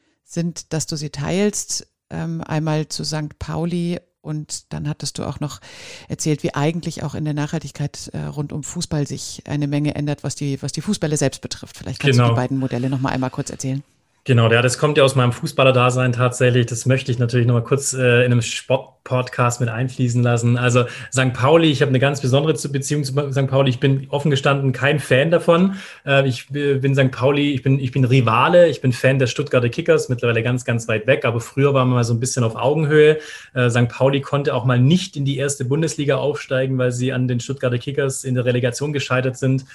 dass 0.74 0.88
du 0.88 0.96
sie 0.96 1.10
teilst 1.10 1.88
ähm, 2.10 2.42
einmal 2.42 2.88
zu 2.88 3.04
St. 3.04 3.40
Pauli 3.40 4.00
Und 4.22 4.74
dann 4.74 4.88
hattest 4.90 5.18
du 5.18 5.24
auch 5.24 5.40
noch 5.40 5.60
erzählt, 6.08 6.44
wie 6.44 6.54
eigentlich 6.54 7.04
auch 7.04 7.16
in 7.16 7.26
der 7.26 7.34
Nachhaltigkeit 7.34 8.10
äh, 8.14 8.24
rund 8.26 8.52
um 8.52 8.64
Fußball 8.64 9.06
sich 9.06 9.44
eine 9.46 9.68
Menge 9.68 9.96
ändert, 9.96 10.24
was 10.24 10.36
die, 10.36 10.62
was 10.62 10.72
die 10.72 10.82
Fußballer 10.82 11.18
selbst 11.18 11.42
betrifft. 11.42 11.78
Vielleicht 11.78 12.00
kannst 12.00 12.18
genau. 12.18 12.30
du 12.30 12.34
die 12.34 12.42
beiden 12.42 12.58
Modelle 12.58 12.90
noch 12.90 13.00
mal 13.00 13.10
einmal 13.10 13.30
kurz 13.30 13.50
erzählen. 13.50 13.84
Genau, 14.28 14.52
ja, 14.52 14.64
das 14.64 14.80
kommt 14.80 14.98
ja 14.98 15.04
aus 15.04 15.16
meinem 15.16 15.32
Fußballer-Dasein 15.32 16.12
tatsächlich. 16.12 16.66
Das 16.66 16.88
möchte 16.88 17.12
ich 17.12 17.20
natürlich 17.20 17.46
noch 17.46 17.54
mal 17.54 17.64
kurz 17.64 17.94
äh, 17.94 18.26
in 18.26 18.32
einem 18.32 18.42
Sport-Podcast 18.42 19.60
mit 19.60 19.70
einfließen 19.70 20.24
lassen. 20.24 20.58
Also 20.58 20.86
St. 21.14 21.32
Pauli, 21.32 21.70
ich 21.70 21.84
habe 21.84 21.90
eine 21.90 22.00
ganz 22.00 22.22
besondere 22.22 22.54
Beziehung 22.70 23.04
zu 23.04 23.14
St. 23.32 23.46
Pauli. 23.46 23.70
Ich 23.70 23.80
bin 23.80 24.08
offen 24.10 24.32
gestanden 24.32 24.72
kein 24.72 24.98
Fan 24.98 25.30
davon. 25.30 25.76
Äh, 26.08 26.28
ich 26.28 26.48
bin 26.48 26.96
St. 26.96 27.12
Pauli, 27.12 27.54
ich 27.54 27.62
bin, 27.62 27.78
ich 27.78 27.92
bin 27.92 28.04
Rivale, 28.04 28.68
ich 28.68 28.82
bin 28.82 28.94
Fan 28.94 29.20
der 29.20 29.28
Stuttgarter 29.28 29.70
Kickers, 29.70 30.10
mittlerweile 30.10 30.42
ganz, 30.42 30.66
ganz 30.66 30.88
weit 30.88 31.06
weg. 31.06 31.24
Aber 31.24 31.40
früher 31.40 31.76
waren 31.76 31.90
wir 31.90 31.94
mal 31.98 32.04
so 32.04 32.16
ein 32.16 32.20
bisschen 32.20 32.44
auf 32.44 32.56
Augenhöhe. 32.56 33.20
Äh, 33.54 33.70
St. 33.70 33.90
Pauli 33.90 34.22
konnte 34.22 34.56
auch 34.56 34.66
mal 34.66 34.80
nicht 34.80 35.18
in 35.18 35.26
die 35.26 35.38
erste 35.38 35.66
Bundesliga 35.66 36.16
aufsteigen, 36.16 36.80
weil 36.80 36.92
sie 36.92 37.14
an 37.14 37.28
den 37.28 37.40
Stuttgarter 37.40 37.78
Kickers 37.78 38.24
in 38.24 38.34
der 38.34 38.46
Relegation 38.46 38.92
gescheitert 38.92 39.38
sind. 39.38 39.66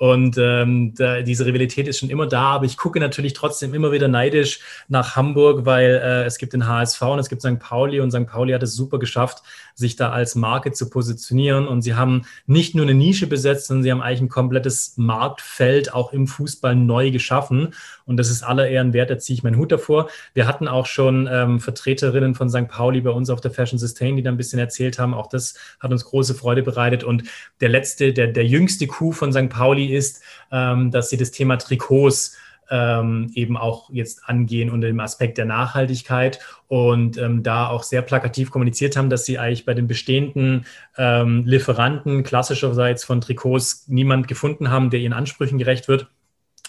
Und 0.00 0.38
ähm, 0.38 0.94
da, 0.94 1.20
diese 1.20 1.44
Rivalität 1.44 1.86
ist 1.86 1.98
schon 1.98 2.08
immer 2.08 2.26
da, 2.26 2.52
aber 2.52 2.64
ich 2.64 2.78
gucke 2.78 2.98
natürlich 2.98 3.34
trotzdem 3.34 3.74
immer 3.74 3.92
wieder 3.92 4.08
neidisch 4.08 4.60
nach 4.88 5.14
Hamburg, 5.14 5.66
weil 5.66 6.00
äh, 6.02 6.24
es 6.24 6.38
gibt 6.38 6.54
den 6.54 6.66
HSV 6.66 7.02
und 7.02 7.18
es 7.18 7.28
gibt 7.28 7.42
St. 7.42 7.58
Pauli 7.58 8.00
und 8.00 8.10
St. 8.10 8.26
Pauli 8.26 8.54
hat 8.54 8.62
es 8.62 8.74
super 8.74 8.98
geschafft, 8.98 9.42
sich 9.74 9.96
da 9.96 10.08
als 10.08 10.36
Marke 10.36 10.72
zu 10.72 10.88
positionieren. 10.88 11.68
Und 11.68 11.82
sie 11.82 11.96
haben 11.96 12.22
nicht 12.46 12.74
nur 12.74 12.86
eine 12.86 12.94
Nische 12.94 13.26
besetzt, 13.26 13.66
sondern 13.66 13.82
sie 13.82 13.90
haben 13.90 14.00
eigentlich 14.00 14.22
ein 14.22 14.28
komplettes 14.30 14.94
Marktfeld 14.96 15.92
auch 15.92 16.14
im 16.14 16.26
Fußball 16.26 16.74
neu 16.74 17.10
geschaffen. 17.10 17.74
Und 18.06 18.16
das 18.16 18.30
ist 18.30 18.42
aller 18.42 18.68
Ehren 18.68 18.94
wert, 18.94 19.10
da 19.10 19.18
ziehe 19.18 19.34
ich 19.34 19.42
meinen 19.42 19.58
Hut 19.58 19.70
davor. 19.70 20.08
Wir 20.32 20.46
hatten 20.46 20.66
auch 20.66 20.86
schon 20.86 21.28
ähm, 21.30 21.60
Vertreterinnen 21.60 22.34
von 22.34 22.48
St. 22.48 22.68
Pauli 22.68 23.02
bei 23.02 23.10
uns 23.10 23.28
auf 23.28 23.42
der 23.42 23.50
Fashion 23.50 23.78
Sustain, 23.78 24.16
die 24.16 24.22
da 24.22 24.30
ein 24.30 24.38
bisschen 24.38 24.58
erzählt 24.60 24.98
haben. 24.98 25.12
Auch 25.12 25.26
das 25.26 25.56
hat 25.78 25.92
uns 25.92 26.06
große 26.06 26.34
Freude 26.34 26.62
bereitet. 26.62 27.04
Und 27.04 27.24
der 27.60 27.68
letzte, 27.68 28.14
der, 28.14 28.28
der 28.28 28.46
jüngste 28.46 28.86
Coup 28.86 29.14
von 29.14 29.30
St. 29.30 29.50
Pauli 29.50 29.89
ist, 29.90 30.22
ähm, 30.50 30.90
dass 30.90 31.10
sie 31.10 31.16
das 31.16 31.30
Thema 31.30 31.56
Trikots 31.56 32.36
ähm, 32.70 33.30
eben 33.34 33.56
auch 33.56 33.90
jetzt 33.90 34.28
angehen 34.28 34.70
unter 34.70 34.86
dem 34.86 35.00
Aspekt 35.00 35.38
der 35.38 35.44
Nachhaltigkeit 35.44 36.38
und 36.68 37.18
ähm, 37.18 37.42
da 37.42 37.68
auch 37.68 37.82
sehr 37.82 38.02
plakativ 38.02 38.50
kommuniziert 38.50 38.96
haben, 38.96 39.10
dass 39.10 39.24
sie 39.24 39.38
eigentlich 39.38 39.64
bei 39.64 39.74
den 39.74 39.88
bestehenden 39.88 40.66
ähm, 40.96 41.44
Lieferanten 41.46 42.22
klassischerseits 42.22 43.04
von 43.04 43.20
Trikots 43.20 43.86
niemand 43.88 44.28
gefunden 44.28 44.70
haben, 44.70 44.90
der 44.90 45.00
ihren 45.00 45.12
Ansprüchen 45.12 45.58
gerecht 45.58 45.88
wird 45.88 46.06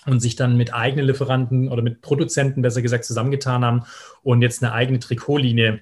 und 0.08 0.20
sich 0.20 0.36
dann 0.36 0.58
mit 0.58 0.74
eigenen 0.74 1.06
Lieferanten 1.06 1.70
oder 1.70 1.84
mit 1.84 2.02
Produzenten 2.02 2.64
besser 2.64 2.82
gesagt 2.82 3.06
zusammengetan 3.06 3.64
haben 3.64 3.84
und 4.24 4.42
jetzt 4.42 4.64
eine 4.64 4.74
eigene 4.74 4.98
Trikotlinie 4.98 5.82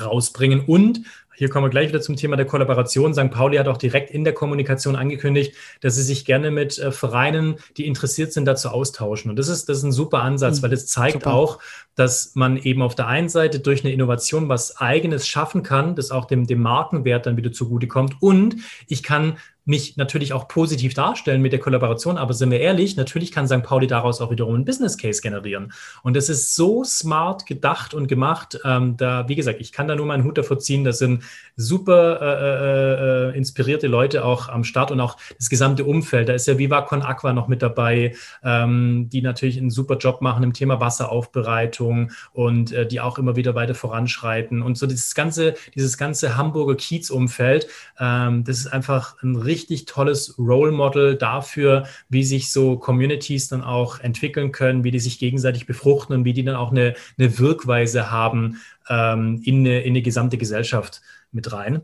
rausbringen 0.00 0.60
und 0.60 1.00
hier 1.36 1.50
kommen 1.50 1.66
wir 1.66 1.70
gleich 1.70 1.88
wieder 1.88 2.00
zum 2.00 2.16
Thema 2.16 2.36
der 2.36 2.46
Kollaboration. 2.46 3.12
St. 3.12 3.30
Pauli 3.30 3.58
hat 3.58 3.68
auch 3.68 3.76
direkt 3.76 4.10
in 4.10 4.24
der 4.24 4.32
Kommunikation 4.32 4.96
angekündigt, 4.96 5.54
dass 5.82 5.94
sie 5.94 6.02
sich 6.02 6.24
gerne 6.24 6.50
mit 6.50 6.78
äh, 6.78 6.92
Vereinen, 6.92 7.56
die 7.76 7.86
interessiert 7.86 8.32
sind, 8.32 8.46
dazu 8.46 8.70
austauschen. 8.70 9.30
Und 9.30 9.38
das 9.38 9.48
ist, 9.48 9.68
das 9.68 9.78
ist 9.78 9.84
ein 9.84 9.92
super 9.92 10.22
Ansatz, 10.22 10.58
mhm. 10.58 10.62
weil 10.62 10.70
das 10.70 10.86
zeigt 10.86 11.24
super. 11.24 11.34
auch, 11.34 11.58
dass 11.94 12.34
man 12.34 12.56
eben 12.56 12.80
auf 12.80 12.94
der 12.94 13.08
einen 13.08 13.28
Seite 13.28 13.60
durch 13.60 13.84
eine 13.84 13.92
Innovation 13.92 14.48
was 14.48 14.78
Eigenes 14.78 15.28
schaffen 15.28 15.62
kann, 15.62 15.94
das 15.94 16.10
auch 16.10 16.24
dem, 16.24 16.46
dem 16.46 16.62
Markenwert 16.62 17.26
dann 17.26 17.36
wieder 17.36 17.52
zugutekommt. 17.52 18.16
Und 18.20 18.56
ich 18.86 19.02
kann 19.02 19.36
mich 19.66 19.96
natürlich 19.96 20.32
auch 20.32 20.46
positiv 20.46 20.94
darstellen 20.94 21.42
mit 21.42 21.52
der 21.52 21.58
Kollaboration, 21.58 22.18
aber 22.18 22.32
sind 22.34 22.52
wir 22.52 22.60
ehrlich, 22.60 22.96
natürlich 22.96 23.32
kann 23.32 23.48
St. 23.48 23.64
Pauli 23.64 23.88
daraus 23.88 24.20
auch 24.20 24.30
wiederum 24.30 24.54
einen 24.54 24.64
Business 24.64 24.96
Case 24.96 25.20
generieren. 25.20 25.72
Und 26.02 26.16
das 26.16 26.28
ist 26.28 26.54
so 26.54 26.84
smart 26.84 27.46
gedacht 27.46 27.92
und 27.92 28.06
gemacht. 28.06 28.60
Ähm, 28.64 28.96
da, 28.96 29.28
wie 29.28 29.34
gesagt, 29.34 29.60
ich 29.60 29.72
kann 29.72 29.88
da 29.88 29.96
nur 29.96 30.06
meinen 30.06 30.22
Hut 30.22 30.38
davor 30.38 30.60
ziehen. 30.60 30.84
Das 30.84 30.98
sind 30.98 31.24
super 31.56 32.20
äh, 32.22 33.30
äh, 33.30 33.30
äh, 33.30 33.36
inspirierte 33.36 33.88
Leute 33.88 34.24
auch 34.24 34.48
am 34.48 34.62
Start 34.62 34.92
und 34.92 35.00
auch 35.00 35.16
das 35.36 35.48
gesamte 35.48 35.84
Umfeld. 35.84 36.28
Da 36.28 36.34
ist 36.34 36.46
ja 36.46 36.58
Viva 36.58 36.82
Con 36.82 37.02
Aqua 37.02 37.32
noch 37.32 37.48
mit 37.48 37.60
dabei, 37.60 38.14
ähm, 38.44 39.08
die 39.10 39.20
natürlich 39.20 39.58
einen 39.58 39.70
super 39.70 39.96
Job 39.96 40.22
machen 40.22 40.44
im 40.44 40.52
Thema 40.52 40.78
Wasseraufbereitung 40.78 42.12
und 42.32 42.70
äh, 42.70 42.86
die 42.86 43.00
auch 43.00 43.18
immer 43.18 43.34
wieder 43.34 43.56
weiter 43.56 43.74
voranschreiten. 43.74 44.62
Und 44.62 44.78
so 44.78 44.86
dieses 44.86 45.16
ganze, 45.16 45.54
dieses 45.74 45.98
ganze 45.98 46.36
Hamburger 46.36 46.76
Kiezumfeld, 46.76 47.66
ähm, 47.98 48.44
das 48.44 48.58
ist 48.58 48.68
einfach 48.68 49.20
ein 49.24 49.34
richtig 49.34 49.55
richtig 49.56 49.86
tolles 49.86 50.38
Role 50.38 50.70
Model 50.70 51.16
dafür, 51.16 51.86
wie 52.10 52.24
sich 52.24 52.52
so 52.52 52.76
Communities 52.76 53.48
dann 53.48 53.62
auch 53.62 54.00
entwickeln 54.00 54.52
können, 54.52 54.84
wie 54.84 54.90
die 54.90 55.00
sich 55.00 55.18
gegenseitig 55.18 55.64
befruchten 55.64 56.14
und 56.14 56.24
wie 56.26 56.34
die 56.34 56.44
dann 56.44 56.56
auch 56.56 56.72
eine, 56.72 56.94
eine 57.16 57.38
Wirkweise 57.38 58.10
haben 58.10 58.60
ähm, 58.90 59.40
in, 59.44 59.60
eine, 59.60 59.80
in 59.80 59.92
eine 59.92 60.02
gesamte 60.02 60.36
Gesellschaft 60.36 61.00
mit 61.32 61.50
rein. 61.52 61.82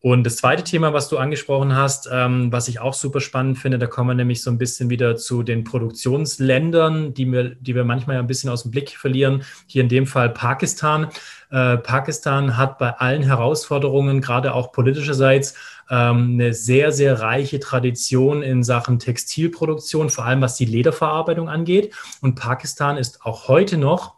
Und 0.00 0.24
das 0.24 0.36
zweite 0.36 0.62
Thema, 0.62 0.92
was 0.92 1.08
du 1.08 1.16
angesprochen 1.18 1.74
hast, 1.74 2.08
ähm, 2.12 2.52
was 2.52 2.68
ich 2.68 2.80
auch 2.80 2.94
super 2.94 3.20
spannend 3.20 3.58
finde, 3.58 3.78
da 3.78 3.86
kommen 3.86 4.10
wir 4.10 4.14
nämlich 4.14 4.42
so 4.42 4.50
ein 4.50 4.58
bisschen 4.58 4.90
wieder 4.90 5.16
zu 5.16 5.42
den 5.42 5.64
Produktionsländern, 5.64 7.14
die 7.14 7.26
wir, 7.32 7.56
die 7.56 7.74
wir 7.74 7.84
manchmal 7.84 8.18
ein 8.18 8.26
bisschen 8.26 8.50
aus 8.50 8.62
dem 8.62 8.70
Blick 8.70 8.90
verlieren. 8.90 9.42
Hier 9.66 9.82
in 9.82 9.88
dem 9.88 10.06
Fall 10.06 10.28
Pakistan. 10.28 11.08
Äh, 11.50 11.78
Pakistan 11.78 12.56
hat 12.56 12.78
bei 12.78 12.90
allen 12.90 13.22
Herausforderungen, 13.22 14.20
gerade 14.20 14.54
auch 14.54 14.70
politischerseits, 14.70 15.54
eine 15.88 16.52
sehr, 16.52 16.90
sehr 16.90 17.20
reiche 17.20 17.60
Tradition 17.60 18.42
in 18.42 18.64
Sachen 18.64 18.98
Textilproduktion, 18.98 20.10
vor 20.10 20.24
allem 20.24 20.40
was 20.40 20.56
die 20.56 20.64
Lederverarbeitung 20.64 21.48
angeht. 21.48 21.94
Und 22.20 22.34
Pakistan 22.34 22.96
ist 22.96 23.24
auch 23.24 23.48
heute 23.48 23.78
noch 23.78 24.15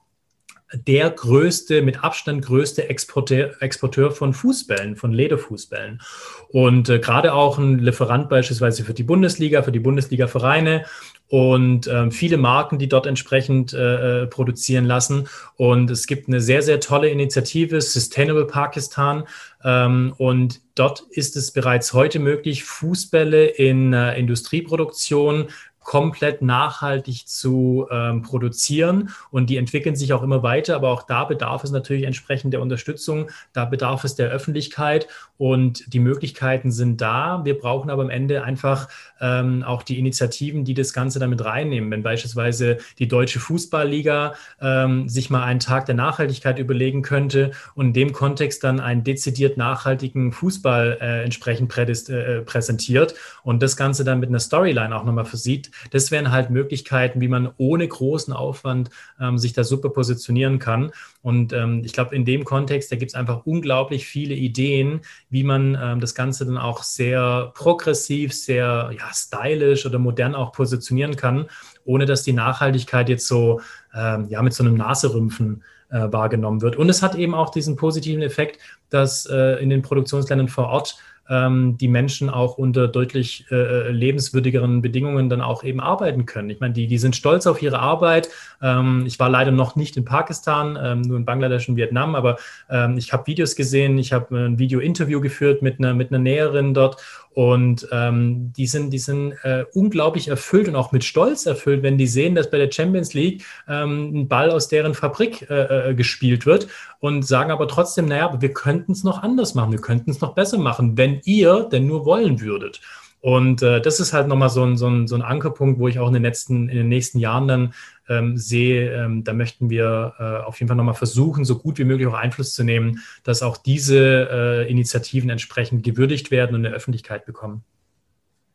der 0.72 1.10
größte, 1.10 1.82
mit 1.82 2.04
Abstand 2.04 2.44
größte 2.44 2.88
Exporteur, 2.88 3.50
Exporteur 3.60 4.10
von 4.10 4.34
Fußbällen, 4.34 4.96
von 4.96 5.12
Lederfußbällen. 5.12 6.00
Und 6.48 6.88
äh, 6.88 6.98
gerade 6.98 7.32
auch 7.32 7.58
ein 7.58 7.78
Lieferant 7.78 8.28
beispielsweise 8.28 8.84
für 8.84 8.94
die 8.94 9.02
Bundesliga, 9.02 9.62
für 9.62 9.72
die 9.72 9.80
Bundesliga-Vereine 9.80 10.84
und 11.28 11.86
ähm, 11.88 12.10
viele 12.10 12.38
Marken, 12.38 12.78
die 12.78 12.88
dort 12.88 13.06
entsprechend 13.06 13.74
äh, 13.74 14.22
äh, 14.22 14.26
produzieren 14.26 14.86
lassen. 14.86 15.28
Und 15.56 15.90
es 15.90 16.06
gibt 16.06 16.28
eine 16.28 16.40
sehr, 16.40 16.62
sehr 16.62 16.80
tolle 16.80 17.10
Initiative, 17.10 17.82
Sustainable 17.82 18.46
Pakistan. 18.46 19.24
Ähm, 19.62 20.14
und 20.16 20.60
dort 20.74 21.04
ist 21.10 21.36
es 21.36 21.50
bereits 21.50 21.92
heute 21.92 22.18
möglich, 22.18 22.64
Fußbälle 22.64 23.44
in 23.44 23.92
äh, 23.92 24.18
Industrieproduktion 24.18 25.48
komplett 25.88 26.42
nachhaltig 26.42 27.26
zu 27.26 27.86
ähm, 27.90 28.20
produzieren. 28.20 29.08
Und 29.30 29.48
die 29.48 29.56
entwickeln 29.56 29.96
sich 29.96 30.12
auch 30.12 30.22
immer 30.22 30.42
weiter. 30.42 30.76
Aber 30.76 30.90
auch 30.90 31.04
da 31.04 31.24
bedarf 31.24 31.64
es 31.64 31.70
natürlich 31.70 32.02
entsprechend 32.02 32.52
der 32.52 32.60
Unterstützung. 32.60 33.30
Da 33.54 33.64
bedarf 33.64 34.04
es 34.04 34.14
der 34.14 34.28
Öffentlichkeit. 34.28 35.08
Und 35.38 35.94
die 35.94 36.00
Möglichkeiten 36.00 36.72
sind 36.72 37.00
da. 37.00 37.40
Wir 37.44 37.56
brauchen 37.56 37.88
aber 37.88 38.02
am 38.02 38.10
Ende 38.10 38.44
einfach 38.44 38.88
ähm, 39.18 39.62
auch 39.62 39.82
die 39.82 39.98
Initiativen, 39.98 40.66
die 40.66 40.74
das 40.74 40.92
Ganze 40.92 41.20
damit 41.20 41.42
reinnehmen. 41.42 41.90
Wenn 41.90 42.02
beispielsweise 42.02 42.76
die 42.98 43.08
Deutsche 43.08 43.40
Fußballliga 43.40 44.34
ähm, 44.60 45.08
sich 45.08 45.30
mal 45.30 45.44
einen 45.44 45.60
Tag 45.60 45.86
der 45.86 45.94
Nachhaltigkeit 45.94 46.58
überlegen 46.58 47.00
könnte 47.00 47.52
und 47.74 47.86
in 47.86 47.92
dem 47.94 48.12
Kontext 48.12 48.62
dann 48.62 48.78
einen 48.78 49.04
dezidiert 49.04 49.56
nachhaltigen 49.56 50.32
Fußball 50.32 50.98
äh, 51.00 51.24
entsprechend 51.24 51.74
äh, 51.78 52.42
präsentiert 52.42 53.14
und 53.42 53.62
das 53.62 53.76
Ganze 53.78 54.04
dann 54.04 54.20
mit 54.20 54.28
einer 54.28 54.40
Storyline 54.40 54.94
auch 54.94 55.04
nochmal 55.04 55.24
versieht, 55.24 55.70
das 55.90 56.10
wären 56.10 56.30
halt 56.30 56.50
Möglichkeiten, 56.50 57.20
wie 57.20 57.28
man 57.28 57.50
ohne 57.56 57.86
großen 57.86 58.32
Aufwand 58.32 58.90
ähm, 59.20 59.38
sich 59.38 59.52
da 59.52 59.64
super 59.64 59.90
positionieren 59.90 60.58
kann. 60.58 60.92
Und 61.22 61.52
ähm, 61.52 61.82
ich 61.84 61.92
glaube, 61.92 62.14
in 62.14 62.24
dem 62.24 62.44
Kontext, 62.44 62.90
da 62.92 62.96
gibt 62.96 63.10
es 63.10 63.14
einfach 63.14 63.46
unglaublich 63.46 64.06
viele 64.06 64.34
Ideen, 64.34 65.00
wie 65.30 65.44
man 65.44 65.78
ähm, 65.80 66.00
das 66.00 66.14
Ganze 66.14 66.46
dann 66.46 66.58
auch 66.58 66.82
sehr 66.82 67.52
progressiv, 67.54 68.32
sehr 68.32 68.90
ja, 68.96 69.12
stylisch 69.12 69.86
oder 69.86 69.98
modern 69.98 70.34
auch 70.34 70.52
positionieren 70.52 71.16
kann, 71.16 71.46
ohne 71.84 72.06
dass 72.06 72.22
die 72.22 72.32
Nachhaltigkeit 72.32 73.08
jetzt 73.08 73.26
so 73.26 73.60
ähm, 73.94 74.26
ja, 74.28 74.42
mit 74.42 74.52
so 74.52 74.62
einem 74.62 74.76
Naserümpfen 74.76 75.62
äh, 75.90 76.12
wahrgenommen 76.12 76.60
wird. 76.60 76.76
Und 76.76 76.88
es 76.88 77.02
hat 77.02 77.14
eben 77.14 77.34
auch 77.34 77.50
diesen 77.50 77.76
positiven 77.76 78.22
Effekt, 78.22 78.60
dass 78.90 79.26
äh, 79.26 79.62
in 79.62 79.70
den 79.70 79.82
Produktionsländern 79.82 80.48
vor 80.48 80.68
Ort 80.68 80.98
die 81.30 81.88
Menschen 81.88 82.30
auch 82.30 82.56
unter 82.56 82.88
deutlich 82.88 83.44
äh, 83.50 83.54
äh, 83.54 83.90
lebenswürdigeren 83.90 84.80
Bedingungen 84.80 85.28
dann 85.28 85.42
auch 85.42 85.62
eben 85.62 85.80
arbeiten 85.80 86.24
können. 86.24 86.48
Ich 86.48 86.60
meine, 86.60 86.72
die, 86.72 86.86
die 86.86 86.98
sind 86.98 87.16
stolz 87.16 87.46
auf 87.46 87.60
ihre 87.60 87.80
Arbeit. 87.80 88.30
Ähm, 88.62 89.04
ich 89.06 89.18
war 89.18 89.28
leider 89.28 89.50
noch 89.50 89.76
nicht 89.76 89.96
in 89.96 90.06
Pakistan, 90.06 90.78
ähm, 90.82 91.02
nur 91.02 91.18
in 91.18 91.26
Bangladesch 91.26 91.68
und 91.68 91.76
Vietnam, 91.76 92.14
aber 92.14 92.38
ähm, 92.70 92.96
ich 92.96 93.12
habe 93.12 93.26
Videos 93.26 93.56
gesehen, 93.56 93.98
ich 93.98 94.12
habe 94.12 94.34
ein 94.36 94.58
Video-Interview 94.58 95.20
geführt 95.20 95.60
mit 95.60 95.78
einer, 95.78 95.92
mit 95.92 96.10
einer 96.10 96.18
Näherin 96.18 96.72
dort 96.72 96.96
und 97.30 97.88
ähm, 97.92 98.52
die 98.56 98.66
sind, 98.66 98.90
die 98.90 98.98
sind 98.98 99.32
äh, 99.42 99.64
unglaublich 99.74 100.28
erfüllt 100.28 100.68
und 100.68 100.76
auch 100.76 100.92
mit 100.92 101.04
Stolz 101.04 101.46
erfüllt, 101.46 101.82
wenn 101.82 101.98
die 101.98 102.06
sehen, 102.06 102.34
dass 102.34 102.50
bei 102.50 102.58
der 102.58 102.70
Champions 102.70 103.14
League 103.14 103.44
ähm, 103.68 104.12
ein 104.14 104.28
Ball 104.28 104.50
aus 104.50 104.68
deren 104.68 104.94
Fabrik 104.94 105.48
äh, 105.48 105.90
äh, 105.90 105.94
gespielt 105.94 106.46
wird 106.46 106.68
und 107.00 107.26
sagen 107.26 107.50
aber 107.50 107.68
trotzdem, 107.68 108.06
naja, 108.06 108.40
wir 108.40 108.52
könnten 108.52 108.92
es 108.92 109.04
noch 109.04 109.22
anders 109.22 109.54
machen, 109.54 109.72
wir 109.72 109.80
könnten 109.80 110.10
es 110.10 110.20
noch 110.20 110.34
besser 110.34 110.58
machen, 110.58 110.96
wenn 110.96 111.20
ihr 111.24 111.68
denn 111.70 111.86
nur 111.86 112.04
wollen 112.04 112.40
würdet. 112.40 112.80
Und 113.20 113.62
äh, 113.62 113.80
das 113.80 113.98
ist 113.98 114.12
halt 114.12 114.28
nochmal 114.28 114.50
so 114.50 114.64
ein, 114.64 114.76
so, 114.76 114.86
ein, 114.86 115.08
so 115.08 115.16
ein 115.16 115.22
Ankerpunkt, 115.22 115.80
wo 115.80 115.88
ich 115.88 115.98
auch 115.98 116.08
in 116.08 116.14
den, 116.14 116.22
letzten, 116.22 116.68
in 116.68 116.76
den 116.76 116.88
nächsten 116.88 117.18
Jahren 117.18 117.48
dann 117.48 117.74
ähm, 118.08 118.36
sehe, 118.36 118.92
ähm, 118.92 119.24
da 119.24 119.32
möchten 119.32 119.70
wir 119.70 120.14
äh, 120.18 120.46
auf 120.46 120.58
jeden 120.60 120.68
Fall 120.68 120.76
nochmal 120.76 120.94
versuchen, 120.94 121.44
so 121.44 121.58
gut 121.58 121.78
wie 121.78 121.84
möglich 121.84 122.08
auch 122.08 122.14
Einfluss 122.14 122.54
zu 122.54 122.64
nehmen, 122.64 123.00
dass 123.24 123.42
auch 123.42 123.56
diese 123.56 124.28
äh, 124.30 124.70
Initiativen 124.70 125.30
entsprechend 125.30 125.82
gewürdigt 125.82 126.30
werden 126.30 126.54
und 126.54 126.66
eine 126.66 126.74
Öffentlichkeit 126.74 127.26
bekommen. 127.26 127.64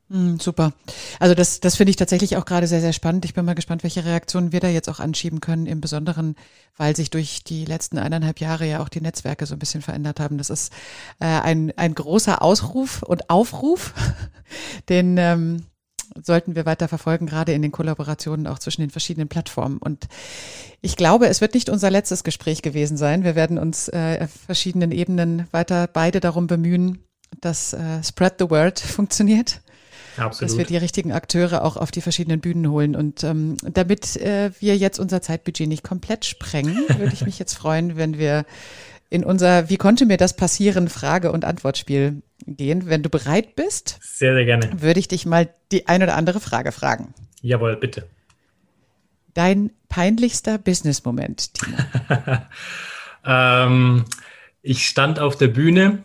Mm, 0.09 0.37
super. 0.37 0.73
Also 1.19 1.33
das, 1.33 1.59
das 1.59 1.75
finde 1.75 1.89
ich 1.89 1.95
tatsächlich 1.95 2.37
auch 2.37 2.45
gerade 2.45 2.67
sehr, 2.67 2.81
sehr 2.81 2.93
spannend. 2.93 3.25
Ich 3.25 3.33
bin 3.33 3.45
mal 3.45 3.55
gespannt, 3.55 3.83
welche 3.83 4.05
Reaktionen 4.05 4.51
wir 4.51 4.59
da 4.59 4.67
jetzt 4.67 4.89
auch 4.89 4.99
anschieben 4.99 5.39
können, 5.39 5.65
im 5.65 5.81
Besonderen, 5.81 6.35
weil 6.77 6.95
sich 6.95 7.09
durch 7.09 7.43
die 7.43 7.65
letzten 7.65 7.97
eineinhalb 7.97 8.39
Jahre 8.39 8.67
ja 8.67 8.81
auch 8.81 8.89
die 8.89 9.01
Netzwerke 9.01 9.45
so 9.45 9.55
ein 9.55 9.59
bisschen 9.59 9.81
verändert 9.81 10.19
haben. 10.19 10.37
Das 10.37 10.49
ist 10.49 10.71
äh, 11.19 11.25
ein, 11.25 11.73
ein 11.77 11.95
großer 11.95 12.41
Ausruf 12.41 13.01
und 13.01 13.29
Aufruf, 13.29 13.93
den 14.89 15.17
ähm, 15.17 15.63
sollten 16.21 16.55
wir 16.55 16.65
weiter 16.65 16.87
verfolgen, 16.87 17.25
gerade 17.25 17.53
in 17.53 17.61
den 17.61 17.71
Kollaborationen 17.71 18.47
auch 18.47 18.59
zwischen 18.59 18.81
den 18.81 18.89
verschiedenen 18.89 19.27
Plattformen. 19.27 19.77
Und 19.77 20.07
ich 20.81 20.95
glaube, 20.95 21.27
es 21.27 21.41
wird 21.41 21.53
nicht 21.53 21.69
unser 21.69 21.89
letztes 21.89 22.23
Gespräch 22.23 22.61
gewesen 22.61 22.97
sein. 22.97 23.23
Wir 23.23 23.35
werden 23.35 23.57
uns 23.57 23.87
äh, 23.89 24.19
auf 24.21 24.31
verschiedenen 24.31 24.91
Ebenen 24.91 25.47
weiter 25.51 25.87
beide 25.87 26.19
darum 26.19 26.47
bemühen, 26.47 26.99
dass 27.41 27.73
äh, 27.73 28.03
Spread 28.03 28.35
the 28.39 28.49
Word 28.49 28.79
funktioniert 28.81 29.61
Absolut. 30.17 30.51
dass 30.51 30.57
wir 30.57 30.65
die 30.65 30.77
richtigen 30.77 31.11
Akteure 31.11 31.63
auch 31.63 31.77
auf 31.77 31.91
die 31.91 32.01
verschiedenen 32.01 32.39
Bühnen 32.39 32.69
holen. 32.69 32.95
Und 32.95 33.23
ähm, 33.23 33.57
damit 33.63 34.15
äh, 34.17 34.51
wir 34.59 34.77
jetzt 34.77 34.99
unser 34.99 35.21
Zeitbudget 35.21 35.67
nicht 35.67 35.83
komplett 35.83 36.25
sprengen, 36.25 36.77
würde 36.97 37.13
ich 37.13 37.25
mich 37.25 37.39
jetzt 37.39 37.53
freuen, 37.53 37.97
wenn 37.97 38.17
wir 38.17 38.45
in 39.13 39.23
unser 39.23 39.69
Wie 39.69 39.77
konnte 39.77 40.07
mir 40.07 40.17
das 40.17 40.35
passieren? 40.35 40.89
Frage- 40.89 41.31
und 41.31 41.45
Antwortspiel 41.45 42.23
gehen. 42.47 42.89
Wenn 42.89 43.03
du 43.03 43.09
bereit 43.09 43.55
bist, 43.55 43.99
sehr, 44.01 44.33
sehr 44.33 44.43
gerne. 44.43 44.81
Würde 44.81 44.99
ich 44.99 45.07
dich 45.07 45.27
mal 45.27 45.49
die 45.71 45.87
ein 45.87 46.01
oder 46.01 46.15
andere 46.15 46.39
Frage 46.39 46.71
fragen. 46.71 47.13
Jawohl, 47.41 47.75
bitte. 47.75 48.07
Dein 49.35 49.69
peinlichster 49.87 50.57
Business-Moment, 50.57 51.51
ähm, 53.25 54.05
ich 54.63 54.87
stand 54.87 55.19
auf 55.19 55.37
der 55.37 55.49
Bühne 55.49 56.03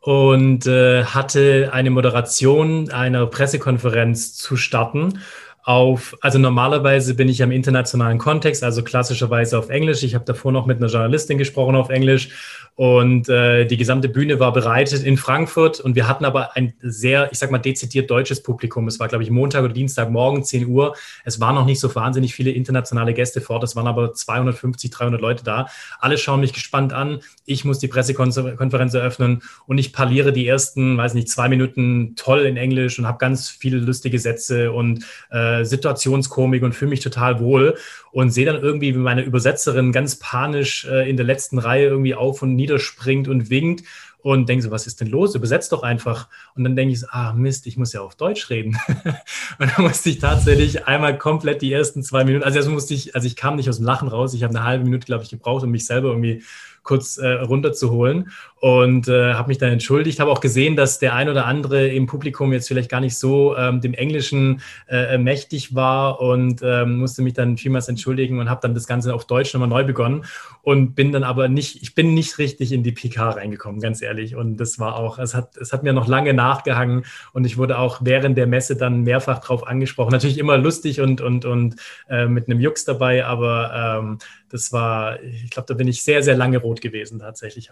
und 0.00 0.66
äh, 0.66 1.04
hatte 1.04 1.70
eine 1.72 1.90
Moderation 1.90 2.90
einer 2.90 3.26
Pressekonferenz 3.26 4.34
zu 4.34 4.56
starten 4.56 5.18
auf, 5.64 6.14
also 6.20 6.38
normalerweise 6.38 7.14
bin 7.14 7.28
ich 7.28 7.40
im 7.40 7.50
internationalen 7.50 8.18
Kontext, 8.18 8.62
also 8.62 8.84
klassischerweise 8.84 9.58
auf 9.58 9.70
Englisch. 9.70 10.02
Ich 10.02 10.14
habe 10.14 10.24
davor 10.26 10.52
noch 10.52 10.66
mit 10.66 10.76
einer 10.76 10.88
Journalistin 10.88 11.38
gesprochen 11.38 11.74
auf 11.74 11.88
Englisch 11.88 12.63
und 12.76 13.28
äh, 13.28 13.66
die 13.66 13.76
gesamte 13.76 14.08
Bühne 14.08 14.40
war 14.40 14.52
bereitet 14.52 15.04
in 15.04 15.16
Frankfurt 15.16 15.78
und 15.78 15.94
wir 15.94 16.08
hatten 16.08 16.24
aber 16.24 16.56
ein 16.56 16.74
sehr, 16.80 17.30
ich 17.30 17.38
sag 17.38 17.52
mal, 17.52 17.58
dezidiert 17.58 18.10
deutsches 18.10 18.42
Publikum. 18.42 18.88
Es 18.88 18.98
war, 18.98 19.06
glaube 19.06 19.22
ich, 19.22 19.30
Montag 19.30 19.62
oder 19.62 19.72
Dienstagmorgen, 19.72 20.42
10 20.42 20.66
Uhr. 20.66 20.96
Es 21.24 21.38
waren 21.38 21.54
noch 21.54 21.66
nicht 21.66 21.78
so 21.78 21.94
wahnsinnig 21.94 22.34
viele 22.34 22.50
internationale 22.50 23.14
Gäste 23.14 23.40
vor. 23.40 23.62
Es 23.62 23.76
waren 23.76 23.86
aber 23.86 24.12
250, 24.12 24.90
300 24.90 25.20
Leute 25.20 25.44
da. 25.44 25.68
Alle 26.00 26.18
schauen 26.18 26.40
mich 26.40 26.52
gespannt 26.52 26.92
an. 26.92 27.20
Ich 27.44 27.64
muss 27.64 27.78
die 27.78 27.86
Pressekonferenz 27.86 28.92
eröffnen 28.94 29.42
und 29.66 29.78
ich 29.78 29.92
parliere 29.92 30.32
die 30.32 30.48
ersten, 30.48 30.96
weiß 30.96 31.14
nicht, 31.14 31.28
zwei 31.28 31.48
Minuten 31.48 32.16
toll 32.16 32.40
in 32.40 32.56
Englisch 32.56 32.98
und 32.98 33.06
habe 33.06 33.18
ganz 33.18 33.50
viele 33.50 33.78
lustige 33.78 34.18
Sätze 34.18 34.72
und 34.72 35.04
äh, 35.30 35.64
Situationskomik 35.64 36.64
und 36.64 36.74
fühle 36.74 36.90
mich 36.90 37.00
total 37.00 37.38
wohl 37.38 37.76
und 38.14 38.30
sehe 38.30 38.46
dann 38.46 38.62
irgendwie, 38.62 38.94
wie 38.94 38.98
meine 38.98 39.22
Übersetzerin 39.22 39.90
ganz 39.90 40.20
panisch 40.20 40.86
äh, 40.86 41.08
in 41.10 41.16
der 41.16 41.26
letzten 41.26 41.58
Reihe 41.58 41.86
irgendwie 41.86 42.14
auf 42.14 42.42
und 42.42 42.54
niederspringt 42.64 43.28
und 43.28 43.50
winkt 43.50 43.84
und 44.24 44.48
denke 44.48 44.64
so, 44.64 44.70
was 44.70 44.86
ist 44.86 45.02
denn 45.02 45.08
los? 45.08 45.34
Übersetzt 45.34 45.70
doch 45.70 45.82
einfach. 45.82 46.28
Und 46.54 46.64
dann 46.64 46.76
denke 46.76 46.94
ich 46.94 47.00
so, 47.00 47.06
ah 47.10 47.34
Mist, 47.34 47.66
ich 47.66 47.76
muss 47.76 47.92
ja 47.92 48.00
auf 48.00 48.14
Deutsch 48.14 48.48
reden. 48.48 48.78
und 49.58 49.70
dann 49.70 49.84
musste 49.84 50.08
ich 50.08 50.18
tatsächlich 50.18 50.86
einmal 50.86 51.18
komplett 51.18 51.60
die 51.60 51.70
ersten 51.70 52.02
zwei 52.02 52.24
Minuten, 52.24 52.42
also 52.42 52.58
erst 52.58 52.70
musste 52.70 52.94
ich, 52.94 53.14
also 53.14 53.26
ich 53.26 53.36
kam 53.36 53.56
nicht 53.56 53.68
aus 53.68 53.76
dem 53.76 53.84
Lachen 53.84 54.08
raus, 54.08 54.32
ich 54.32 54.42
habe 54.42 54.56
eine 54.56 54.64
halbe 54.64 54.84
Minute, 54.84 55.04
glaube 55.04 55.24
ich, 55.24 55.30
gebraucht, 55.30 55.62
um 55.62 55.70
mich 55.70 55.84
selber 55.84 56.08
irgendwie 56.08 56.42
kurz 56.84 57.16
äh, 57.16 57.26
runterzuholen 57.26 58.30
und 58.60 59.08
äh, 59.08 59.34
habe 59.34 59.48
mich 59.48 59.58
dann 59.58 59.72
entschuldigt. 59.72 60.20
Habe 60.20 60.30
auch 60.30 60.40
gesehen, 60.40 60.76
dass 60.76 60.98
der 60.98 61.14
ein 61.14 61.28
oder 61.28 61.46
andere 61.46 61.88
im 61.88 62.06
Publikum 62.06 62.52
jetzt 62.52 62.68
vielleicht 62.68 62.90
gar 62.90 63.00
nicht 63.00 63.18
so 63.18 63.56
ähm, 63.56 63.80
dem 63.80 63.94
Englischen 63.94 64.60
äh, 64.88 65.18
mächtig 65.18 65.74
war 65.74 66.20
und 66.20 66.62
ähm, 66.62 66.98
musste 66.98 67.22
mich 67.22 67.34
dann 67.34 67.56
vielmals 67.56 67.88
entschuldigen 67.88 68.38
und 68.38 68.48
habe 68.48 68.60
dann 68.62 68.74
das 68.74 68.86
Ganze 68.86 69.14
auf 69.14 69.26
Deutsch 69.26 69.52
nochmal 69.52 69.68
neu 69.68 69.84
begonnen 69.84 70.24
und 70.62 70.94
bin 70.94 71.12
dann 71.12 71.24
aber 71.24 71.48
nicht, 71.48 71.82
ich 71.82 71.94
bin 71.94 72.14
nicht 72.14 72.38
richtig 72.38 72.72
in 72.72 72.82
die 72.82 72.92
PK 72.92 73.30
reingekommen, 73.30 73.80
ganz 73.80 74.00
ehrlich. 74.00 74.36
Und 74.36 74.58
das 74.58 74.78
war 74.78 74.96
auch, 74.96 75.18
es 75.18 75.34
hat, 75.34 75.56
es 75.56 75.72
hat 75.72 75.82
mir 75.82 75.92
noch 75.92 76.06
lange 76.06 76.32
nachgehangen 76.32 77.04
und 77.32 77.44
ich 77.44 77.58
wurde 77.58 77.78
auch 77.78 78.00
während 78.02 78.38
der 78.38 78.46
Messe 78.46 78.76
dann 78.76 79.02
mehrfach 79.02 79.40
drauf 79.40 79.66
angesprochen. 79.66 80.12
Natürlich 80.12 80.38
immer 80.38 80.58
lustig 80.58 81.00
und, 81.00 81.20
und, 81.20 81.44
und 81.44 81.76
äh, 82.08 82.26
mit 82.26 82.48
einem 82.48 82.60
Jux 82.60 82.84
dabei, 82.84 83.24
aber 83.24 84.00
ähm, 84.00 84.18
das 84.54 84.72
war, 84.72 85.20
ich 85.20 85.50
glaube, 85.50 85.66
da 85.66 85.74
bin 85.74 85.88
ich 85.88 86.04
sehr, 86.04 86.22
sehr 86.22 86.36
lange 86.36 86.58
rot 86.58 86.80
gewesen 86.80 87.18
tatsächlich. 87.18 87.70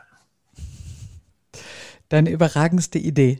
Deine 2.08 2.30
überragendste 2.30 2.98
Idee? 2.98 3.38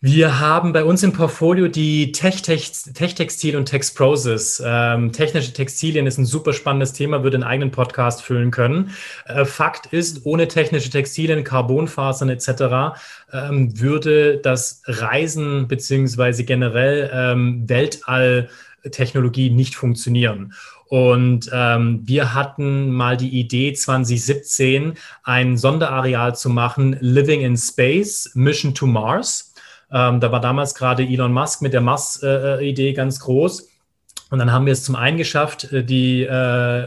Wir 0.00 0.40
haben 0.40 0.72
bei 0.72 0.84
uns 0.84 1.02
im 1.02 1.12
Portfolio 1.12 1.68
die 1.68 2.12
Tech-Textil 2.12 3.56
und 3.56 3.66
Texproses. 3.66 4.62
Ähm, 4.64 5.12
technische 5.12 5.52
Textilien 5.52 6.06
ist 6.06 6.16
ein 6.16 6.24
super 6.24 6.54
spannendes 6.54 6.94
Thema, 6.94 7.22
würde 7.22 7.36
einen 7.36 7.44
eigenen 7.44 7.72
Podcast 7.72 8.22
füllen 8.22 8.50
können. 8.50 8.92
Äh, 9.26 9.44
Fakt 9.44 9.92
ist, 9.92 10.24
ohne 10.24 10.48
technische 10.48 10.88
Textilien, 10.88 11.44
Carbonfasern 11.44 12.30
etc. 12.30 12.98
Ähm, 13.32 13.78
würde 13.78 14.38
das 14.38 14.82
Reisen 14.86 15.68
beziehungsweise 15.68 16.44
generell 16.44 17.10
ähm, 17.12 17.68
Weltalltechnologie 17.68 19.50
nicht 19.50 19.74
funktionieren. 19.74 20.54
Und 20.88 21.50
ähm, 21.52 22.02
wir 22.04 22.34
hatten 22.34 22.90
mal 22.90 23.16
die 23.16 23.40
Idee, 23.40 23.72
2017 23.72 24.94
ein 25.24 25.56
Sonderareal 25.56 26.36
zu 26.36 26.48
machen, 26.48 26.96
Living 27.00 27.40
in 27.40 27.56
Space, 27.56 28.30
Mission 28.34 28.74
to 28.74 28.86
Mars. 28.86 29.52
Ähm, 29.90 30.20
da 30.20 30.30
war 30.30 30.40
damals 30.40 30.74
gerade 30.74 31.04
Elon 31.04 31.32
Musk 31.32 31.62
mit 31.62 31.72
der 31.72 31.80
Mars-Idee 31.80 32.90
äh, 32.90 32.92
ganz 32.92 33.20
groß. 33.20 33.68
Und 34.28 34.40
dann 34.40 34.52
haben 34.52 34.66
wir 34.66 34.72
es 34.72 34.82
zum 34.82 34.96
einen 34.96 35.18
geschafft, 35.18 35.72
äh, 35.72 35.84
die 35.84 36.22
äh, 36.22 36.28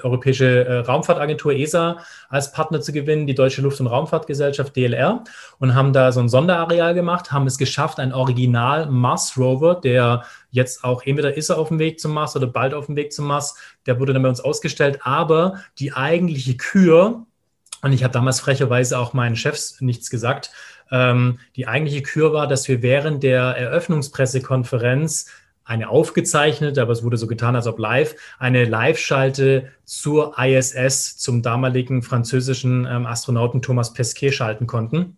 Europäische 0.03 0.65
äh, 0.65 0.79
Raumfahrtagentur 0.79 1.53
ESA 1.53 1.99
als 2.27 2.51
Partner 2.51 2.81
zu 2.81 2.91
gewinnen, 2.91 3.27
die 3.27 3.35
Deutsche 3.35 3.61
Luft- 3.61 3.79
und 3.79 3.87
Raumfahrtgesellschaft 3.87 4.75
DLR 4.75 5.23
und 5.57 5.73
haben 5.73 5.93
da 5.93 6.11
so 6.11 6.19
ein 6.19 6.27
Sonderareal 6.27 6.93
gemacht, 6.93 7.31
haben 7.31 7.47
es 7.47 7.57
geschafft, 7.57 7.99
ein 7.99 8.13
Original 8.13 8.87
Mars 8.87 9.37
Rover, 9.37 9.75
der 9.75 10.23
jetzt 10.51 10.83
auch 10.83 11.03
entweder 11.05 11.35
ist 11.35 11.49
er 11.49 11.57
auf 11.57 11.69
dem 11.69 11.79
Weg 11.79 11.99
zum 11.99 12.13
Mars 12.13 12.35
oder 12.35 12.47
bald 12.47 12.73
auf 12.73 12.87
dem 12.87 12.97
Weg 12.97 13.13
zum 13.13 13.27
Mars, 13.27 13.55
der 13.85 13.99
wurde 13.99 14.13
dann 14.13 14.23
bei 14.23 14.29
uns 14.29 14.41
ausgestellt, 14.41 14.99
aber 15.03 15.59
die 15.79 15.93
eigentliche 15.93 16.57
Kür, 16.57 17.25
und 17.81 17.93
ich 17.93 18.03
habe 18.03 18.11
damals 18.11 18.41
frecherweise 18.41 18.99
auch 18.99 19.13
meinen 19.13 19.37
Chefs 19.37 19.79
nichts 19.79 20.09
gesagt, 20.09 20.51
ähm, 20.91 21.39
die 21.55 21.67
eigentliche 21.67 22.01
Kür 22.01 22.33
war, 22.33 22.47
dass 22.47 22.67
wir 22.67 22.81
während 22.81 23.23
der 23.23 23.41
Eröffnungspressekonferenz 23.41 25.27
eine 25.69 25.89
aufgezeichnete, 25.89 26.81
aber 26.81 26.93
es 26.93 27.03
wurde 27.03 27.17
so 27.17 27.27
getan, 27.27 27.55
als 27.55 27.67
ob 27.67 27.77
live, 27.77 28.15
eine 28.39 28.65
Live-Schalte 28.65 29.71
zur 29.85 30.33
ISS, 30.39 31.17
zum 31.17 31.43
damaligen 31.43 32.01
französischen 32.01 32.87
ähm, 32.89 33.05
Astronauten 33.05 33.61
Thomas 33.61 33.93
Pesquet 33.93 34.31
schalten 34.31 34.65
konnten, 34.65 35.17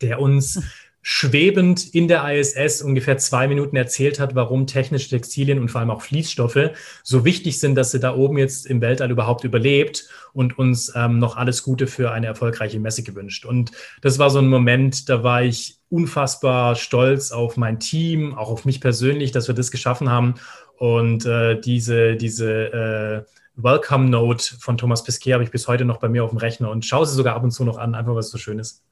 der 0.00 0.20
uns 0.20 0.62
schwebend 1.02 1.92
in 1.92 2.06
der 2.06 2.30
ISS 2.30 2.82
ungefähr 2.82 3.18
zwei 3.18 3.48
Minuten 3.48 3.74
erzählt 3.74 4.20
hat, 4.20 4.36
warum 4.36 4.68
technische 4.68 5.08
Textilien 5.08 5.58
und 5.58 5.70
vor 5.70 5.80
allem 5.80 5.90
auch 5.90 6.02
Fließstoffe 6.02 6.70
so 7.02 7.24
wichtig 7.24 7.58
sind, 7.58 7.74
dass 7.74 7.90
sie 7.90 7.98
da 7.98 8.14
oben 8.14 8.38
jetzt 8.38 8.66
im 8.66 8.80
Weltall 8.80 9.10
überhaupt 9.10 9.42
überlebt 9.42 10.08
und 10.34 10.56
uns 10.56 10.92
ähm, 10.94 11.18
noch 11.18 11.36
alles 11.36 11.64
Gute 11.64 11.88
für 11.88 12.12
eine 12.12 12.26
erfolgreiche 12.26 12.78
Messe 12.78 13.02
gewünscht. 13.02 13.44
Und 13.44 13.72
das 14.02 14.20
war 14.20 14.30
so 14.30 14.38
ein 14.38 14.48
Moment, 14.48 15.08
da 15.08 15.24
war 15.24 15.42
ich 15.42 15.79
unfassbar 15.90 16.76
stolz 16.76 17.32
auf 17.32 17.56
mein 17.56 17.80
Team, 17.80 18.34
auch 18.34 18.48
auf 18.48 18.64
mich 18.64 18.80
persönlich, 18.80 19.32
dass 19.32 19.48
wir 19.48 19.54
das 19.54 19.70
geschaffen 19.70 20.08
haben. 20.08 20.36
Und 20.78 21.26
äh, 21.26 21.60
diese, 21.60 22.16
diese 22.16 23.26
äh, 23.26 23.32
Welcome 23.56 24.08
Note 24.08 24.56
von 24.58 24.78
Thomas 24.78 25.04
Pesquet 25.04 25.34
habe 25.34 25.44
ich 25.44 25.50
bis 25.50 25.68
heute 25.68 25.84
noch 25.84 25.98
bei 25.98 26.08
mir 26.08 26.24
auf 26.24 26.30
dem 26.30 26.38
Rechner 26.38 26.70
und 26.70 26.86
schaue 26.86 27.06
sie 27.06 27.14
sogar 27.14 27.34
ab 27.34 27.42
und 27.42 27.50
zu 27.50 27.64
noch 27.64 27.76
an, 27.76 27.94
einfach 27.94 28.12
weil 28.12 28.20
es 28.20 28.30
so 28.30 28.38
schön 28.38 28.58
ist. 28.58 28.82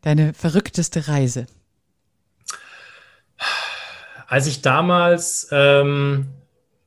Deine 0.00 0.34
verrückteste 0.34 1.06
Reise? 1.06 1.46
Als 4.26 4.46
ich 4.46 4.62
damals, 4.62 5.48
ähm, 5.52 6.26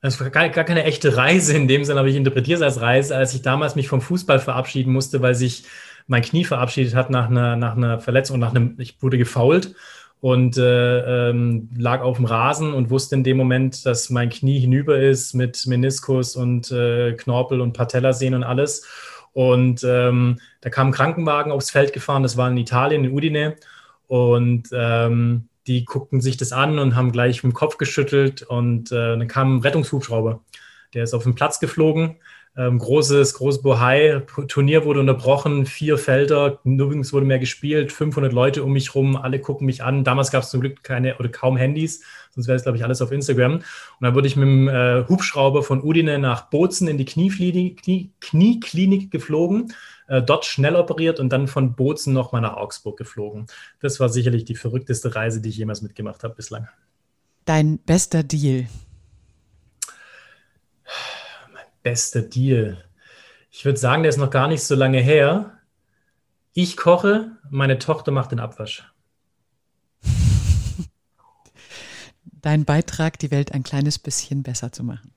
es 0.01 0.19
war 0.19 0.29
gar, 0.29 0.49
gar, 0.49 0.63
keine 0.63 0.83
echte 0.83 1.15
Reise 1.15 1.55
in 1.55 1.67
dem 1.67 1.85
Sinne, 1.85 1.99
aber 1.99 2.09
ich 2.09 2.15
interpretiere 2.15 2.57
es 2.57 2.61
als 2.63 2.81
Reise, 2.81 3.15
als 3.15 3.33
ich 3.33 3.41
damals 3.41 3.75
mich 3.75 3.87
vom 3.87 4.01
Fußball 4.01 4.39
verabschieden 4.39 4.91
musste, 4.91 5.21
weil 5.21 5.35
sich 5.35 5.63
mein 6.07 6.21
Knie 6.21 6.45
verabschiedet 6.45 6.95
hat 6.95 7.09
nach 7.09 7.29
einer, 7.29 7.55
nach 7.55 7.75
einer 7.75 7.99
Verletzung, 7.99 8.39
nach 8.39 8.51
einem, 8.51 8.75
ich 8.79 9.01
wurde 9.01 9.17
gefault 9.17 9.75
und 10.19 10.57
äh, 10.57 11.29
ähm, 11.29 11.69
lag 11.77 12.01
auf 12.01 12.17
dem 12.17 12.25
Rasen 12.25 12.73
und 12.73 12.89
wusste 12.89 13.15
in 13.15 13.23
dem 13.23 13.37
Moment, 13.37 13.85
dass 13.85 14.09
mein 14.09 14.29
Knie 14.29 14.59
hinüber 14.59 14.97
ist 14.97 15.33
mit 15.33 15.65
Meniskus 15.67 16.35
und 16.35 16.71
äh, 16.71 17.13
Knorpel 17.13 17.61
und 17.61 17.73
Patellasehnen 17.73 18.43
und 18.43 18.43
alles. 18.43 18.87
Und 19.33 19.83
ähm, 19.83 20.39
da 20.61 20.71
kam 20.71 20.87
ein 20.87 20.93
Krankenwagen 20.93 21.51
aufs 21.51 21.69
Feld 21.69 21.93
gefahren, 21.93 22.23
das 22.23 22.37
war 22.37 22.49
in 22.49 22.57
Italien, 22.57 23.03
in 23.03 23.11
Udine. 23.11 23.57
Und 24.07 24.69
ähm, 24.71 25.49
die 25.67 25.85
guckten 25.85 26.21
sich 26.21 26.37
das 26.37 26.53
an 26.53 26.79
und 26.79 26.95
haben 26.95 27.11
gleich 27.11 27.43
mit 27.43 27.51
dem 27.51 27.55
Kopf 27.55 27.77
geschüttelt 27.77 28.41
und 28.41 28.91
äh, 28.91 29.17
dann 29.17 29.27
kam 29.27 29.57
ein 29.57 29.61
Rettungshubschrauber. 29.61 30.41
Der 30.93 31.03
ist 31.03 31.13
auf 31.13 31.23
den 31.23 31.35
Platz 31.35 31.59
geflogen. 31.59 32.15
Ähm, 32.57 32.79
großes, 32.79 33.35
großes 33.35 33.61
Bohai. 33.61 34.23
Turnier 34.47 34.83
wurde 34.83 34.99
unterbrochen, 34.99 35.67
vier 35.67 35.99
Felder, 35.99 36.59
nirgends 36.63 37.13
wurde 37.13 37.25
mehr 37.27 37.37
gespielt, 37.37 37.91
500 37.91 38.33
Leute 38.33 38.63
um 38.63 38.73
mich 38.73 38.95
rum, 38.95 39.15
alle 39.15 39.39
gucken 39.39 39.67
mich 39.67 39.83
an. 39.83 40.03
Damals 40.03 40.31
gab 40.31 40.41
es 40.41 40.49
zum 40.49 40.61
Glück 40.61 40.83
keine 40.83 41.17
oder 41.19 41.29
kaum 41.29 41.55
Handys, 41.55 42.03
sonst 42.31 42.47
wäre 42.47 42.55
es, 42.55 42.63
glaube 42.63 42.77
ich, 42.77 42.83
alles 42.83 43.01
auf 43.01 43.11
Instagram. 43.11 43.55
Und 43.57 43.63
dann 44.01 44.15
wurde 44.15 44.27
ich 44.27 44.35
mit 44.35 44.47
dem 44.47 44.67
äh, 44.67 45.05
Hubschrauber 45.07 45.61
von 45.61 45.83
Udine 45.83 46.17
nach 46.17 46.49
Bozen 46.49 46.87
in 46.87 46.97
die 46.97 47.05
Knieklinik, 47.05 47.83
Knie, 48.19 49.09
geflogen 49.09 49.73
äh, 50.07 50.21
dort 50.21 50.45
schnell 50.45 50.75
operiert 50.75 51.19
und 51.19 51.29
dann 51.29 51.47
von 51.47 51.75
Bozen 51.75 52.13
nochmal 52.13 52.41
nach 52.41 52.55
Augsburg 52.55 52.97
geflogen. 52.97 53.47
Das 53.81 53.99
war 53.99 54.09
sicherlich 54.09 54.45
die 54.45 54.55
verrückteste 54.55 55.15
Reise, 55.15 55.41
die 55.41 55.49
ich 55.49 55.57
jemals 55.57 55.81
mitgemacht 55.81 56.23
habe 56.23 56.35
bislang. 56.35 56.67
Dein 57.45 57.77
bester 57.79 58.23
Deal? 58.23 58.67
Mein 61.87 61.93
bester 61.93 62.21
Deal. 62.21 62.83
Ich 63.49 63.63
würde 63.63 63.79
sagen, 63.79 64.03
der 64.03 64.09
ist 64.09 64.17
noch 64.17 64.29
gar 64.29 64.49
nicht 64.49 64.61
so 64.61 64.75
lange 64.75 64.99
her. 64.99 65.57
Ich 66.53 66.75
koche, 66.75 67.31
meine 67.49 67.79
Tochter 67.79 68.11
macht 68.11 68.31
den 68.31 68.41
Abwasch. 68.41 68.83
Dein 72.41 72.65
Beitrag, 72.65 73.17
die 73.19 73.31
Welt 73.31 73.53
ein 73.53 73.63
kleines 73.63 73.99
bisschen 73.99 74.43
besser 74.43 74.73
zu 74.73 74.83
machen 74.83 75.13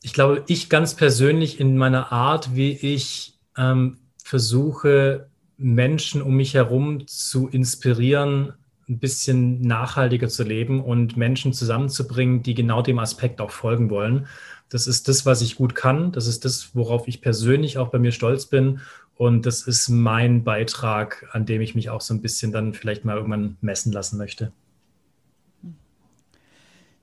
ich 0.00 0.12
glaube, 0.12 0.44
ich 0.48 0.68
ganz 0.68 0.94
persönlich 0.94 1.60
in 1.60 1.78
meiner 1.78 2.12
Art, 2.12 2.54
wie 2.54 2.72
ich 2.72 3.38
ähm, 3.56 3.98
versuche, 4.22 5.28
Menschen 5.56 6.20
um 6.20 6.34
mich 6.34 6.52
herum 6.52 7.06
zu 7.06 7.48
inspirieren, 7.48 8.52
ein 8.88 8.98
bisschen 8.98 9.60
nachhaltiger 9.62 10.28
zu 10.28 10.42
leben 10.42 10.82
und 10.82 11.16
Menschen 11.16 11.52
zusammenzubringen, 11.52 12.42
die 12.42 12.54
genau 12.54 12.82
dem 12.82 12.98
Aspekt 12.98 13.40
auch 13.40 13.50
folgen 13.50 13.90
wollen. 13.90 14.26
Das 14.68 14.86
ist 14.86 15.08
das, 15.08 15.24
was 15.24 15.42
ich 15.42 15.56
gut 15.56 15.74
kann. 15.74 16.12
Das 16.12 16.26
ist 16.26 16.44
das, 16.44 16.74
worauf 16.74 17.08
ich 17.08 17.20
persönlich 17.20 17.78
auch 17.78 17.88
bei 17.88 17.98
mir 17.98 18.12
stolz 18.12 18.46
bin. 18.46 18.80
Und 19.16 19.46
das 19.46 19.62
ist 19.62 19.88
mein 19.88 20.42
Beitrag, 20.42 21.28
an 21.32 21.46
dem 21.46 21.60
ich 21.60 21.74
mich 21.74 21.90
auch 21.90 22.00
so 22.00 22.12
ein 22.14 22.20
bisschen 22.20 22.50
dann 22.52 22.74
vielleicht 22.74 23.04
mal 23.04 23.16
irgendwann 23.16 23.56
messen 23.60 23.92
lassen 23.92 24.18
möchte. 24.18 24.52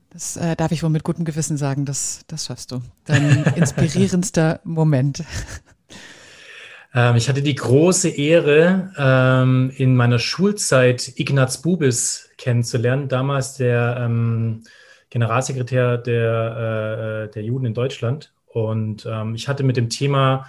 Das 0.10 0.36
äh, 0.36 0.58
darf 0.58 0.74
ich 0.74 0.84
wohl 0.84 0.90
mit 0.90 1.04
gutem 1.04 1.24
Gewissen 1.24 1.56
sagen, 1.56 1.86
das, 1.86 2.26
das 2.28 2.46
schaffst 2.46 2.72
du. 2.72 2.82
Dein 3.06 3.44
inspirierendster 3.56 4.60
Moment. 4.66 5.24
Ähm, 6.94 7.16
ich 7.16 7.30
hatte 7.30 7.42
die 7.42 7.56
große 7.56 8.10
Ehre, 8.10 8.92
ähm, 8.98 9.72
in 9.76 9.96
meiner 9.96 10.20
Schulzeit 10.20 11.14
Ignaz 11.16 11.62
Bubis 11.62 12.30
kennenzulernen, 12.38 13.08
damals 13.08 13.56
der 13.56 13.98
ähm, 14.00 14.64
Generalsekretär 15.10 15.98
der, 15.98 17.28
äh, 17.30 17.32
der 17.32 17.44
Juden 17.44 17.66
in 17.66 17.74
Deutschland. 17.74 18.34
Und 18.48 19.06
ähm, 19.10 19.36
ich 19.36 19.48
hatte 19.48 19.64
mit 19.64 19.78
dem 19.78 19.89
Thema, 19.89 20.48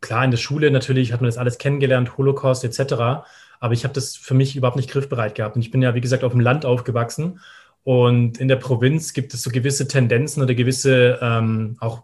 klar, 0.00 0.24
in 0.24 0.30
der 0.30 0.38
Schule 0.38 0.70
natürlich 0.70 1.12
hat 1.12 1.20
man 1.20 1.28
das 1.28 1.38
alles 1.38 1.58
kennengelernt, 1.58 2.16
Holocaust 2.16 2.64
etc., 2.64 3.26
aber 3.58 3.72
ich 3.72 3.84
habe 3.84 3.94
das 3.94 4.16
für 4.16 4.34
mich 4.34 4.54
überhaupt 4.54 4.76
nicht 4.76 4.90
griffbereit 4.90 5.34
gehabt. 5.34 5.56
Und 5.56 5.62
ich 5.62 5.70
bin 5.70 5.80
ja, 5.80 5.94
wie 5.94 6.02
gesagt, 6.02 6.24
auf 6.24 6.32
dem 6.32 6.42
Land 6.42 6.66
aufgewachsen 6.66 7.40
und 7.86 8.38
in 8.38 8.48
der 8.48 8.56
Provinz 8.56 9.12
gibt 9.12 9.32
es 9.32 9.44
so 9.44 9.50
gewisse 9.50 9.86
Tendenzen 9.86 10.42
oder 10.42 10.54
gewisse 10.54 11.20
ähm, 11.22 11.76
auch, 11.78 12.02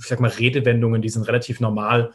ich 0.00 0.08
sag 0.08 0.18
mal, 0.18 0.28
Redewendungen, 0.28 1.02
die 1.02 1.08
sind 1.08 1.22
relativ 1.28 1.60
normal. 1.60 2.12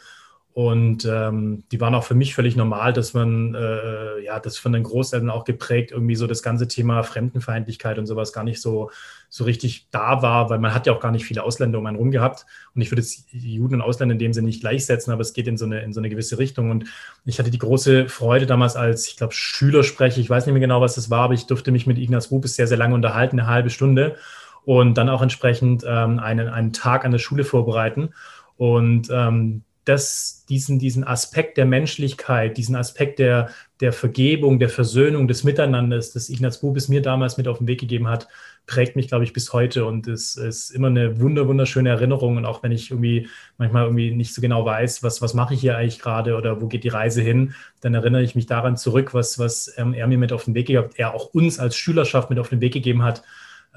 Und 0.55 1.03
ähm, 1.03 1.65
die 1.69 1.81
waren 1.81 1.93
auch 1.95 2.05
für 2.05 2.15
mich 2.15 2.33
völlig 2.33 2.55
normal, 2.55 2.93
dass 2.93 3.13
man, 3.13 3.53
äh, 3.55 4.23
ja, 4.23 4.39
das 4.39 4.57
von 4.57 4.71
den 4.71 4.83
Großeltern 4.83 5.29
auch 5.29 5.43
geprägt, 5.43 5.91
irgendwie 5.91 6.15
so 6.15 6.27
das 6.27 6.41
ganze 6.41 6.69
Thema 6.69 7.03
Fremdenfeindlichkeit 7.03 7.99
und 7.99 8.05
sowas 8.05 8.31
gar 8.31 8.45
nicht 8.45 8.61
so, 8.61 8.89
so 9.27 9.43
richtig 9.43 9.89
da 9.91 10.21
war, 10.21 10.49
weil 10.49 10.59
man 10.59 10.73
hat 10.73 10.87
ja 10.87 10.93
auch 10.93 11.01
gar 11.01 11.11
nicht 11.11 11.25
viele 11.25 11.43
Ausländer 11.43 11.77
um 11.77 11.85
einen 11.87 11.97
rum 11.97 12.09
gehabt. 12.09 12.45
Und 12.73 12.81
ich 12.81 12.89
würde 12.89 13.03
Juden 13.31 13.75
und 13.75 13.81
Ausländer 13.81 14.13
in 14.13 14.19
dem 14.19 14.31
Sinne 14.31 14.47
nicht 14.47 14.61
gleichsetzen, 14.61 15.11
aber 15.11 15.23
es 15.23 15.33
geht 15.33 15.49
in 15.49 15.57
so 15.57 15.65
eine, 15.65 15.81
in 15.81 15.91
so 15.91 15.99
eine 15.99 16.09
gewisse 16.09 16.37
Richtung. 16.37 16.71
Und 16.71 16.85
ich 17.25 17.37
hatte 17.37 17.51
die 17.51 17.59
große 17.59 18.07
Freude 18.07 18.45
damals 18.45 18.77
als, 18.77 19.09
ich 19.09 19.17
glaube, 19.17 19.33
Schülersprecher, 19.33 20.21
ich 20.21 20.29
weiß 20.29 20.45
nicht 20.45 20.53
mehr 20.53 20.61
genau, 20.61 20.79
was 20.79 20.95
das 20.95 21.09
war, 21.09 21.23
aber 21.23 21.33
ich 21.33 21.47
durfte 21.47 21.73
mich 21.73 21.85
mit 21.85 21.97
Ignaz 21.97 22.31
Rubis 22.31 22.55
sehr, 22.55 22.67
sehr 22.67 22.77
lange 22.77 22.95
unterhalten, 22.95 23.41
eine 23.41 23.49
halbe 23.49 23.71
Stunde. 23.71 24.15
Und 24.63 24.97
dann 24.97 25.09
auch 25.09 25.21
entsprechend 25.21 25.83
ähm, 25.85 26.19
einen, 26.19 26.47
einen 26.47 26.71
Tag 26.71 27.03
an 27.03 27.11
der 27.11 27.19
Schule 27.19 27.43
vorbereiten. 27.43 28.11
Und 28.55 29.09
ähm, 29.11 29.63
das, 29.85 30.45
diesen, 30.49 30.79
diesen 30.79 31.03
Aspekt 31.03 31.57
der 31.57 31.65
Menschlichkeit, 31.65 32.57
diesen 32.57 32.75
Aspekt 32.75 33.19
der, 33.19 33.49
der 33.79 33.93
Vergebung, 33.93 34.59
der 34.59 34.69
Versöhnung, 34.69 35.27
des 35.27 35.43
Miteinanders, 35.43 36.11
das 36.11 36.29
Ignaz 36.29 36.59
Bubis 36.59 36.87
mir 36.87 37.01
damals 37.01 37.37
mit 37.37 37.47
auf 37.47 37.59
den 37.59 37.67
Weg 37.67 37.79
gegeben 37.79 38.07
hat, 38.07 38.27
prägt 38.65 38.95
mich, 38.95 39.07
glaube 39.07 39.23
ich, 39.23 39.33
bis 39.33 39.53
heute 39.53 39.85
und 39.85 40.07
es 40.07 40.37
ist 40.37 40.71
immer 40.71 40.87
eine 40.87 41.19
wunder, 41.19 41.47
wunderschöne 41.47 41.89
Erinnerung. 41.89 42.37
Und 42.37 42.45
auch 42.45 42.63
wenn 42.63 42.71
ich 42.71 42.89
irgendwie 42.89 43.29
manchmal 43.57 43.85
irgendwie 43.85 44.11
nicht 44.11 44.33
so 44.33 44.41
genau 44.41 44.65
weiß, 44.65 45.03
was, 45.03 45.21
was 45.21 45.35
mache 45.35 45.53
ich 45.53 45.61
hier 45.61 45.77
eigentlich 45.77 45.99
gerade 45.99 46.35
oder 46.35 46.61
wo 46.61 46.67
geht 46.67 46.83
die 46.83 46.89
Reise 46.89 47.21
hin, 47.21 47.53
dann 47.81 47.93
erinnere 47.93 48.23
ich 48.23 48.33
mich 48.33 48.47
daran 48.47 48.75
zurück, 48.75 49.13
was, 49.13 49.37
was 49.37 49.71
ähm, 49.77 49.93
er 49.93 50.07
mir 50.07 50.17
mit 50.17 50.33
auf 50.33 50.45
den 50.45 50.55
Weg 50.55 50.67
gegeben 50.67 50.85
hat, 50.85 50.97
er 50.97 51.13
auch 51.13 51.27
uns 51.27 51.59
als 51.59 51.75
Schülerschaft 51.75 52.29
mit 52.31 52.39
auf 52.39 52.49
den 52.49 52.61
Weg 52.61 52.73
gegeben 52.73 53.03
hat, 53.03 53.21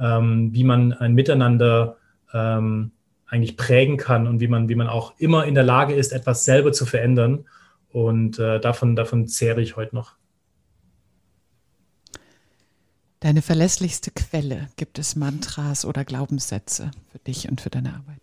ähm, 0.00 0.54
wie 0.54 0.64
man 0.64 0.94
ein 0.94 1.12
Miteinander 1.12 1.96
ähm, 2.32 2.92
eigentlich 3.28 3.56
prägen 3.56 3.96
kann 3.96 4.26
und 4.26 4.40
wie 4.40 4.48
man, 4.48 4.68
wie 4.68 4.74
man 4.74 4.88
auch 4.88 5.14
immer 5.18 5.44
in 5.44 5.54
der 5.54 5.64
Lage 5.64 5.94
ist, 5.94 6.12
etwas 6.12 6.44
selber 6.44 6.72
zu 6.72 6.86
verändern. 6.86 7.46
Und 7.90 8.38
äh, 8.38 8.60
davon, 8.60 8.96
davon 8.96 9.26
zehre 9.28 9.60
ich 9.60 9.76
heute 9.76 9.94
noch. 9.94 10.14
Deine 13.20 13.42
verlässlichste 13.42 14.10
Quelle, 14.12 14.68
gibt 14.76 14.98
es 14.98 15.16
Mantras 15.16 15.84
oder 15.84 16.04
Glaubenssätze 16.04 16.90
für 17.10 17.18
dich 17.18 17.48
und 17.48 17.60
für 17.60 17.70
deine 17.70 17.94
Arbeit? 17.94 18.20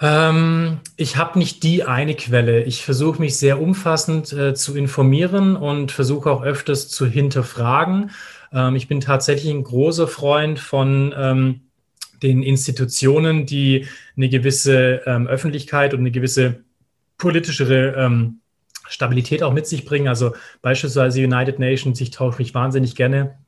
Ähm, 0.00 0.80
ich 0.96 1.16
habe 1.16 1.38
nicht 1.38 1.62
die 1.62 1.84
eine 1.84 2.14
Quelle. 2.14 2.64
Ich 2.64 2.82
versuche 2.82 3.20
mich 3.20 3.36
sehr 3.36 3.60
umfassend 3.60 4.32
äh, 4.32 4.54
zu 4.54 4.74
informieren 4.74 5.54
und 5.54 5.92
versuche 5.92 6.30
auch 6.30 6.42
öfters 6.42 6.88
zu 6.88 7.06
hinterfragen. 7.06 8.10
Ähm, 8.52 8.74
ich 8.74 8.88
bin 8.88 9.00
tatsächlich 9.00 9.52
ein 9.52 9.64
großer 9.64 10.08
Freund 10.08 10.58
von 10.58 11.14
ähm, 11.16 11.60
den 12.22 12.42
Institutionen, 12.42 13.46
die 13.46 13.86
eine 14.16 14.28
gewisse 14.28 15.02
ähm, 15.06 15.26
Öffentlichkeit 15.26 15.94
und 15.94 16.00
eine 16.00 16.10
gewisse 16.10 16.64
politischere 17.18 17.94
ähm, 17.96 18.40
Stabilität 18.88 19.42
auch 19.42 19.52
mit 19.52 19.66
sich 19.66 19.84
bringen. 19.84 20.08
Also 20.08 20.34
beispielsweise 20.60 21.22
United 21.22 21.58
Nations, 21.58 22.00
ich 22.00 22.10
tausche 22.10 22.38
mich 22.38 22.54
wahnsinnig 22.54 22.94
gerne 22.94 23.38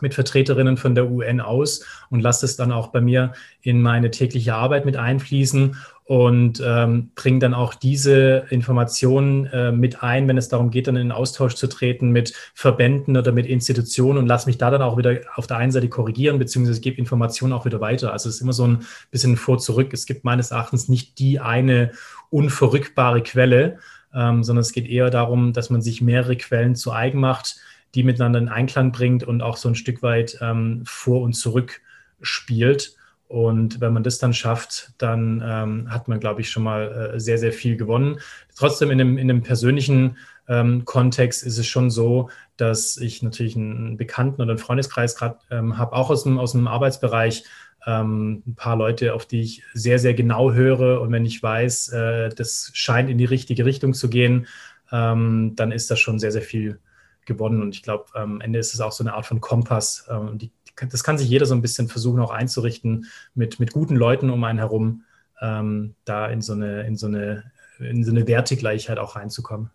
mit 0.00 0.14
Vertreterinnen 0.14 0.76
von 0.76 0.94
der 0.94 1.10
UN 1.10 1.40
aus 1.40 1.84
und 2.10 2.20
lasse 2.20 2.46
es 2.46 2.56
dann 2.56 2.72
auch 2.72 2.88
bei 2.88 3.00
mir 3.00 3.32
in 3.62 3.82
meine 3.82 4.10
tägliche 4.10 4.54
Arbeit 4.54 4.84
mit 4.84 4.96
einfließen 4.96 5.76
und 6.08 6.62
ähm, 6.64 7.10
bringe 7.16 7.38
dann 7.38 7.52
auch 7.52 7.74
diese 7.74 8.46
Informationen 8.48 9.44
äh, 9.44 9.70
mit 9.72 10.02
ein, 10.02 10.26
wenn 10.26 10.38
es 10.38 10.48
darum 10.48 10.70
geht, 10.70 10.86
dann 10.86 10.96
in 10.96 11.12
Austausch 11.12 11.54
zu 11.54 11.66
treten 11.66 12.12
mit 12.12 12.32
Verbänden 12.54 13.14
oder 13.14 13.30
mit 13.30 13.44
Institutionen 13.44 14.16
und 14.16 14.26
lasse 14.26 14.46
mich 14.46 14.56
da 14.56 14.70
dann 14.70 14.80
auch 14.80 14.96
wieder 14.96 15.20
auf 15.34 15.46
der 15.46 15.58
einen 15.58 15.70
Seite 15.70 15.90
korrigieren, 15.90 16.38
beziehungsweise 16.38 16.80
gebe 16.80 16.96
Informationen 16.96 17.52
auch 17.52 17.66
wieder 17.66 17.82
weiter. 17.82 18.10
Also 18.10 18.30
es 18.30 18.36
ist 18.36 18.40
immer 18.40 18.54
so 18.54 18.66
ein 18.66 18.86
bisschen 19.10 19.36
vor 19.36 19.58
zurück. 19.58 19.92
Es 19.92 20.06
gibt 20.06 20.24
meines 20.24 20.50
Erachtens 20.50 20.88
nicht 20.88 21.18
die 21.18 21.40
eine 21.40 21.92
unverrückbare 22.30 23.22
Quelle, 23.22 23.78
ähm, 24.14 24.42
sondern 24.42 24.62
es 24.62 24.72
geht 24.72 24.88
eher 24.88 25.10
darum, 25.10 25.52
dass 25.52 25.68
man 25.68 25.82
sich 25.82 26.00
mehrere 26.00 26.36
Quellen 26.36 26.74
zu 26.74 26.90
eigen 26.90 27.20
macht, 27.20 27.56
die 27.94 28.02
miteinander 28.02 28.38
in 28.38 28.48
Einklang 28.48 28.92
bringt 28.92 29.24
und 29.24 29.42
auch 29.42 29.58
so 29.58 29.68
ein 29.68 29.74
Stück 29.74 30.02
weit 30.02 30.38
ähm, 30.40 30.84
vor 30.86 31.20
und 31.20 31.34
zurück 31.34 31.82
spielt. 32.22 32.96
Und 33.28 33.82
wenn 33.82 33.92
man 33.92 34.02
das 34.02 34.18
dann 34.18 34.32
schafft, 34.32 34.92
dann 34.98 35.42
ähm, 35.44 35.92
hat 35.92 36.08
man, 36.08 36.18
glaube 36.18 36.40
ich, 36.40 36.50
schon 36.50 36.62
mal 36.62 37.12
äh, 37.14 37.20
sehr, 37.20 37.36
sehr 37.36 37.52
viel 37.52 37.76
gewonnen. 37.76 38.20
Trotzdem 38.56 38.90
in 38.90 39.00
einem, 39.00 39.18
in 39.18 39.30
einem 39.30 39.42
persönlichen 39.42 40.16
ähm, 40.48 40.86
Kontext 40.86 41.42
ist 41.42 41.58
es 41.58 41.66
schon 41.66 41.90
so, 41.90 42.30
dass 42.56 42.96
ich 42.96 43.22
natürlich 43.22 43.54
einen 43.54 43.98
Bekannten 43.98 44.40
oder 44.40 44.52
einen 44.52 44.58
Freundeskreis 44.58 45.14
gerade 45.14 45.38
ähm, 45.50 45.76
habe, 45.76 45.92
auch 45.92 46.08
aus 46.08 46.24
dem, 46.24 46.38
aus 46.38 46.52
dem 46.52 46.66
Arbeitsbereich, 46.66 47.44
ähm, 47.86 48.42
ein 48.46 48.54
paar 48.54 48.76
Leute, 48.76 49.12
auf 49.12 49.26
die 49.26 49.42
ich 49.42 49.62
sehr, 49.74 49.98
sehr 49.98 50.14
genau 50.14 50.52
höre. 50.52 51.00
Und 51.02 51.12
wenn 51.12 51.26
ich 51.26 51.42
weiß, 51.42 51.88
äh, 51.90 52.28
das 52.30 52.70
scheint 52.72 53.10
in 53.10 53.18
die 53.18 53.26
richtige 53.26 53.66
Richtung 53.66 53.92
zu 53.92 54.08
gehen, 54.08 54.46
ähm, 54.90 55.52
dann 55.54 55.70
ist 55.70 55.90
das 55.90 56.00
schon 56.00 56.18
sehr, 56.18 56.32
sehr 56.32 56.42
viel 56.42 56.80
gewonnen. 57.26 57.62
Und 57.62 57.74
ich 57.74 57.82
glaube, 57.82 58.06
am 58.14 58.40
Ende 58.40 58.58
ist 58.58 58.74
es 58.74 58.80
auch 58.80 58.92
so 58.92 59.04
eine 59.04 59.14
Art 59.14 59.26
von 59.26 59.40
Kompass. 59.40 60.06
Ähm, 60.10 60.38
die 60.38 60.50
das 60.90 61.04
kann 61.04 61.18
sich 61.18 61.28
jeder 61.28 61.46
so 61.46 61.54
ein 61.54 61.62
bisschen 61.62 61.88
versuchen 61.88 62.20
auch 62.20 62.30
einzurichten 62.30 63.06
mit, 63.34 63.60
mit 63.60 63.72
guten 63.72 63.96
Leuten 63.96 64.30
um 64.30 64.42
einen 64.44 64.58
herum, 64.58 65.04
ähm, 65.40 65.94
da 66.04 66.26
in 66.26 66.42
so 66.42 66.52
eine, 66.52 66.82
in 66.82 66.96
so 66.96 67.06
eine, 67.06 67.50
in 67.78 68.04
so 68.04 68.10
eine 68.10 68.26
Wertegleichheit 68.26 68.98
auch 68.98 69.16
reinzukommen. 69.16 69.70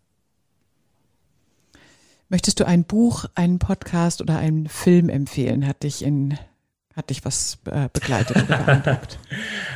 Möchtest 2.30 2.60
du 2.60 2.66
ein 2.66 2.84
Buch, 2.84 3.26
einen 3.36 3.60
Podcast 3.60 4.22
oder 4.22 4.38
einen 4.38 4.68
Film 4.68 5.10
empfehlen? 5.10 5.68
Hat 5.68 5.84
dich 5.84 6.04
in 6.04 6.38
hat 6.96 7.10
dich 7.10 7.26
was 7.26 7.58
äh, 7.66 7.90
begleitet 7.92 8.38
oder 8.38 8.58
beeindruckt? 8.58 9.20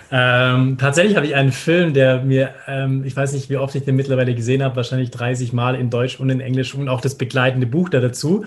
Ähm, 0.09 0.77
tatsächlich 0.77 1.17
habe 1.17 1.25
ich 1.25 1.35
einen 1.35 1.51
Film, 1.51 1.93
der 1.93 2.23
mir, 2.23 2.53
ähm, 2.65 3.03
ich 3.03 3.13
weiß 3.13 3.33
nicht, 3.33 3.49
wie 3.49 3.57
oft 3.57 3.75
ich 3.75 3.83
den 3.83 3.97
mittlerweile 3.97 4.33
gesehen 4.33 4.63
habe, 4.63 4.77
wahrscheinlich 4.77 5.11
30 5.11 5.51
Mal 5.51 5.75
in 5.75 5.89
Deutsch 5.89 6.17
und 6.17 6.29
in 6.29 6.39
Englisch 6.39 6.73
und 6.73 6.87
auch 6.87 7.01
das 7.01 7.15
begleitende 7.15 7.67
Buch 7.67 7.89
da 7.89 7.99
dazu. 7.99 8.45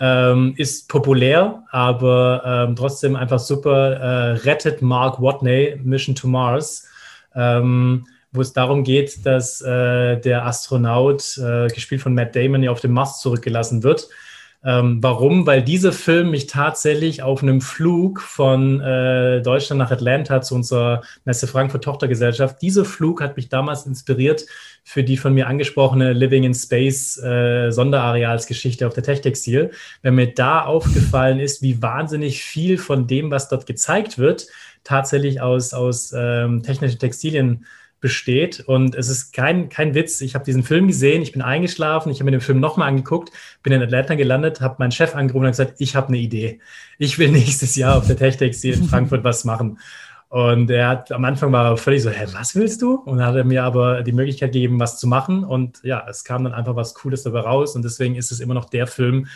Ähm, 0.00 0.54
ist 0.56 0.88
populär, 0.88 1.62
aber 1.70 2.42
ähm, 2.44 2.74
trotzdem 2.74 3.16
einfach 3.16 3.38
super. 3.38 3.92
Äh, 3.92 4.32
rettet 4.48 4.80
Mark 4.80 5.20
Watney, 5.20 5.78
Mission 5.82 6.14
to 6.14 6.26
Mars, 6.26 6.88
ähm, 7.34 8.06
wo 8.32 8.40
es 8.40 8.52
darum 8.54 8.82
geht, 8.82 9.26
dass 9.26 9.60
äh, 9.60 10.18
der 10.18 10.46
Astronaut, 10.46 11.36
äh, 11.36 11.68
gespielt 11.68 12.00
von 12.00 12.14
Matt 12.14 12.34
Damon, 12.34 12.62
ja 12.62 12.70
auf 12.70 12.80
dem 12.80 12.92
Mars 12.92 13.20
zurückgelassen 13.20 13.82
wird 13.82 14.08
ähm, 14.62 15.02
warum? 15.02 15.46
Weil 15.46 15.62
dieser 15.62 15.92
Film 15.92 16.30
mich 16.30 16.46
tatsächlich 16.46 17.22
auf 17.22 17.42
einem 17.42 17.62
Flug 17.62 18.20
von 18.20 18.80
äh, 18.80 19.40
Deutschland 19.40 19.78
nach 19.78 19.90
Atlanta 19.90 20.42
zu 20.42 20.54
unserer 20.54 21.02
Messe 21.24 21.46
Frankfurt 21.46 21.84
Tochtergesellschaft, 21.84 22.60
dieser 22.60 22.84
Flug 22.84 23.22
hat 23.22 23.36
mich 23.36 23.48
damals 23.48 23.86
inspiriert 23.86 24.44
für 24.84 25.02
die 25.02 25.16
von 25.16 25.32
mir 25.32 25.46
angesprochene 25.46 26.12
Living 26.12 26.44
in 26.44 26.52
Space 26.52 27.16
äh, 27.22 27.70
Sonderarealsgeschichte 27.70 28.86
auf 28.86 28.92
der 28.92 29.02
Techtextil. 29.02 29.70
Wenn 30.02 30.16
mir 30.16 30.34
da 30.34 30.62
aufgefallen 30.64 31.40
ist, 31.40 31.62
wie 31.62 31.80
wahnsinnig 31.80 32.42
viel 32.42 32.76
von 32.76 33.06
dem, 33.06 33.30
was 33.30 33.48
dort 33.48 33.66
gezeigt 33.66 34.18
wird, 34.18 34.46
tatsächlich 34.84 35.40
aus, 35.40 35.72
aus 35.72 36.12
ähm, 36.14 36.62
technischen 36.62 36.98
Textilien 36.98 37.64
besteht. 38.00 38.60
Und 38.60 38.94
es 38.94 39.08
ist 39.08 39.32
kein, 39.32 39.68
kein 39.68 39.94
Witz. 39.94 40.20
Ich 40.20 40.34
habe 40.34 40.44
diesen 40.44 40.62
Film 40.62 40.86
gesehen, 40.86 41.22
ich 41.22 41.32
bin 41.32 41.42
eingeschlafen, 41.42 42.10
ich 42.10 42.18
habe 42.18 42.26
mir 42.26 42.32
den 42.32 42.40
Film 42.40 42.60
nochmal 42.60 42.88
angeguckt, 42.88 43.30
bin 43.62 43.72
in 43.72 43.82
Atlanta 43.82 44.14
gelandet, 44.14 44.60
habe 44.60 44.76
meinen 44.78 44.92
Chef 44.92 45.14
angerufen 45.14 45.44
und 45.44 45.52
gesagt, 45.52 45.74
ich 45.78 45.96
habe 45.96 46.08
eine 46.08 46.18
Idee. 46.18 46.60
Ich 46.98 47.18
will 47.18 47.28
nächstes 47.32 47.76
Jahr 47.76 47.98
auf 47.98 48.06
der 48.06 48.16
Tech-Textil 48.16 48.74
in 48.74 48.84
Frankfurt 48.84 49.24
was 49.24 49.44
machen. 49.44 49.78
Und 50.28 50.70
er 50.70 50.88
hat 50.88 51.10
am 51.10 51.24
Anfang 51.24 51.50
war 51.50 51.76
völlig 51.76 52.04
so, 52.04 52.10
hä, 52.10 52.26
was 52.32 52.54
willst 52.54 52.82
du? 52.82 52.94
Und 52.94 53.18
dann 53.18 53.26
hat 53.26 53.34
er 53.34 53.44
mir 53.44 53.64
aber 53.64 54.04
die 54.04 54.12
Möglichkeit 54.12 54.52
gegeben, 54.52 54.78
was 54.78 54.98
zu 54.98 55.08
machen. 55.08 55.42
Und 55.42 55.80
ja, 55.82 56.06
es 56.08 56.22
kam 56.22 56.44
dann 56.44 56.52
einfach 56.52 56.76
was 56.76 56.94
Cooles 56.94 57.24
dabei 57.24 57.40
raus. 57.40 57.74
Und 57.74 57.84
deswegen 57.84 58.14
ist 58.14 58.30
es 58.30 58.38
immer 58.38 58.54
noch 58.54 58.66
der 58.66 58.86
Film, 58.86 59.26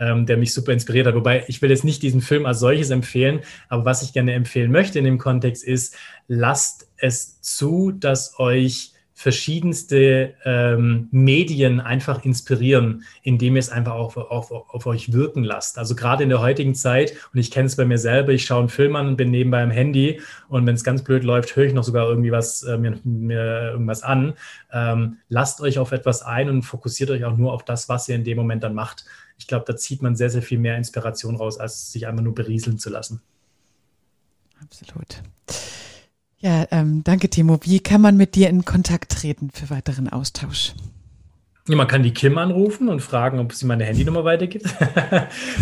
ähm, 0.00 0.26
der 0.26 0.36
mich 0.36 0.52
super 0.52 0.72
inspiriert 0.72 1.06
hat. 1.06 1.14
Wobei 1.14 1.44
ich 1.46 1.62
will 1.62 1.70
jetzt 1.70 1.84
nicht 1.84 2.02
diesen 2.02 2.20
Film 2.20 2.46
als 2.46 2.58
solches 2.58 2.90
empfehlen, 2.90 3.40
aber 3.68 3.84
was 3.84 4.02
ich 4.02 4.12
gerne 4.12 4.32
empfehlen 4.32 4.72
möchte 4.72 4.98
in 4.98 5.04
dem 5.04 5.18
Kontext 5.18 5.62
ist, 5.62 5.96
lasst 6.26 6.89
es 7.00 7.40
zu, 7.40 7.92
dass 7.92 8.38
euch 8.38 8.92
verschiedenste 9.12 10.32
ähm, 10.46 11.08
Medien 11.10 11.78
einfach 11.78 12.24
inspirieren, 12.24 13.04
indem 13.22 13.56
ihr 13.56 13.60
es 13.60 13.68
einfach 13.68 13.92
auf, 13.92 14.16
auf, 14.16 14.50
auf, 14.50 14.86
euch 14.86 15.12
wirken 15.12 15.44
lasst. 15.44 15.76
Also 15.76 15.94
gerade 15.94 16.22
in 16.22 16.30
der 16.30 16.40
heutigen 16.40 16.74
Zeit, 16.74 17.12
und 17.34 17.38
ich 17.38 17.50
kenne 17.50 17.66
es 17.66 17.76
bei 17.76 17.84
mir 17.84 17.98
selber, 17.98 18.32
ich 18.32 18.46
schaue 18.46 18.60
einen 18.60 18.70
Film 18.70 18.96
an 18.96 19.08
und 19.08 19.16
bin 19.16 19.30
nebenbei 19.30 19.62
am 19.62 19.70
Handy 19.70 20.22
und 20.48 20.64
wenn 20.64 20.74
es 20.74 20.84
ganz 20.84 21.04
blöd 21.04 21.22
läuft, 21.22 21.54
höre 21.54 21.66
ich 21.66 21.74
noch 21.74 21.84
sogar 21.84 22.08
irgendwie 22.08 22.32
was, 22.32 22.62
äh, 22.62 22.78
mir, 22.78 22.98
mir, 23.04 23.72
irgendwas 23.72 24.02
an. 24.02 24.32
Ähm, 24.72 25.18
lasst 25.28 25.60
euch 25.60 25.78
auf 25.78 25.92
etwas 25.92 26.22
ein 26.22 26.48
und 26.48 26.62
fokussiert 26.62 27.10
euch 27.10 27.26
auch 27.26 27.36
nur 27.36 27.52
auf 27.52 27.62
das, 27.62 27.90
was 27.90 28.08
ihr 28.08 28.14
in 28.14 28.24
dem 28.24 28.38
Moment 28.38 28.62
dann 28.62 28.74
macht 28.74 29.04
ich 29.40 29.46
glaube, 29.46 29.64
da 29.66 29.74
zieht 29.74 30.02
man 30.02 30.14
sehr, 30.14 30.28
sehr 30.28 30.42
viel 30.42 30.58
mehr 30.58 30.76
Inspiration 30.76 31.34
raus, 31.34 31.58
als 31.58 31.90
sich 31.90 32.06
einfach 32.06 32.22
nur 32.22 32.34
berieseln 32.34 32.78
zu 32.78 32.90
lassen. 32.90 33.22
Absolut. 34.62 35.22
Ja, 36.40 36.66
ähm, 36.70 37.02
danke 37.04 37.28
Timo. 37.28 37.58
Wie 37.62 37.80
kann 37.80 38.00
man 38.00 38.16
mit 38.16 38.34
dir 38.34 38.48
in 38.48 38.64
Kontakt 38.64 39.12
treten 39.12 39.50
für 39.52 39.68
weiteren 39.68 40.08
Austausch? 40.08 40.72
Ja, 41.68 41.76
man 41.76 41.86
kann 41.86 42.02
die 42.02 42.14
Kim 42.14 42.38
anrufen 42.38 42.88
und 42.88 43.00
fragen, 43.00 43.38
ob 43.38 43.52
sie 43.52 43.66
meine 43.66 43.84
Handynummer 43.84 44.24
weitergibt. 44.24 44.64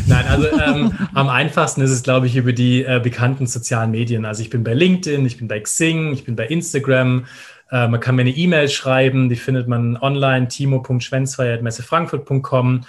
Nein, 0.06 0.24
also 0.28 0.46
ähm, 0.58 0.92
am 1.14 1.28
einfachsten 1.28 1.80
ist 1.82 1.90
es, 1.90 2.04
glaube 2.04 2.28
ich, 2.28 2.36
über 2.36 2.52
die 2.52 2.84
äh, 2.84 3.00
bekannten 3.02 3.48
sozialen 3.48 3.90
Medien. 3.90 4.24
Also 4.24 4.42
ich 4.42 4.50
bin 4.50 4.62
bei 4.62 4.74
LinkedIn, 4.74 5.26
ich 5.26 5.38
bin 5.38 5.48
bei 5.48 5.58
Xing, 5.58 6.12
ich 6.12 6.24
bin 6.24 6.36
bei 6.36 6.46
Instagram. 6.46 7.26
Äh, 7.70 7.88
man 7.88 7.98
kann 7.98 8.14
mir 8.14 8.22
eine 8.22 8.30
E-Mail 8.30 8.68
schreiben, 8.68 9.28
die 9.28 9.36
findet 9.36 9.66
man 9.66 9.96
online, 9.96 10.46
timo.schwenzfeier.messefrankfurt.com. 10.46 12.76
Äh, 12.76 12.82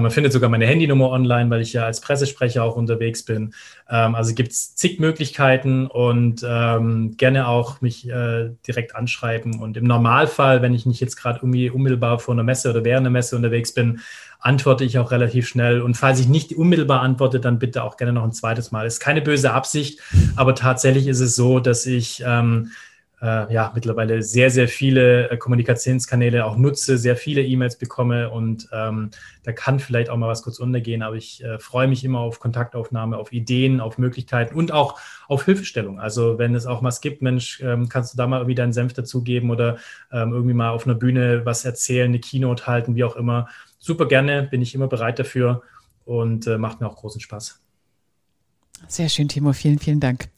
man 0.00 0.10
findet 0.10 0.32
sogar 0.32 0.48
meine 0.48 0.66
Handynummer 0.66 1.10
online, 1.10 1.50
weil 1.50 1.60
ich 1.60 1.72
ja 1.72 1.84
als 1.84 2.00
Pressesprecher 2.00 2.62
auch 2.62 2.76
unterwegs 2.76 3.22
bin. 3.22 3.54
Ähm, 3.88 4.14
also 4.14 4.34
gibt 4.34 4.52
es 4.52 4.74
zig 4.74 4.98
Möglichkeiten 4.98 5.86
und 5.86 6.44
ähm, 6.46 7.16
gerne 7.16 7.48
auch 7.48 7.80
mich 7.80 8.08
äh, 8.08 8.50
direkt 8.66 8.96
anschreiben. 8.96 9.60
Und 9.60 9.76
im 9.76 9.84
Normalfall, 9.84 10.62
wenn 10.62 10.74
ich 10.74 10.86
nicht 10.86 11.00
jetzt 11.00 11.16
gerade 11.16 11.40
unmittelbar 11.40 12.18
vor 12.18 12.34
einer 12.34 12.42
Messe 12.42 12.70
oder 12.70 12.84
während 12.84 13.06
einer 13.06 13.10
Messe 13.10 13.36
unterwegs 13.36 13.72
bin, 13.72 14.00
antworte 14.40 14.84
ich 14.84 14.98
auch 14.98 15.10
relativ 15.10 15.48
schnell. 15.48 15.80
Und 15.80 15.96
falls 15.96 16.20
ich 16.20 16.28
nicht 16.28 16.54
unmittelbar 16.54 17.00
antworte, 17.00 17.40
dann 17.40 17.58
bitte 17.58 17.82
auch 17.82 17.96
gerne 17.96 18.12
noch 18.12 18.24
ein 18.24 18.32
zweites 18.32 18.72
Mal. 18.72 18.86
Ist 18.86 19.00
keine 19.00 19.22
böse 19.22 19.52
Absicht, 19.52 20.00
aber 20.36 20.54
tatsächlich 20.54 21.06
ist 21.06 21.20
es 21.20 21.34
so, 21.34 21.60
dass 21.60 21.86
ich 21.86 22.22
ähm, 22.26 22.70
äh, 23.20 23.52
ja, 23.52 23.72
mittlerweile 23.74 24.22
sehr, 24.22 24.50
sehr 24.50 24.68
viele 24.68 25.30
äh, 25.30 25.36
Kommunikationskanäle 25.36 26.44
auch 26.44 26.56
nutze, 26.56 26.98
sehr 26.98 27.16
viele 27.16 27.42
E-Mails 27.42 27.76
bekomme 27.76 28.30
und 28.30 28.68
ähm, 28.72 29.10
da 29.42 29.52
kann 29.52 29.78
vielleicht 29.78 30.10
auch 30.10 30.16
mal 30.16 30.28
was 30.28 30.42
kurz 30.42 30.58
untergehen, 30.58 31.02
aber 31.02 31.16
ich 31.16 31.42
äh, 31.42 31.58
freue 31.58 31.88
mich 31.88 32.04
immer 32.04 32.20
auf 32.20 32.40
Kontaktaufnahme, 32.40 33.16
auf 33.16 33.32
Ideen, 33.32 33.80
auf 33.80 33.98
Möglichkeiten 33.98 34.54
und 34.54 34.72
auch 34.72 34.98
auf 35.28 35.44
Hilfestellung. 35.44 36.00
Also 36.00 36.38
wenn 36.38 36.54
es 36.54 36.66
auch 36.66 36.82
was 36.82 37.00
gibt, 37.00 37.22
Mensch, 37.22 37.60
ähm, 37.62 37.88
kannst 37.88 38.12
du 38.12 38.16
da 38.16 38.26
mal 38.26 38.38
irgendwie 38.38 38.56
deinen 38.56 38.72
Senf 38.72 38.92
dazugeben 38.92 39.50
oder 39.50 39.78
ähm, 40.12 40.32
irgendwie 40.32 40.54
mal 40.54 40.70
auf 40.70 40.86
einer 40.86 40.94
Bühne 40.94 41.44
was 41.44 41.64
erzählen, 41.64 42.08
eine 42.08 42.20
Keynote 42.20 42.66
halten, 42.66 42.94
wie 42.94 43.04
auch 43.04 43.16
immer. 43.16 43.48
Super 43.78 44.06
gerne, 44.06 44.42
bin 44.42 44.62
ich 44.62 44.74
immer 44.74 44.88
bereit 44.88 45.18
dafür 45.18 45.62
und 46.04 46.46
äh, 46.46 46.58
macht 46.58 46.80
mir 46.80 46.88
auch 46.88 46.96
großen 46.96 47.20
Spaß. 47.20 47.60
Sehr 48.88 49.08
schön, 49.08 49.28
Timo. 49.28 49.52
Vielen, 49.52 49.78
vielen 49.78 50.00
Dank. 50.00 50.28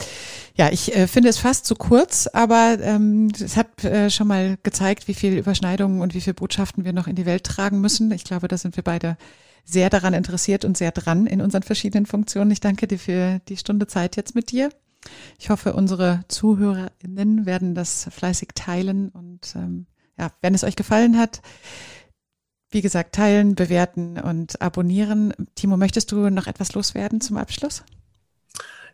Ja, 0.58 0.72
ich 0.72 0.96
äh, 0.96 1.06
finde 1.06 1.28
es 1.28 1.36
fast 1.36 1.66
zu 1.66 1.74
kurz, 1.74 2.28
aber 2.28 2.78
ähm, 2.80 3.30
es 3.38 3.58
hat 3.58 3.84
äh, 3.84 4.08
schon 4.08 4.26
mal 4.26 4.56
gezeigt, 4.62 5.06
wie 5.06 5.12
viel 5.12 5.36
Überschneidungen 5.36 6.00
und 6.00 6.14
wie 6.14 6.20
viele 6.22 6.32
Botschaften 6.32 6.86
wir 6.86 6.94
noch 6.94 7.06
in 7.06 7.14
die 7.14 7.26
Welt 7.26 7.44
tragen 7.44 7.82
müssen. 7.82 8.10
Ich 8.10 8.24
glaube, 8.24 8.48
da 8.48 8.56
sind 8.56 8.74
wir 8.76 8.82
beide 8.82 9.18
sehr 9.64 9.90
daran 9.90 10.14
interessiert 10.14 10.64
und 10.64 10.78
sehr 10.78 10.92
dran 10.92 11.26
in 11.26 11.42
unseren 11.42 11.62
verschiedenen 11.62 12.06
Funktionen. 12.06 12.50
Ich 12.52 12.60
danke 12.60 12.86
dir 12.86 12.98
für 12.98 13.40
die 13.48 13.58
Stunde 13.58 13.86
Zeit 13.86 14.16
jetzt 14.16 14.34
mit 14.34 14.50
dir. 14.50 14.70
Ich 15.38 15.50
hoffe, 15.50 15.74
unsere 15.74 16.20
ZuhörerInnen 16.28 17.44
werden 17.44 17.74
das 17.74 18.08
fleißig 18.10 18.50
teilen 18.54 19.10
und 19.10 19.54
ähm, 19.56 19.86
ja, 20.18 20.32
wenn 20.40 20.54
es 20.54 20.64
euch 20.64 20.76
gefallen 20.76 21.18
hat, 21.18 21.42
wie 22.70 22.80
gesagt, 22.80 23.14
teilen, 23.14 23.54
bewerten 23.54 24.18
und 24.18 24.62
abonnieren. 24.62 25.34
Timo, 25.54 25.76
möchtest 25.76 26.12
du 26.12 26.30
noch 26.30 26.46
etwas 26.46 26.72
loswerden 26.72 27.20
zum 27.20 27.36
Abschluss? 27.36 27.84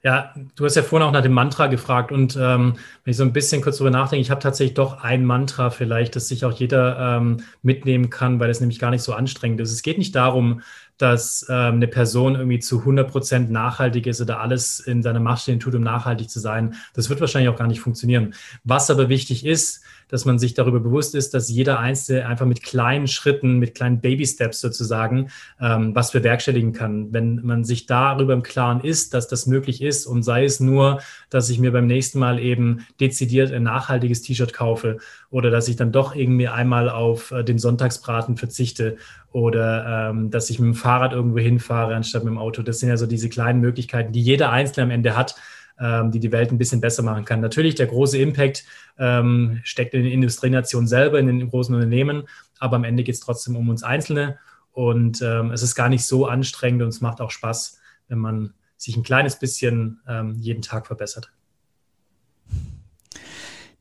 Ja, 0.05 0.35
du 0.57 0.65
hast 0.65 0.75
ja 0.75 0.83
vorhin 0.83 1.07
auch 1.07 1.13
nach 1.13 1.23
dem 1.23 1.33
Mantra 1.33 1.69
gefragt 1.69 2.11
und 2.11 2.35
ähm, 2.37 2.75
wenn 3.05 3.11
ich 3.13 3.17
so 3.17 3.23
ein 3.23 3.33
bisschen 3.33 3.63
kurz 3.63 3.77
drüber 3.79 3.91
nachdenke, 3.91 4.21
ich 4.21 4.33
habe 4.33 4.41
tatsächlich 4.41 4.75
doch 4.75 5.01
ein 5.05 5.25
Mantra 5.25 5.71
vielleicht, 5.71 6.17
das 6.17 6.27
sich 6.27 6.45
auch 6.45 6.51
jeder 6.53 7.19
ähm, 7.19 7.45
mitnehmen 7.63 8.11
kann, 8.11 8.41
weil 8.41 8.51
es 8.51 8.59
nämlich 8.59 8.81
gar 8.81 8.91
nicht 8.91 9.03
so 9.03 9.13
anstrengend 9.13 9.61
ist. 9.61 9.71
Es 9.71 9.83
geht 9.83 9.99
nicht 9.99 10.17
darum, 10.17 10.61
dass 10.99 11.47
ähm, 11.49 11.77
eine 11.77 11.89
Person 11.89 12.35
irgendwie 12.35 12.59
zu 12.59 12.81
100 12.81 13.11
Prozent 13.11 13.51
nachhaltig 13.51 14.07
ist 14.07 14.21
oder 14.21 14.41
alles 14.41 14.81
in 14.81 15.03
seiner 15.03 15.21
Macht 15.21 15.43
stehen 15.43 15.61
tut, 15.61 15.75
um 15.75 15.83
nachhaltig 15.83 16.31
zu 16.31 16.41
sein. 16.41 16.75
Das 16.95 17.11
wird 17.11 17.21
wahrscheinlich 17.21 17.49
auch 17.49 17.59
gar 17.59 17.67
nicht 17.67 17.81
funktionieren. 17.81 18.35
Was 18.65 18.91
aber 18.91 19.09
wichtig 19.09 19.45
ist, 19.45 19.83
dass 20.13 20.27
man 20.27 20.39
sich 20.39 20.53
darüber 20.53 20.79
bewusst 20.79 21.15
ist, 21.15 21.33
dass 21.33 21.49
jeder 21.49 21.79
Einzelne 21.79 22.27
einfach 22.27 22.45
mit 22.45 22.63
kleinen 22.63 23.09
Schritten, 23.09 23.59
mit 23.59 23.75
kleinen 23.75 24.03
Baby-Steps 24.03 24.61
sozusagen 24.61 25.31
ähm, 25.59 25.95
was 25.95 26.13
bewerkstelligen 26.13 26.75
kann. 26.75 27.15
Wenn 27.15 27.37
man 27.43 27.65
sich 27.65 27.87
darüber 27.87 28.35
im 28.35 28.43
Klaren 28.43 28.83
ist, 28.83 29.15
dass 29.15 29.27
das 29.27 29.47
möglich 29.47 29.81
ist 29.81 30.07
und 30.07 30.23
sei 30.23 30.45
es 30.45 30.61
nur, 30.61 31.01
dass 31.31 31.49
ich 31.49 31.59
mir 31.59 31.73
beim 31.73 31.87
nächsten 31.87 32.19
Mal 32.19 32.39
eben 32.39 32.87
dezidiert 33.01 33.53
ein 33.53 33.63
nachhaltiges 33.63 34.21
T-Shirt 34.21 34.53
kaufe 34.53 34.99
oder 35.31 35.51
dass 35.51 35.69
ich 35.69 35.77
dann 35.77 35.93
doch 35.93 36.15
irgendwie 36.15 36.49
einmal 36.49 36.91
auf 36.91 37.31
äh, 37.31 37.43
den 37.43 37.59
Sonntagsbraten 37.59 38.37
verzichte 38.37 38.99
oder 39.33 40.11
ähm, 40.11 40.31
dass 40.31 40.51
ich 40.51 40.59
mit 40.59 40.67
dem 40.67 40.75
Fahrrad 40.75 41.13
irgendwo 41.13 41.39
hinfahre 41.39 41.95
anstatt 41.95 42.25
mit 42.25 42.33
dem 42.33 42.39
Auto. 42.39 42.63
Das 42.63 42.81
sind 42.81 42.89
ja 42.89 42.97
so 42.97 43.07
diese 43.07 43.29
kleinen 43.29 43.61
Möglichkeiten, 43.61 44.13
die 44.13 44.23
jeder 44.23 44.51
Einzelne 44.51 44.85
am 44.85 44.91
Ende 44.91 45.17
hat, 45.17 45.35
ähm, 45.81 46.11
die 46.11 46.21
die 46.21 46.33
Welt 46.33 46.53
ein 46.53 46.59
bisschen 46.59 46.81
besser 46.81 47.03
machen 47.03 47.25
kann. 47.25 47.41
Natürlich, 47.41 47.75
der 47.75 47.87
große 47.87 48.19
Impact 48.19 48.65
ähm, 48.99 49.61
steckt 49.65 49.95
in 49.95 50.05
den 50.05 50.13
Industrienationen 50.13 50.87
selber, 50.87 51.19
in 51.19 51.27
den 51.27 51.49
großen 51.49 51.75
Unternehmen, 51.75 52.25
aber 52.59 52.77
am 52.77 52.85
Ende 52.85 53.03
geht 53.03 53.15
es 53.15 53.21
trotzdem 53.21 53.57
um 53.57 53.69
uns 53.69 53.83
Einzelne 53.83 54.39
und 54.73 55.23
ähm, 55.23 55.51
es 55.51 55.63
ist 55.63 55.75
gar 55.75 55.89
nicht 55.89 56.05
so 56.05 56.27
anstrengend 56.27 56.83
und 56.83 56.89
es 56.89 57.01
macht 57.01 57.21
auch 57.21 57.31
Spaß, 57.31 57.79
wenn 58.09 58.19
man 58.19 58.55
sich 58.77 58.97
ein 58.97 59.03
kleines 59.03 59.39
bisschen 59.39 60.01
ähm, 60.09 60.37
jeden 60.39 60.63
Tag 60.63 60.87
verbessert. 60.87 61.33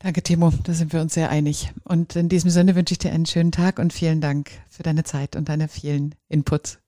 Danke, 0.03 0.23
Timo. 0.23 0.51
Da 0.63 0.73
sind 0.73 0.93
wir 0.93 1.01
uns 1.01 1.13
sehr 1.13 1.29
einig. 1.29 1.71
Und 1.83 2.15
in 2.15 2.27
diesem 2.27 2.49
Sinne 2.49 2.75
wünsche 2.75 2.93
ich 2.93 2.97
dir 2.97 3.11
einen 3.11 3.27
schönen 3.27 3.51
Tag 3.51 3.77
und 3.77 3.93
vielen 3.93 4.19
Dank 4.19 4.49
für 4.69 4.81
deine 4.81 5.03
Zeit 5.03 5.35
und 5.35 5.47
deine 5.47 5.67
vielen 5.67 6.15
Inputs. 6.27 6.79